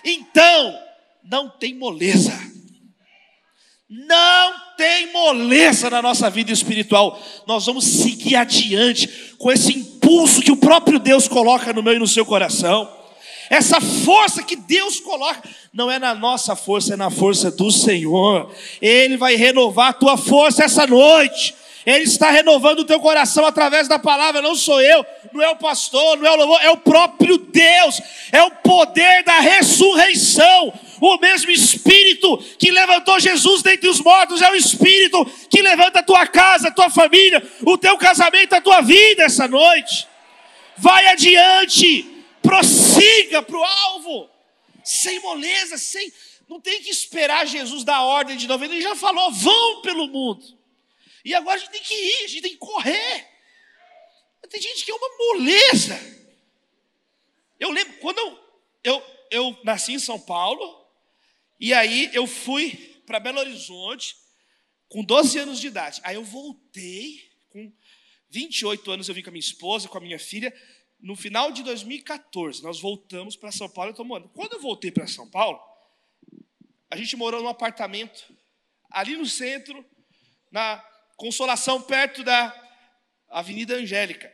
Então, 0.03 0.87
não 1.23 1.49
tem 1.49 1.75
moleza. 1.75 2.31
Não 3.89 4.53
tem 4.75 5.13
moleza 5.13 5.89
na 5.89 6.01
nossa 6.01 6.29
vida 6.29 6.51
espiritual. 6.51 7.17
Nós 7.47 7.65
vamos 7.65 7.85
seguir 7.85 8.35
adiante 8.35 9.07
com 9.37 9.49
esse 9.49 9.71
impulso 9.71 10.41
que 10.41 10.51
o 10.51 10.57
próprio 10.57 10.99
Deus 10.99 11.27
coloca 11.27 11.71
no 11.71 11.81
meu 11.81 11.93
e 11.93 11.99
no 11.99 12.07
seu 12.07 12.25
coração. 12.25 12.97
Essa 13.49 13.79
força 13.79 14.43
que 14.43 14.57
Deus 14.57 14.99
coloca, 14.99 15.41
não 15.71 15.89
é 15.89 15.97
na 15.97 16.13
nossa 16.13 16.53
força, 16.53 16.95
é 16.95 16.97
na 16.97 17.09
força 17.09 17.49
do 17.49 17.71
Senhor. 17.71 18.51
Ele 18.81 19.15
vai 19.15 19.35
renovar 19.35 19.89
a 19.89 19.93
tua 19.93 20.17
força 20.17 20.65
essa 20.65 20.85
noite. 20.85 21.55
Ele 21.87 22.03
está 22.03 22.29
renovando 22.29 22.79
o 22.79 22.85
teu 22.85 22.99
coração 22.99 23.45
através 23.45 23.87
da 23.87 23.97
palavra, 23.97 24.41
não 24.41 24.57
sou 24.57 24.81
eu, 24.81 25.05
não 25.31 25.41
é 25.41 25.47
o 25.47 25.55
pastor, 25.55 26.17
não 26.17 26.27
é 26.27 26.31
o 26.31 26.35
louvor, 26.35 26.61
é 26.61 26.69
o 26.69 26.75
próprio 26.75 27.37
Deus, 27.37 28.01
é 28.29 28.43
o 28.43 28.51
poder 28.51 29.23
da 29.23 29.39
ressurreição, 29.39 30.73
O 30.99 31.17
mesmo 31.17 31.49
Espírito 31.49 32.39
que 32.59 32.71
levantou 32.71 33.17
Jesus 33.21 33.61
dentre 33.61 33.87
os 33.87 34.01
mortos 34.01 34.41
é 34.41 34.51
o 34.51 34.55
Espírito 34.55 35.23
que 35.49 35.61
levanta 35.61 35.99
a 35.99 36.03
tua 36.03 36.27
casa, 36.27 36.67
a 36.67 36.71
tua 36.71 36.89
família, 36.89 37.41
o 37.65 37.77
teu 37.77 37.97
casamento, 37.97 38.53
a 38.53 38.59
tua 38.59 38.81
vida 38.81 39.23
essa 39.23 39.47
noite. 39.47 40.05
Vai 40.75 41.07
adiante, 41.07 42.05
prossiga 42.41 43.41
para 43.41 43.57
o 43.57 43.63
alvo, 43.63 44.29
sem 44.83 45.21
moleza, 45.21 45.77
sem. 45.77 46.11
Não 46.49 46.59
tem 46.59 46.81
que 46.81 46.89
esperar 46.89 47.47
Jesus 47.47 47.85
dar 47.85 48.01
ordem 48.01 48.35
de 48.35 48.45
novo. 48.45 48.65
Ele 48.65 48.81
já 48.81 48.93
falou: 48.93 49.31
vão 49.31 49.81
pelo 49.81 50.07
mundo. 50.07 50.56
E 51.27 51.35
agora 51.35 51.57
a 51.57 51.59
gente 51.59 51.71
tem 51.71 51.83
que 51.83 51.93
ir, 51.93 52.23
a 52.23 52.27
gente 52.27 52.41
tem 52.41 52.51
que 52.51 52.57
correr. 52.57 53.27
Tem 54.49 54.61
gente 54.61 54.85
que 54.85 54.91
é 54.91 54.95
uma 54.95 55.17
moleza. 55.17 55.99
Eu 57.59 57.69
lembro, 57.69 57.97
quando 57.97 58.17
eu, 58.17 58.39
eu, 58.81 59.03
eu 59.29 59.59
nasci 59.61 59.91
em 59.91 59.99
São 59.99 60.17
Paulo, 60.17 60.87
e 61.59 61.73
aí 61.73 62.09
eu 62.13 62.25
fui 62.25 63.01
para 63.05 63.19
Belo 63.19 63.39
Horizonte 63.39 64.15
com 64.87 65.03
12 65.03 65.37
anos 65.39 65.59
de 65.59 65.67
idade. 65.67 65.99
Aí 66.05 66.15
eu 66.15 66.23
voltei 66.23 67.29
com 67.49 67.73
28 68.29 68.89
anos, 68.89 69.09
eu 69.09 69.15
vim 69.15 69.21
com 69.21 69.29
a 69.29 69.33
minha 69.33 69.41
esposa, 69.41 69.89
com 69.89 69.97
a 69.97 70.01
minha 70.01 70.17
filha. 70.17 70.57
No 70.97 71.17
final 71.17 71.51
de 71.51 71.61
2014, 71.61 72.63
nós 72.63 72.79
voltamos 72.79 73.35
para 73.35 73.51
São 73.51 73.67
Paulo. 73.67 73.91
Eu 73.91 73.95
tô 73.95 74.05
morando. 74.05 74.29
Quando 74.29 74.53
eu 74.53 74.61
voltei 74.61 74.91
para 74.91 75.05
São 75.07 75.29
Paulo, 75.29 75.59
a 76.89 76.95
gente 76.95 77.17
morou 77.17 77.41
num 77.41 77.49
apartamento 77.49 78.33
ali 78.89 79.17
no 79.17 79.25
centro, 79.25 79.85
na 80.49 80.81
Consolação, 81.17 81.81
perto 81.81 82.23
da 82.23 82.55
Avenida 83.27 83.75
Angélica. 83.75 84.33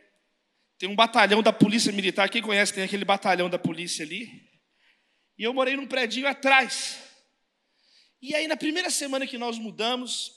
Tem 0.78 0.88
um 0.88 0.94
batalhão 0.94 1.42
da 1.42 1.52
Polícia 1.52 1.90
Militar. 1.90 2.28
Quem 2.28 2.42
conhece, 2.42 2.74
tem 2.74 2.84
aquele 2.84 3.06
batalhão 3.06 3.48
da 3.48 3.58
polícia 3.58 4.04
ali. 4.04 4.48
E 5.38 5.42
eu 5.42 5.54
morei 5.54 5.76
num 5.76 5.86
prédio 5.86 6.28
atrás. 6.28 7.00
E 8.20 8.34
aí, 8.34 8.46
na 8.46 8.56
primeira 8.56 8.90
semana 8.90 9.26
que 9.26 9.38
nós 9.38 9.58
mudamos, 9.58 10.32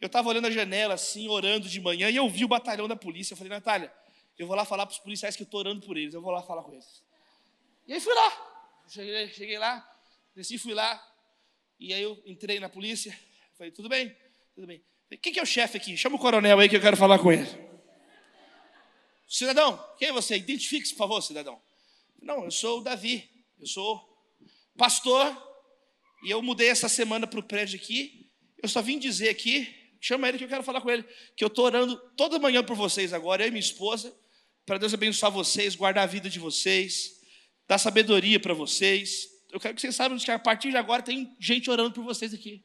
eu 0.00 0.06
estava 0.06 0.28
olhando 0.28 0.48
a 0.48 0.50
janela 0.50 0.94
assim, 0.94 1.28
orando 1.28 1.68
de 1.68 1.80
manhã, 1.80 2.10
e 2.10 2.16
eu 2.16 2.28
vi 2.28 2.44
o 2.44 2.48
batalhão 2.48 2.88
da 2.88 2.96
polícia. 2.96 3.34
Eu 3.34 3.36
falei, 3.38 3.50
Natália, 3.50 3.92
eu 4.36 4.46
vou 4.46 4.56
lá 4.56 4.64
falar 4.64 4.86
para 4.86 4.92
os 4.92 4.98
policiais 4.98 5.36
que 5.36 5.42
eu 5.42 5.46
estou 5.46 5.60
orando 5.60 5.86
por 5.86 5.96
eles. 5.96 6.14
Eu 6.14 6.20
vou 6.20 6.32
lá 6.32 6.42
falar 6.42 6.64
com 6.64 6.72
eles. 6.72 7.02
E 7.86 7.92
aí 7.92 8.00
fui 8.00 8.12
lá. 8.12 8.82
Cheguei, 8.88 9.28
cheguei 9.28 9.58
lá, 9.58 9.88
desci, 10.34 10.58
fui 10.58 10.74
lá. 10.74 11.00
E 11.78 11.94
aí 11.94 12.02
eu 12.02 12.20
entrei 12.26 12.58
na 12.58 12.68
polícia. 12.68 13.16
Falei, 13.56 13.70
tudo 13.70 13.88
bem? 13.88 14.16
Tudo 14.54 14.66
bem. 14.66 14.84
Quem 15.22 15.32
que 15.32 15.38
é 15.38 15.42
o 15.42 15.46
chefe 15.46 15.76
aqui? 15.76 15.96
Chama 15.96 16.16
o 16.16 16.18
coronel 16.18 16.58
aí 16.58 16.68
que 16.68 16.76
eu 16.76 16.80
quero 16.80 16.96
falar 16.96 17.18
com 17.18 17.30
ele. 17.30 17.48
Cidadão, 19.28 19.82
quem 19.98 20.08
é 20.08 20.12
você? 20.12 20.36
Identifique-se, 20.36 20.92
por 20.94 20.98
favor, 20.98 21.20
cidadão. 21.22 21.60
Não, 22.20 22.44
eu 22.44 22.50
sou 22.50 22.80
o 22.80 22.82
Davi. 22.82 23.28
Eu 23.58 23.66
sou 23.66 24.04
pastor. 24.76 25.36
E 26.24 26.30
eu 26.30 26.42
mudei 26.42 26.68
essa 26.68 26.88
semana 26.88 27.26
para 27.26 27.38
o 27.38 27.42
prédio 27.42 27.78
aqui. 27.78 28.28
Eu 28.60 28.68
só 28.68 28.82
vim 28.82 28.98
dizer 28.98 29.28
aqui, 29.28 29.72
chama 30.00 30.28
ele 30.28 30.38
que 30.38 30.44
eu 30.44 30.48
quero 30.48 30.62
falar 30.62 30.80
com 30.80 30.90
ele, 30.90 31.04
que 31.36 31.44
eu 31.44 31.48
estou 31.48 31.66
orando 31.66 31.96
toda 32.16 32.38
manhã 32.38 32.64
por 32.64 32.74
vocês 32.74 33.12
agora, 33.12 33.44
eu 33.44 33.48
e 33.48 33.50
minha 33.50 33.60
esposa, 33.60 34.12
para 34.64 34.78
Deus 34.78 34.92
abençoar 34.92 35.30
vocês, 35.30 35.76
guardar 35.76 36.04
a 36.04 36.06
vida 36.06 36.28
de 36.28 36.40
vocês, 36.40 37.12
dar 37.68 37.78
sabedoria 37.78 38.40
para 38.40 38.54
vocês. 38.54 39.28
Eu 39.52 39.60
quero 39.60 39.74
que 39.74 39.80
vocês 39.80 39.94
saibam 39.94 40.18
que 40.18 40.30
a 40.30 40.38
partir 40.38 40.70
de 40.70 40.76
agora 40.76 41.02
tem 41.02 41.36
gente 41.38 41.70
orando 41.70 41.92
por 41.92 42.02
vocês 42.02 42.34
aqui. 42.34 42.64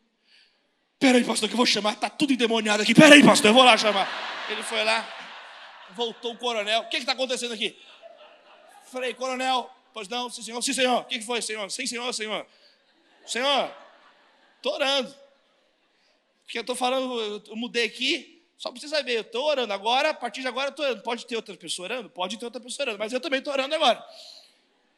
Peraí, 1.01 1.23
pastor, 1.23 1.49
que 1.49 1.53
eu 1.53 1.57
vou 1.57 1.65
chamar, 1.65 1.93
está 1.93 2.11
tudo 2.11 2.31
endemoniado 2.31 2.83
aqui. 2.83 2.93
Peraí, 2.93 3.23
pastor, 3.23 3.49
eu 3.49 3.55
vou 3.55 3.63
lá 3.63 3.75
chamar. 3.75 4.07
Ele 4.47 4.61
foi 4.61 4.83
lá, 4.83 5.03
voltou 5.95 6.33
o 6.33 6.37
coronel. 6.37 6.81
O 6.81 6.89
que 6.89 6.97
está 6.97 7.13
acontecendo 7.13 7.55
aqui? 7.55 7.75
Falei, 8.85 9.11
coronel, 9.15 9.67
pois 9.95 10.07
não, 10.07 10.29
sim, 10.29 10.43
senhor, 10.43 10.61
sim, 10.61 10.73
senhor. 10.73 11.01
O 11.01 11.05
que, 11.05 11.17
que 11.17 11.25
foi, 11.25 11.41
senhor? 11.41 11.67
Sim, 11.71 11.87
senhor, 11.87 12.13
senhor. 12.13 12.45
Senhor, 13.25 13.75
estou 14.57 14.73
orando. 14.73 15.11
Porque 16.43 16.59
eu 16.59 16.61
estou 16.61 16.75
falando, 16.75 17.41
eu 17.47 17.55
mudei 17.55 17.85
aqui, 17.85 18.39
só 18.55 18.69
para 18.69 18.79
você 18.79 18.87
saber, 18.87 19.15
eu 19.15 19.21
estou 19.21 19.45
orando 19.45 19.73
agora, 19.73 20.11
a 20.11 20.13
partir 20.13 20.41
de 20.41 20.47
agora 20.47 20.67
eu 20.67 20.71
estou 20.71 20.85
orando. 20.85 21.01
Pode 21.01 21.25
ter 21.25 21.35
outra 21.35 21.57
pessoa 21.57 21.87
orando? 21.87 22.11
Pode 22.11 22.37
ter 22.37 22.45
outra 22.45 22.61
pessoa 22.61 22.85
orando, 22.85 22.99
mas 22.99 23.11
eu 23.11 23.19
também 23.19 23.39
estou 23.39 23.51
orando 23.51 23.73
agora. 23.73 24.05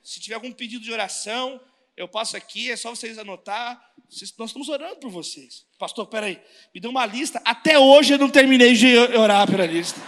Se 0.04 0.20
tiver 0.20 0.36
algum 0.36 0.52
pedido 0.52 0.84
de 0.84 0.92
oração, 0.92 1.62
eu 1.96 2.08
passo 2.08 2.36
aqui, 2.36 2.72
é 2.72 2.76
só 2.76 2.90
vocês 2.90 3.18
anotar. 3.18 3.94
Nós 4.38 4.50
estamos 4.50 4.70
orando 4.70 4.98
por 4.98 5.12
vocês. 5.12 5.66
Pastor, 5.78 6.08
peraí, 6.08 6.42
me 6.74 6.80
dê 6.80 6.88
uma 6.88 7.06
lista. 7.06 7.42
Até 7.46 7.78
hoje 7.78 8.14
eu 8.14 8.18
não 8.18 8.30
terminei 8.30 8.74
de 8.74 8.98
orar 8.98 9.50
pela 9.50 9.66
lista. 9.66 10.00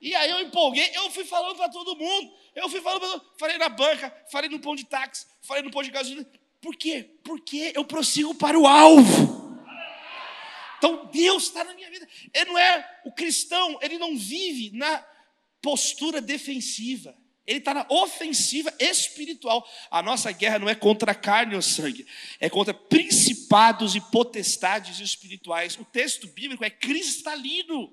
E 0.00 0.14
aí 0.14 0.30
eu 0.30 0.40
empolguei, 0.40 0.90
eu 0.94 1.10
fui 1.10 1.24
falando 1.24 1.56
para 1.56 1.68
todo 1.68 1.96
mundo. 1.96 2.32
Eu 2.54 2.68
fui 2.68 2.80
falando, 2.80 3.00
pra, 3.00 3.20
falei 3.38 3.58
na 3.58 3.68
banca, 3.68 4.26
falei 4.30 4.48
no 4.48 4.58
pão 4.58 4.74
de 4.74 4.84
táxi, 4.84 5.26
falei 5.42 5.62
no 5.62 5.70
pão 5.70 5.82
de 5.82 5.90
gasolina. 5.90 6.26
Por 6.60 6.74
quê? 6.76 7.18
Porque 7.22 7.72
eu 7.74 7.84
prossigo 7.84 8.34
para 8.34 8.58
o 8.58 8.66
alvo. 8.66 9.60
Então 10.78 11.06
Deus 11.12 11.44
está 11.44 11.62
na 11.62 11.74
minha 11.74 11.90
vida. 11.90 12.08
Ele 12.32 12.46
não 12.46 12.58
é 12.58 13.00
o 13.04 13.12
cristão, 13.12 13.78
ele 13.82 13.98
não 13.98 14.16
vive 14.16 14.70
na 14.74 15.04
postura 15.60 16.22
defensiva. 16.22 17.14
Ele 17.46 17.58
está 17.58 17.74
na 17.74 17.86
ofensiva 17.88 18.72
espiritual. 18.78 19.66
A 19.90 20.02
nossa 20.02 20.30
guerra 20.30 20.58
não 20.58 20.68
é 20.68 20.74
contra 20.74 21.14
carne 21.14 21.54
ou 21.54 21.62
sangue, 21.62 22.06
é 22.38 22.48
contra 22.48 22.72
principados 22.72 23.94
e 23.94 24.00
potestades 24.00 25.00
espirituais. 25.00 25.76
O 25.76 25.84
texto 25.84 26.26
bíblico 26.28 26.64
é 26.64 26.70
cristalino. 26.70 27.92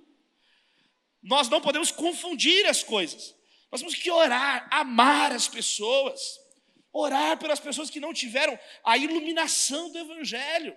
Nós 1.23 1.49
não 1.49 1.59
podemos 1.59 1.91
confundir 1.91 2.65
as 2.67 2.83
coisas. 2.83 3.35
Nós 3.71 3.81
temos 3.81 3.95
que 3.95 4.09
orar, 4.09 4.67
amar 4.71 5.31
as 5.31 5.47
pessoas, 5.47 6.39
orar 6.93 7.37
pelas 7.37 7.59
pessoas 7.59 7.89
que 7.89 7.99
não 7.99 8.13
tiveram 8.13 8.57
a 8.83 8.97
iluminação 8.97 9.91
do 9.91 9.97
Evangelho. 9.97 10.75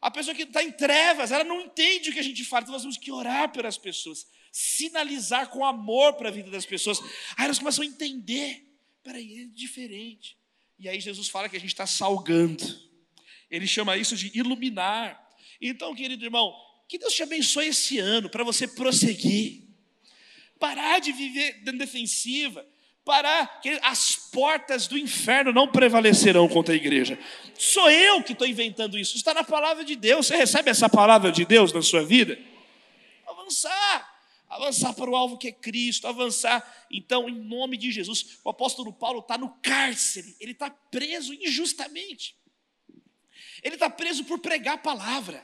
A 0.00 0.10
pessoa 0.10 0.34
que 0.34 0.42
está 0.42 0.62
em 0.62 0.72
trevas, 0.72 1.30
ela 1.30 1.44
não 1.44 1.60
entende 1.60 2.10
o 2.10 2.12
que 2.12 2.18
a 2.18 2.24
gente 2.24 2.44
fala, 2.44 2.62
então 2.62 2.72
nós 2.72 2.82
temos 2.82 2.96
que 2.96 3.12
orar 3.12 3.52
pelas 3.52 3.78
pessoas, 3.78 4.26
sinalizar 4.52 5.48
com 5.48 5.64
amor 5.64 6.12
para 6.12 6.28
a 6.28 6.32
vida 6.32 6.50
das 6.50 6.64
pessoas. 6.64 7.00
Aí 7.36 7.46
elas 7.46 7.58
começam 7.58 7.82
a 7.82 7.86
entender: 7.86 8.64
peraí, 9.02 9.42
é 9.42 9.44
diferente. 9.46 10.36
E 10.78 10.88
aí 10.88 11.00
Jesus 11.00 11.28
fala 11.28 11.48
que 11.48 11.56
a 11.56 11.60
gente 11.60 11.72
está 11.72 11.86
salgando, 11.86 12.62
ele 13.50 13.66
chama 13.66 13.96
isso 13.96 14.14
de 14.16 14.30
iluminar. 14.38 15.20
Então, 15.60 15.94
querido 15.94 16.24
irmão, 16.24 16.54
que 16.88 16.98
Deus 16.98 17.14
te 17.14 17.22
abençoe 17.22 17.68
esse 17.68 17.98
ano 17.98 18.28
para 18.28 18.44
você 18.44 18.68
prosseguir 18.68 19.62
parar 20.62 21.00
de 21.00 21.10
viver 21.10 21.54
dentro 21.64 21.80
defensiva, 21.80 22.64
parar, 23.04 23.60
que 23.60 23.80
as 23.82 24.14
portas 24.14 24.86
do 24.86 24.96
inferno 24.96 25.52
não 25.52 25.66
prevalecerão 25.66 26.48
contra 26.48 26.72
a 26.72 26.76
igreja. 26.76 27.18
Sou 27.58 27.90
eu 27.90 28.22
que 28.22 28.32
estou 28.32 28.46
inventando 28.46 28.96
isso, 28.96 29.16
está 29.16 29.34
na 29.34 29.42
palavra 29.42 29.84
de 29.84 29.96
Deus. 29.96 30.28
Você 30.28 30.36
recebe 30.36 30.70
essa 30.70 30.88
palavra 30.88 31.32
de 31.32 31.44
Deus 31.44 31.72
na 31.72 31.82
sua 31.82 32.04
vida? 32.04 32.38
Avançar, 33.26 34.11
avançar 34.52 34.92
para 34.94 35.10
o 35.10 35.16
alvo 35.16 35.38
que 35.38 35.48
é 35.48 35.52
Cristo, 35.52 36.06
avançar. 36.06 36.86
Então, 36.90 37.28
em 37.28 37.34
nome 37.34 37.76
de 37.76 37.90
Jesus, 37.90 38.38
o 38.44 38.50
apóstolo 38.50 38.92
Paulo 38.92 39.20
está 39.20 39.38
no 39.38 39.50
cárcere, 39.62 40.36
ele 40.38 40.52
está 40.52 40.70
preso 40.70 41.32
injustamente. 41.32 42.36
Ele 43.62 43.74
está 43.74 43.88
preso 43.88 44.24
por 44.24 44.38
pregar 44.40 44.74
a 44.74 44.78
palavra. 44.78 45.42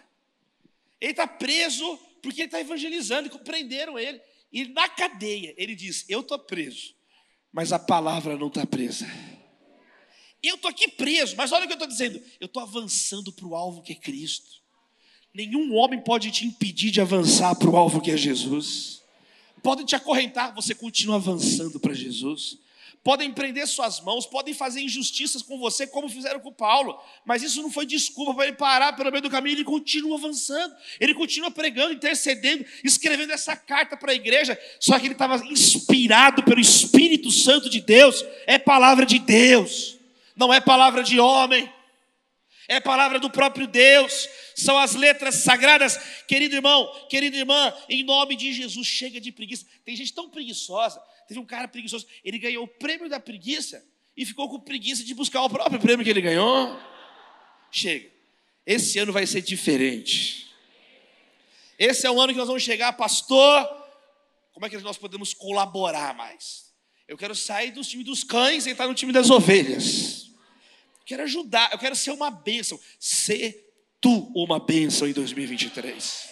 Ele 1.00 1.12
está 1.12 1.26
preso 1.26 1.96
porque 2.22 2.42
ele 2.42 2.48
está 2.48 2.61
evangelizando 2.61 3.28
e 3.28 3.30
compreenderam 3.30 3.98
ele. 3.98 4.20
E 4.52 4.66
na 4.66 4.88
cadeia, 4.88 5.54
ele 5.56 5.74
diz: 5.74 6.04
Eu 6.09 6.20
estou 6.20 6.38
preso, 6.38 6.94
mas 7.52 7.72
a 7.72 7.78
palavra 7.78 8.36
não 8.36 8.48
está 8.48 8.66
presa. 8.66 9.06
Eu 10.42 10.56
estou 10.56 10.70
aqui 10.70 10.88
preso, 10.88 11.34
mas 11.36 11.50
olha 11.52 11.64
o 11.64 11.66
que 11.66 11.72
eu 11.72 11.76
estou 11.76 11.88
dizendo: 11.88 12.22
eu 12.40 12.46
estou 12.46 12.62
avançando 12.62 13.32
para 13.32 13.46
o 13.46 13.54
alvo 13.54 13.82
que 13.82 13.92
é 13.92 13.96
Cristo. 13.96 14.62
Nenhum 15.32 15.74
homem 15.74 16.00
pode 16.00 16.30
te 16.30 16.46
impedir 16.46 16.90
de 16.90 17.00
avançar 17.00 17.54
para 17.54 17.70
o 17.70 17.76
alvo 17.76 18.00
que 18.00 18.10
é 18.10 18.16
Jesus. 18.16 19.02
Pode 19.62 19.84
te 19.84 19.94
acorrentar, 19.94 20.54
você 20.54 20.74
continua 20.74 21.16
avançando 21.16 21.78
para 21.78 21.92
Jesus. 21.92 22.58
Podem 23.02 23.32
prender 23.32 23.66
suas 23.66 24.00
mãos, 24.00 24.26
podem 24.26 24.52
fazer 24.52 24.80
injustiças 24.80 25.40
com 25.40 25.58
você, 25.58 25.86
como 25.86 26.08
fizeram 26.08 26.40
com 26.40 26.52
Paulo, 26.52 27.00
mas 27.24 27.42
isso 27.42 27.62
não 27.62 27.70
foi 27.70 27.86
desculpa 27.86 28.34
para 28.34 28.48
ele 28.48 28.56
parar 28.56 28.92
pelo 28.94 29.10
meio 29.10 29.22
do 29.22 29.30
caminho, 29.30 29.54
ele 29.54 29.64
continua 29.64 30.18
avançando, 30.18 30.74
ele 30.98 31.14
continua 31.14 31.50
pregando, 31.50 31.94
intercedendo, 31.94 32.66
escrevendo 32.82 33.32
essa 33.32 33.56
carta 33.56 33.96
para 33.96 34.12
a 34.12 34.14
igreja, 34.14 34.58
só 34.80 34.98
que 34.98 35.06
ele 35.06 35.14
estava 35.14 35.36
inspirado 35.46 36.42
pelo 36.42 36.60
Espírito 36.60 37.30
Santo 37.30 37.70
de 37.70 37.80
Deus, 37.80 38.24
é 38.46 38.58
palavra 38.58 39.06
de 39.06 39.18
Deus, 39.18 39.96
não 40.36 40.52
é 40.52 40.60
palavra 40.60 41.02
de 41.02 41.20
homem, 41.20 41.72
é 42.68 42.80
palavra 42.80 43.18
do 43.18 43.30
próprio 43.30 43.66
Deus, 43.66 44.28
são 44.61 44.78
as 44.78 44.94
letras 44.94 45.36
sagradas. 45.36 45.96
Querido 46.26 46.54
irmão, 46.54 47.06
querida 47.09 47.36
irmã, 47.36 47.72
em 47.88 48.02
nome 48.02 48.36
de 48.36 48.52
Jesus, 48.52 48.86
chega 48.86 49.20
de 49.20 49.32
preguiça. 49.32 49.66
Tem 49.84 49.94
gente 49.96 50.12
tão 50.12 50.28
preguiçosa 50.28 51.00
Teve 51.28 51.38
um 51.38 51.44
cara 51.44 51.68
preguiçoso, 51.68 52.06
ele 52.24 52.38
ganhou 52.38 52.64
o 52.64 52.66
prêmio 52.68 53.06
da 53.06 53.20
preguiça 53.20 53.84
e 54.16 54.24
ficou 54.24 54.48
com 54.48 54.59
preguiça 54.59 55.04
de 55.04 55.12
buscar 55.12 55.42
o 55.42 55.50
próprio 55.50 55.78
prêmio 55.78 56.02
que 56.02 56.09
ele 56.09 56.22
ganhou. 56.22 56.80
Chega. 57.70 58.11
Esse 58.64 58.98
ano 58.98 59.12
vai 59.12 59.26
ser 59.26 59.42
diferente. 59.42 60.50
Esse 61.78 62.06
é 62.06 62.11
o 62.11 62.18
ano 62.18 62.32
que 62.32 62.38
nós 62.38 62.48
vamos 62.48 62.62
chegar, 62.62 62.94
pastor. 62.94 63.68
Como 64.54 64.64
é 64.64 64.70
que 64.70 64.78
nós 64.78 64.96
podemos 64.96 65.34
colaborar 65.34 66.14
mais? 66.14 66.72
Eu 67.06 67.18
quero 67.18 67.34
sair 67.34 67.72
do 67.72 67.82
time 67.82 68.02
dos 68.02 68.24
cães 68.24 68.64
e 68.64 68.70
entrar 68.70 68.88
no 68.88 68.94
time 68.94 69.12
das 69.12 69.28
ovelhas. 69.28 70.30
quero 71.04 71.24
ajudar, 71.24 71.70
eu 71.72 71.78
quero 71.78 71.94
ser 71.94 72.11
uma 72.11 72.30
bênção. 72.30 72.80
Ser 72.98 73.67
tu 74.01 74.32
uma 74.34 74.59
bênção 74.59 75.09
em 75.09 75.12
2023. 75.12 76.28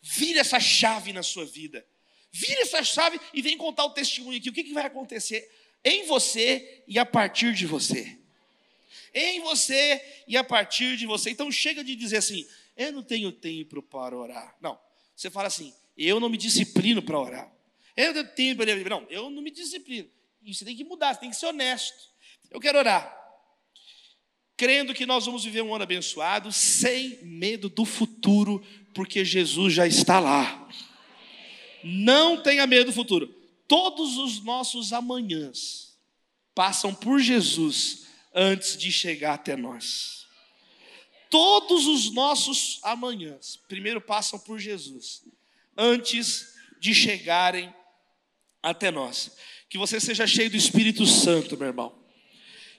Vira 0.00 0.40
essa 0.40 0.58
chave 0.58 1.12
na 1.12 1.22
sua 1.22 1.44
vida. 1.44 1.86
Vira 2.30 2.62
essa 2.62 2.82
chave 2.82 3.20
e 3.32 3.42
vem 3.42 3.56
contar 3.56 3.84
o 3.84 3.90
testemunho 3.90 4.38
aqui. 4.38 4.48
O 4.48 4.52
que, 4.52 4.64
que 4.64 4.72
vai 4.72 4.86
acontecer 4.86 5.50
em 5.84 6.04
você 6.06 6.82
e 6.88 6.98
a 6.98 7.04
partir 7.04 7.52
de 7.54 7.66
você? 7.66 8.18
Em 9.14 9.40
você 9.40 10.02
e 10.26 10.36
a 10.36 10.42
partir 10.42 10.96
de 10.96 11.06
você. 11.06 11.30
Então 11.30 11.52
chega 11.52 11.84
de 11.84 11.94
dizer 11.94 12.16
assim: 12.16 12.46
eu 12.76 12.92
não 12.92 13.02
tenho 13.02 13.30
tempo 13.30 13.82
para 13.82 14.16
orar. 14.16 14.56
Não. 14.60 14.78
Você 15.14 15.30
fala 15.30 15.48
assim: 15.48 15.72
eu 15.96 16.18
não 16.18 16.28
me 16.28 16.38
disciplino 16.38 17.02
para 17.02 17.18
orar. 17.18 17.52
Eu 17.96 18.14
não 18.14 18.24
tenho 18.24 18.56
para 18.56 18.74
Não, 18.88 19.06
eu 19.10 19.30
não 19.30 19.42
me 19.42 19.50
disciplino. 19.50 20.08
E 20.42 20.54
você 20.54 20.64
tem 20.64 20.74
que 20.74 20.84
mudar, 20.84 21.14
você 21.14 21.20
tem 21.20 21.30
que 21.30 21.36
ser 21.36 21.46
honesto. 21.46 22.10
Eu 22.50 22.58
quero 22.58 22.78
orar. 22.78 23.21
Crendo 24.62 24.94
que 24.94 25.04
nós 25.04 25.26
vamos 25.26 25.42
viver 25.42 25.60
um 25.60 25.74
ano 25.74 25.82
abençoado, 25.82 26.52
sem 26.52 27.18
medo 27.24 27.68
do 27.68 27.84
futuro, 27.84 28.64
porque 28.94 29.24
Jesus 29.24 29.74
já 29.74 29.88
está 29.88 30.20
lá. 30.20 30.68
Não 31.82 32.40
tenha 32.40 32.64
medo 32.64 32.84
do 32.84 32.92
futuro. 32.92 33.26
Todos 33.66 34.16
os 34.18 34.44
nossos 34.44 34.92
amanhãs 34.92 35.98
passam 36.54 36.94
por 36.94 37.18
Jesus 37.18 38.06
antes 38.32 38.76
de 38.76 38.92
chegar 38.92 39.34
até 39.34 39.56
nós. 39.56 40.28
Todos 41.28 41.88
os 41.88 42.12
nossos 42.12 42.78
amanhãs 42.84 43.58
primeiro 43.66 44.00
passam 44.00 44.38
por 44.38 44.60
Jesus 44.60 45.24
antes 45.76 46.54
de 46.78 46.94
chegarem 46.94 47.74
até 48.62 48.92
nós. 48.92 49.32
Que 49.68 49.76
você 49.76 49.98
seja 49.98 50.24
cheio 50.24 50.50
do 50.50 50.56
Espírito 50.56 51.04
Santo, 51.04 51.58
meu 51.58 51.66
irmão. 51.66 52.01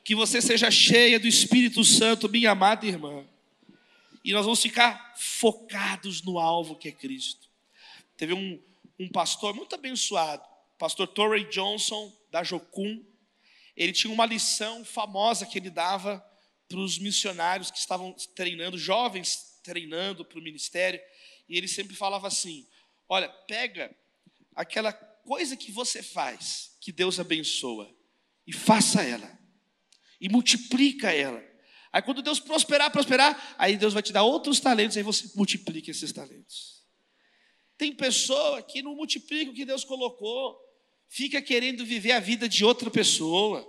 Que 0.03 0.15
você 0.15 0.41
seja 0.41 0.69
cheia 0.69 1.19
do 1.19 1.27
Espírito 1.27 1.83
Santo, 1.83 2.29
minha 2.29 2.51
amada 2.51 2.85
irmã. 2.85 3.25
E 4.23 4.31
nós 4.31 4.45
vamos 4.45 4.61
ficar 4.61 5.13
focados 5.17 6.21
no 6.21 6.39
alvo 6.39 6.75
que 6.75 6.89
é 6.89 6.91
Cristo. 6.91 7.49
Teve 8.15 8.33
um, 8.33 8.61
um 8.99 9.09
pastor 9.09 9.53
muito 9.53 9.75
abençoado, 9.75 10.43
pastor 10.77 11.07
Torrey 11.07 11.49
Johnson, 11.49 12.11
da 12.31 12.43
Jocum. 12.43 13.03
Ele 13.75 13.91
tinha 13.91 14.13
uma 14.13 14.25
lição 14.25 14.85
famosa 14.85 15.45
que 15.45 15.57
ele 15.57 15.69
dava 15.69 16.23
para 16.67 16.79
os 16.79 16.97
missionários 16.97 17.69
que 17.69 17.77
estavam 17.77 18.13
treinando, 18.35 18.77
jovens 18.77 19.59
treinando 19.63 20.23
para 20.23 20.39
o 20.39 20.43
ministério. 20.43 20.99
E 21.47 21.57
ele 21.57 21.67
sempre 21.67 21.95
falava 21.95 22.27
assim: 22.27 22.65
Olha, 23.09 23.29
pega 23.29 23.95
aquela 24.55 24.93
coisa 24.93 25.57
que 25.57 25.71
você 25.71 26.01
faz, 26.01 26.75
que 26.79 26.91
Deus 26.91 27.19
abençoa, 27.19 27.93
e 28.45 28.53
faça 28.53 29.03
ela, 29.03 29.39
e 30.23 30.29
multiplica 30.29 31.11
ela. 31.11 31.43
Aí 31.91 32.01
quando 32.01 32.21
Deus 32.21 32.39
prosperar, 32.39 32.89
prosperar, 32.89 33.55
aí 33.57 33.75
Deus 33.75 33.93
vai 33.93 34.01
te 34.01 34.13
dar 34.13 34.23
outros 34.23 34.61
talentos, 34.61 34.95
aí 34.95 35.03
você 35.03 35.29
multiplica 35.35 35.91
esses 35.91 36.13
talentos. 36.13 36.81
Tem 37.77 37.93
pessoa 37.93 38.61
que 38.61 38.81
não 38.81 38.95
multiplica 38.95 39.51
o 39.51 39.53
que 39.53 39.65
Deus 39.65 39.83
colocou, 39.83 40.57
fica 41.09 41.41
querendo 41.41 41.85
viver 41.85 42.13
a 42.13 42.21
vida 42.21 42.47
de 42.47 42.63
outra 42.63 42.89
pessoa, 42.89 43.67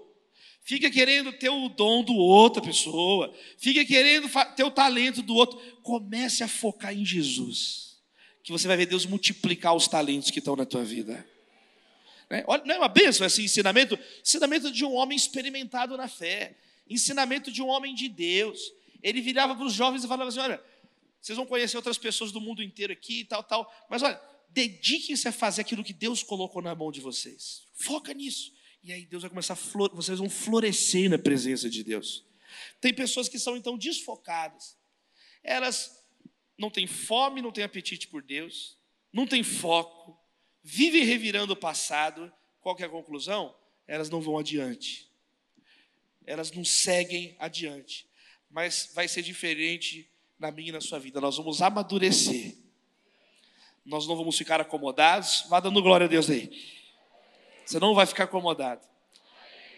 fica 0.63 0.89
querendo 0.89 1.33
ter 1.33 1.49
o 1.49 1.69
dom 1.69 2.05
do 2.05 2.15
outra 2.15 2.63
pessoa, 2.63 3.35
fica 3.59 3.85
querendo 3.85 4.31
ter 4.55 4.63
o 4.63 4.71
talento 4.71 5.23
do 5.23 5.35
outro. 5.35 5.59
Comece 5.83 6.45
a 6.45 6.49
focar 6.49 6.97
em 6.97 7.05
Jesus, 7.05 7.99
que 8.45 8.53
você 8.53 8.69
vai 8.69 8.77
ver 8.77 8.87
Deus 8.87 9.05
multiplicar 9.07 9.75
os 9.75 9.89
talentos 9.89 10.31
que 10.31 10.39
estão 10.39 10.55
na 10.55 10.65
tua 10.65 10.85
vida. 10.85 11.29
Olha, 12.47 12.65
não 12.65 12.75
é 12.75 12.79
uma 12.79 12.89
bênção 12.89 13.27
esse 13.27 13.45
ensinamento? 13.45 13.99
Ensinamento 14.23 14.71
de 14.73 14.85
um 14.85 14.95
homem 14.95 15.15
experimentado 15.15 15.97
na 15.97 16.09
fé, 16.09 16.57
ensinamento 16.89 17.53
de 17.53 17.63
um 17.63 17.69
homem 17.69 17.95
de 17.95 18.09
Deus. 18.09 18.59
Ele 19.03 19.21
virava 19.21 19.55
para 19.55 19.67
os 19.67 19.75
jovens 19.75 20.03
e 20.03 20.09
falava 20.09 20.29
assim: 20.29 20.41
olha, 20.41 20.63
vocês 21.21 21.37
vão 21.37 21.47
conhecer 21.47 21.77
outras 21.77 21.99
pessoas 21.99 22.33
do 22.33 22.41
mundo 22.41 22.63
inteiro 22.63 22.93
aqui 22.93 23.21
e 23.21 23.25
tal, 23.25 23.43
tal. 23.43 23.73
Mas 23.89 24.03
olha, 24.03 24.21
dediquem-se 24.51 25.29
a 25.29 25.33
fazer 25.33 25.61
aquilo 25.61 25.85
que 25.85 25.93
Deus 25.93 26.23
colocou 26.23 26.63
na 26.63 26.75
mão 26.75 26.91
de 26.91 27.01
vocês. 27.01 27.67
Foca 27.75 28.13
nisso. 28.15 28.53
E 28.83 28.93
aí 28.93 29.07
Deus 29.07 29.23
vai 29.23 29.31
começar 29.31 29.55
a 29.55 29.89
vocês 29.95 30.19
vão 30.19 30.29
florescer 30.29 31.09
na 31.09 31.19
presença 31.19 31.71
de 31.71 31.83
Deus. 31.83 32.25
Tem 32.81 32.93
pessoas 32.93 33.29
que 33.29 33.39
são 33.39 33.57
então 33.57 33.77
desfocadas. 33.77 34.77
Elas 35.43 35.91
não 36.59 36.71
têm 36.71 36.87
fome, 36.87 37.43
não 37.43 37.51
têm 37.51 37.65
apetite 37.65 38.07
por 38.09 38.23
Deus, 38.23 38.79
não 39.13 39.27
têm 39.27 39.43
foco, 39.43 40.19
vivem 40.65 41.05
revirando 41.05 41.53
o 41.53 41.57
passado. 41.57 42.33
Qual 42.63 42.75
é 42.81 42.85
a 42.85 42.89
conclusão? 42.89 43.55
Elas 43.87 44.09
não 44.09 44.23
vão 44.23 44.39
adiante. 44.39 45.07
Elas 46.27 46.51
não 46.51 46.65
seguem 46.65 47.37
adiante. 47.39 48.07
Mas 48.51 48.91
vai 48.95 49.07
ser 49.07 49.21
diferente 49.23 50.09
na 50.39 50.51
minha 50.51 50.71
e 50.71 50.73
na 50.73 50.81
sua 50.81 50.99
vida. 50.99 51.21
Nós 51.21 51.37
vamos 51.37 51.61
amadurecer. 51.61 52.57
Nós 53.85 54.07
não 54.07 54.17
vamos 54.17 54.39
ficar 54.39 54.61
acomodados. 54.61 55.45
Vá 55.51 55.61
dando 55.61 55.83
glória 55.83 56.07
a 56.07 56.09
Deus 56.09 56.31
aí. 56.31 56.51
Você 57.67 57.79
não 57.79 57.95
vai 57.95 58.07
ficar 58.07 58.25
acomodado. 58.25 58.81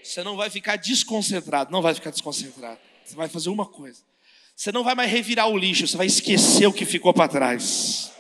Você 0.03 0.23
não 0.23 0.37
vai 0.37 0.49
ficar 0.49 0.77
desconcentrado. 0.77 1.73
Não 1.73 1.83
vai 1.83 1.95
ficar 1.95 2.11
desconcentrado. 2.11 2.79
Você 3.05 3.17
vai 3.17 3.29
fazer 3.29 3.49
uma 3.49 3.67
coisa. 3.67 4.03
Você 4.55 4.71
não 4.71 4.85
vai 4.85 4.95
mais 4.95 5.11
revirar 5.11 5.49
o 5.49 5.59
lixo. 5.59 5.87
Você 5.87 5.97
vai 5.97 6.07
esquecer 6.07 6.67
o 6.67 6.73
que 6.73 6.87
ficou 6.87 7.13
para 7.13 7.29
trás. 7.29 8.16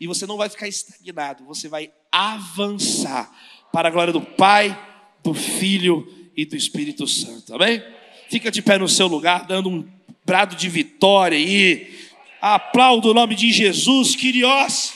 E 0.00 0.06
você 0.06 0.26
não 0.26 0.38
vai 0.38 0.48
ficar 0.48 0.66
estagnado. 0.66 1.44
Você 1.44 1.68
vai 1.68 1.92
avançar 2.10 3.30
para 3.70 3.88
a 3.88 3.90
glória 3.90 4.12
do 4.12 4.22
Pai, 4.22 4.76
do 5.22 5.34
Filho 5.34 6.10
e 6.34 6.46
do 6.46 6.56
Espírito 6.56 7.06
Santo. 7.06 7.54
Amém? 7.54 7.82
Fica 8.30 8.50
de 8.50 8.62
pé 8.62 8.78
no 8.78 8.88
seu 8.88 9.06
lugar, 9.06 9.46
dando 9.46 9.68
um 9.68 9.86
brado 10.24 10.56
de 10.56 10.68
vitória 10.70 11.36
aí. 11.36 12.08
Aplauda 12.40 13.08
o 13.08 13.14
nome 13.14 13.34
de 13.34 13.52
Jesus, 13.52 14.16
Quiriós. 14.16 14.94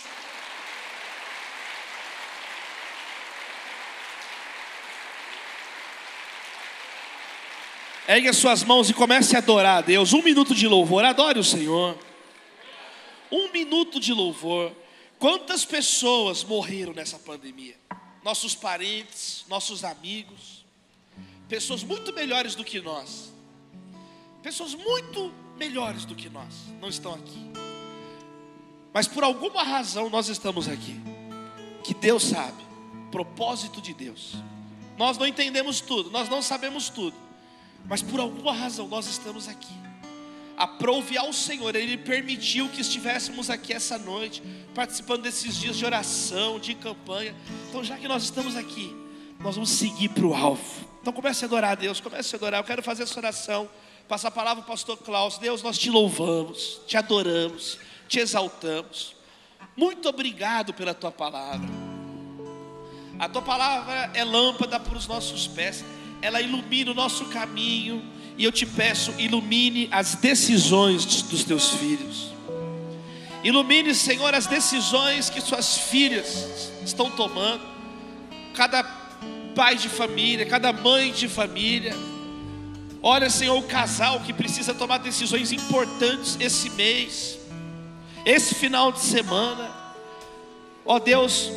Ergue 8.08 8.28
as 8.28 8.36
suas 8.36 8.62
mãos 8.62 8.88
e 8.88 8.94
comece 8.94 9.36
a 9.36 9.38
adorar 9.38 9.78
a 9.78 9.80
Deus. 9.82 10.14
Um 10.14 10.22
minuto 10.22 10.54
de 10.54 10.66
louvor, 10.66 11.04
adore 11.04 11.38
o 11.38 11.44
Senhor. 11.44 11.98
Um 13.30 13.50
minuto 13.50 14.00
de 14.00 14.12
louvor. 14.12 14.72
Quantas 15.24 15.64
pessoas 15.64 16.44
morreram 16.44 16.92
nessa 16.92 17.18
pandemia? 17.18 17.76
Nossos 18.22 18.54
parentes, 18.54 19.42
nossos 19.48 19.82
amigos, 19.82 20.66
pessoas 21.48 21.82
muito 21.82 22.12
melhores 22.12 22.54
do 22.54 22.62
que 22.62 22.78
nós 22.78 23.32
Pessoas 24.42 24.74
muito 24.74 25.32
melhores 25.56 26.04
do 26.04 26.14
que 26.14 26.28
nós 26.28 26.52
não 26.78 26.90
estão 26.90 27.14
aqui. 27.14 27.40
Mas 28.92 29.08
por 29.08 29.24
alguma 29.24 29.62
razão 29.62 30.10
nós 30.10 30.28
estamos 30.28 30.68
aqui. 30.68 31.00
Que 31.82 31.94
Deus 31.94 32.24
sabe. 32.24 32.62
Propósito 33.10 33.80
de 33.80 33.94
Deus. 33.94 34.34
Nós 34.98 35.16
não 35.16 35.26
entendemos 35.26 35.80
tudo, 35.80 36.10
nós 36.10 36.28
não 36.28 36.42
sabemos 36.42 36.90
tudo. 36.90 37.16
Mas 37.86 38.02
por 38.02 38.20
alguma 38.20 38.52
razão 38.52 38.86
nós 38.88 39.06
estamos 39.06 39.48
aqui. 39.48 39.72
Aprove 40.56 41.18
ao 41.18 41.32
Senhor, 41.32 41.74
Ele 41.74 41.96
permitiu 41.96 42.68
que 42.68 42.80
estivéssemos 42.80 43.50
aqui 43.50 43.72
essa 43.72 43.98
noite, 43.98 44.42
participando 44.74 45.22
desses 45.22 45.56
dias 45.56 45.76
de 45.76 45.84
oração, 45.84 46.58
de 46.58 46.74
campanha. 46.74 47.34
Então, 47.68 47.82
já 47.82 47.96
que 47.96 48.06
nós 48.06 48.22
estamos 48.24 48.56
aqui, 48.56 48.94
nós 49.40 49.56
vamos 49.56 49.70
seguir 49.70 50.10
para 50.10 50.24
o 50.24 50.34
alvo. 50.34 50.88
Então 51.00 51.12
comece 51.12 51.44
a 51.44 51.48
adorar 51.48 51.72
a 51.72 51.74
Deus, 51.74 52.00
comece 52.00 52.34
a 52.34 52.38
adorar. 52.38 52.60
Eu 52.60 52.64
quero 52.64 52.82
fazer 52.82 53.02
essa 53.02 53.18
oração. 53.18 53.68
Passa 54.08 54.28
a 54.28 54.30
palavra 54.30 54.62
ao 54.62 54.66
pastor 54.66 54.96
Klaus. 54.96 55.36
Deus, 55.36 55.62
nós 55.62 55.76
te 55.76 55.90
louvamos, 55.90 56.80
te 56.86 56.96
adoramos, 56.96 57.78
te 58.08 58.20
exaltamos. 58.20 59.14
Muito 59.76 60.08
obrigado 60.08 60.72
pela 60.72 60.94
tua 60.94 61.12
palavra. 61.12 61.68
A 63.18 63.28
tua 63.28 63.42
palavra 63.42 64.10
é 64.14 64.24
lâmpada 64.24 64.80
para 64.80 64.96
os 64.96 65.06
nossos 65.06 65.46
pés, 65.46 65.84
ela 66.22 66.40
ilumina 66.40 66.90
o 66.90 66.94
nosso 66.94 67.26
caminho. 67.26 68.02
E 68.36 68.44
eu 68.44 68.52
te 68.52 68.66
peço, 68.66 69.12
ilumine 69.18 69.88
as 69.90 70.14
decisões 70.16 71.04
dos 71.22 71.44
teus 71.44 71.70
filhos. 71.70 72.32
Ilumine, 73.42 73.94
Senhor, 73.94 74.34
as 74.34 74.46
decisões 74.46 75.30
que 75.30 75.40
suas 75.40 75.78
filhas 75.78 76.70
estão 76.84 77.10
tomando. 77.10 77.62
Cada 78.54 78.82
pai 79.54 79.76
de 79.76 79.88
família, 79.88 80.46
cada 80.46 80.72
mãe 80.72 81.12
de 81.12 81.28
família 81.28 81.94
Olha, 83.06 83.28
Senhor, 83.28 83.58
o 83.58 83.62
casal 83.64 84.20
que 84.20 84.32
precisa 84.32 84.72
tomar 84.72 84.96
decisões 84.96 85.52
importantes 85.52 86.38
esse 86.40 86.70
mês, 86.70 87.38
esse 88.24 88.54
final 88.54 88.90
de 88.90 89.00
semana. 89.00 89.70
Ó 90.86 90.98
Deus, 90.98 91.50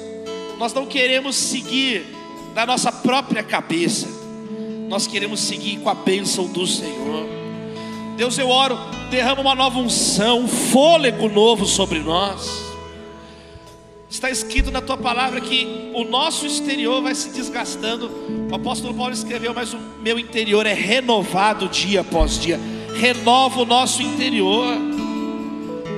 nós 0.57 0.73
não 0.73 0.85
queremos 0.85 1.37
seguir 1.37 2.05
na 2.53 2.65
nossa 2.65 2.91
própria 2.91 3.41
cabeça, 3.41 4.09
nós 4.87 5.05
queremos 5.05 5.41
seguir 5.41 5.79
com 5.79 5.89
a 5.89 5.93
bênção 5.93 6.47
do 6.47 6.65
Senhor. 6.65 7.27
Deus, 8.15 8.37
eu 8.37 8.49
oro, 8.49 8.77
derrama 9.11 9.41
uma 9.41 9.55
nova 9.55 9.77
unção, 9.77 10.41
um 10.41 10.47
fôlego 10.47 11.29
novo 11.29 11.65
sobre 11.65 11.99
nós. 11.99 12.65
Está 14.09 14.31
escrito 14.31 14.71
na 14.71 14.81
tua 14.81 14.97
palavra 14.97 15.41
que 15.41 15.91
o 15.93 16.05
nosso 16.05 16.45
exterior 16.45 17.01
vai 17.01 17.13
se 17.13 17.29
desgastando. 17.29 18.09
O 18.49 18.55
apóstolo 18.55 18.93
Paulo 18.93 19.13
escreveu, 19.13 19.53
mas 19.53 19.73
o 19.73 19.79
meu 20.01 20.17
interior 20.17 20.65
é 20.65 20.73
renovado 20.73 21.67
dia 21.67 22.01
após 22.01 22.39
dia. 22.39 22.59
Renova 22.95 23.61
o 23.61 23.65
nosso 23.65 24.01
interior. 24.01 24.75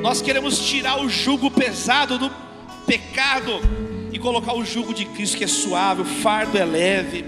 Nós 0.01 0.21
queremos 0.21 0.59
tirar 0.67 0.99
o 0.99 1.07
jugo 1.07 1.51
pesado 1.51 2.17
do 2.17 2.31
pecado 2.87 3.61
e 4.11 4.17
colocar 4.17 4.53
o 4.53 4.65
jugo 4.65 4.93
de 4.93 5.05
Cristo 5.05 5.37
que 5.37 5.43
é 5.43 5.47
suave, 5.47 6.01
o 6.01 6.05
fardo 6.05 6.57
é 6.57 6.65
leve. 6.65 7.25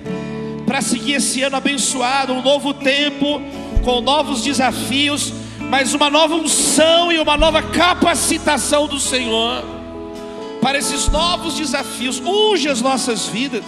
Para 0.72 0.82
seguir 0.82 1.16
esse 1.16 1.44
ano 1.44 1.58
abençoado, 1.58 2.32
um 2.32 2.42
novo 2.42 2.74
tempo, 2.74 3.42
com 3.84 4.00
novos 4.00 4.42
desafios, 4.42 5.34
mas 5.70 5.94
uma 5.94 6.10
nova 6.10 6.34
unção 6.34 7.12
e 7.12 7.20
uma 7.20 7.36
nova 7.36 7.62
capacitação 7.62 8.88
do 8.88 8.98
Senhor 8.98 9.66
para 10.62 10.78
esses 10.78 11.10
novos 11.10 11.56
desafios. 11.56 12.22
Unge 12.22 12.70
as 12.70 12.80
nossas 12.80 13.28
vidas, 13.28 13.66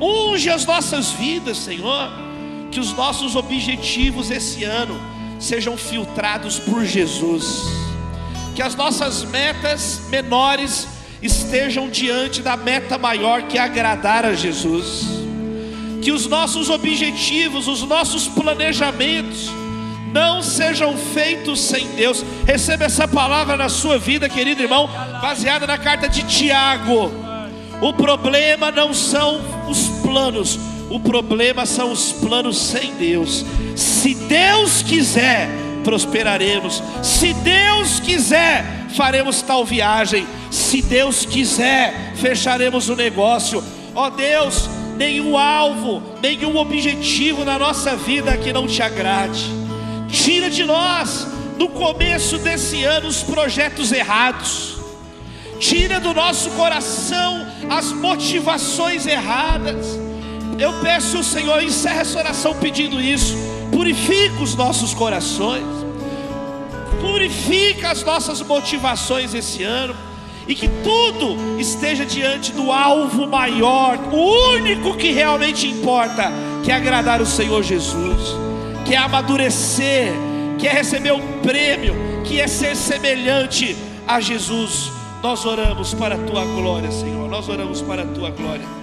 unge 0.00 0.48
as 0.48 0.64
nossas 0.64 1.10
vidas, 1.10 1.58
Senhor. 1.58 2.08
Que 2.70 2.78
os 2.78 2.92
nossos 2.92 3.34
objetivos 3.34 4.30
esse 4.30 4.62
ano 4.62 5.00
sejam 5.40 5.76
filtrados 5.76 6.60
por 6.60 6.84
Jesus. 6.84 7.64
Que 8.54 8.62
as 8.62 8.76
nossas 8.76 9.24
metas 9.24 10.02
menores 10.08 10.86
estejam 11.20 11.90
diante 11.90 12.40
da 12.40 12.56
meta 12.56 12.96
maior 12.96 13.42
que 13.48 13.58
é 13.58 13.60
agradar 13.60 14.24
a 14.24 14.32
Jesus. 14.32 15.28
Que 16.00 16.12
os 16.12 16.26
nossos 16.26 16.70
objetivos, 16.70 17.68
os 17.68 17.82
nossos 17.82 18.26
planejamentos, 18.28 19.50
não 20.12 20.42
sejam 20.42 20.96
feitos 20.96 21.60
sem 21.60 21.86
Deus. 21.88 22.24
Receba 22.46 22.84
essa 22.84 23.06
palavra 23.06 23.56
na 23.56 23.68
sua 23.68 23.98
vida, 23.98 24.28
querido 24.28 24.62
irmão, 24.62 24.88
baseada 25.20 25.66
na 25.66 25.78
carta 25.78 26.08
de 26.08 26.22
Tiago. 26.24 27.10
O 27.80 27.92
problema 27.94 28.70
não 28.70 28.92
são 28.92 29.40
os 29.68 29.88
planos, 30.02 30.58
o 30.90 31.00
problema 31.00 31.64
são 31.64 31.92
os 31.92 32.12
planos 32.12 32.58
sem 32.58 32.94
Deus. 32.94 33.44
Se 33.76 34.14
Deus 34.14 34.82
quiser, 34.82 35.48
prosperaremos. 35.82 36.82
Se 37.02 37.32
Deus 37.32 38.00
quiser, 38.00 38.64
faremos 38.96 39.40
tal 39.42 39.64
viagem. 39.64 40.26
Se 40.50 40.82
Deus 40.82 41.24
quiser, 41.24 42.12
fecharemos 42.16 42.88
o 42.88 42.96
negócio. 42.96 43.62
Ó 43.94 44.06
oh 44.06 44.10
Deus, 44.10 44.68
nenhum 45.00 45.38
alvo, 45.38 46.02
nenhum 46.20 46.58
objetivo 46.58 47.42
na 47.42 47.58
nossa 47.58 47.96
vida 47.96 48.36
que 48.36 48.52
não 48.52 48.66
te 48.66 48.82
agrade. 48.82 49.46
Tira 50.10 50.50
de 50.50 50.62
nós, 50.62 51.26
no 51.58 51.70
começo 51.70 52.36
desse 52.36 52.84
ano, 52.84 53.08
os 53.08 53.22
projetos 53.22 53.92
errados. 53.92 54.76
Tira 55.58 55.98
do 56.00 56.12
nosso 56.12 56.50
coração 56.50 57.46
as 57.70 57.92
motivações 57.92 59.06
erradas. 59.06 59.98
Eu 60.58 60.74
peço 60.82 61.24
Senhor, 61.24 61.62
encerra 61.62 62.02
essa 62.02 62.18
oração 62.18 62.54
pedindo 62.56 63.00
isso. 63.00 63.34
Purifica 63.72 64.42
os 64.42 64.54
nossos 64.54 64.92
corações. 64.92 65.64
Purifica 67.00 67.90
as 67.90 68.04
nossas 68.04 68.42
motivações 68.42 69.32
esse 69.32 69.62
ano. 69.62 69.96
E 70.46 70.54
que 70.54 70.68
tudo 70.82 71.60
esteja 71.60 72.04
diante 72.04 72.52
do 72.52 72.72
alvo 72.72 73.26
maior, 73.26 73.98
o 74.12 74.54
único 74.54 74.96
que 74.96 75.12
realmente 75.12 75.68
importa, 75.68 76.32
que 76.64 76.72
é 76.72 76.74
agradar 76.74 77.20
o 77.20 77.26
Senhor 77.26 77.62
Jesus 77.62 78.50
que 78.90 78.96
é 78.96 78.98
amadurecer, 78.98 80.12
que 80.58 80.66
é 80.66 80.72
receber 80.72 81.12
o 81.12 81.20
prêmio, 81.42 81.94
que 82.24 82.40
é 82.40 82.48
ser 82.48 82.74
semelhante 82.74 83.76
a 84.04 84.20
Jesus. 84.20 84.90
Nós 85.22 85.46
oramos 85.46 85.94
para 85.94 86.16
a 86.16 86.18
tua 86.18 86.44
glória, 86.44 86.90
Senhor. 86.90 87.28
Nós 87.28 87.48
oramos 87.48 87.80
para 87.82 88.02
a 88.02 88.06
tua 88.06 88.30
glória. 88.30 88.79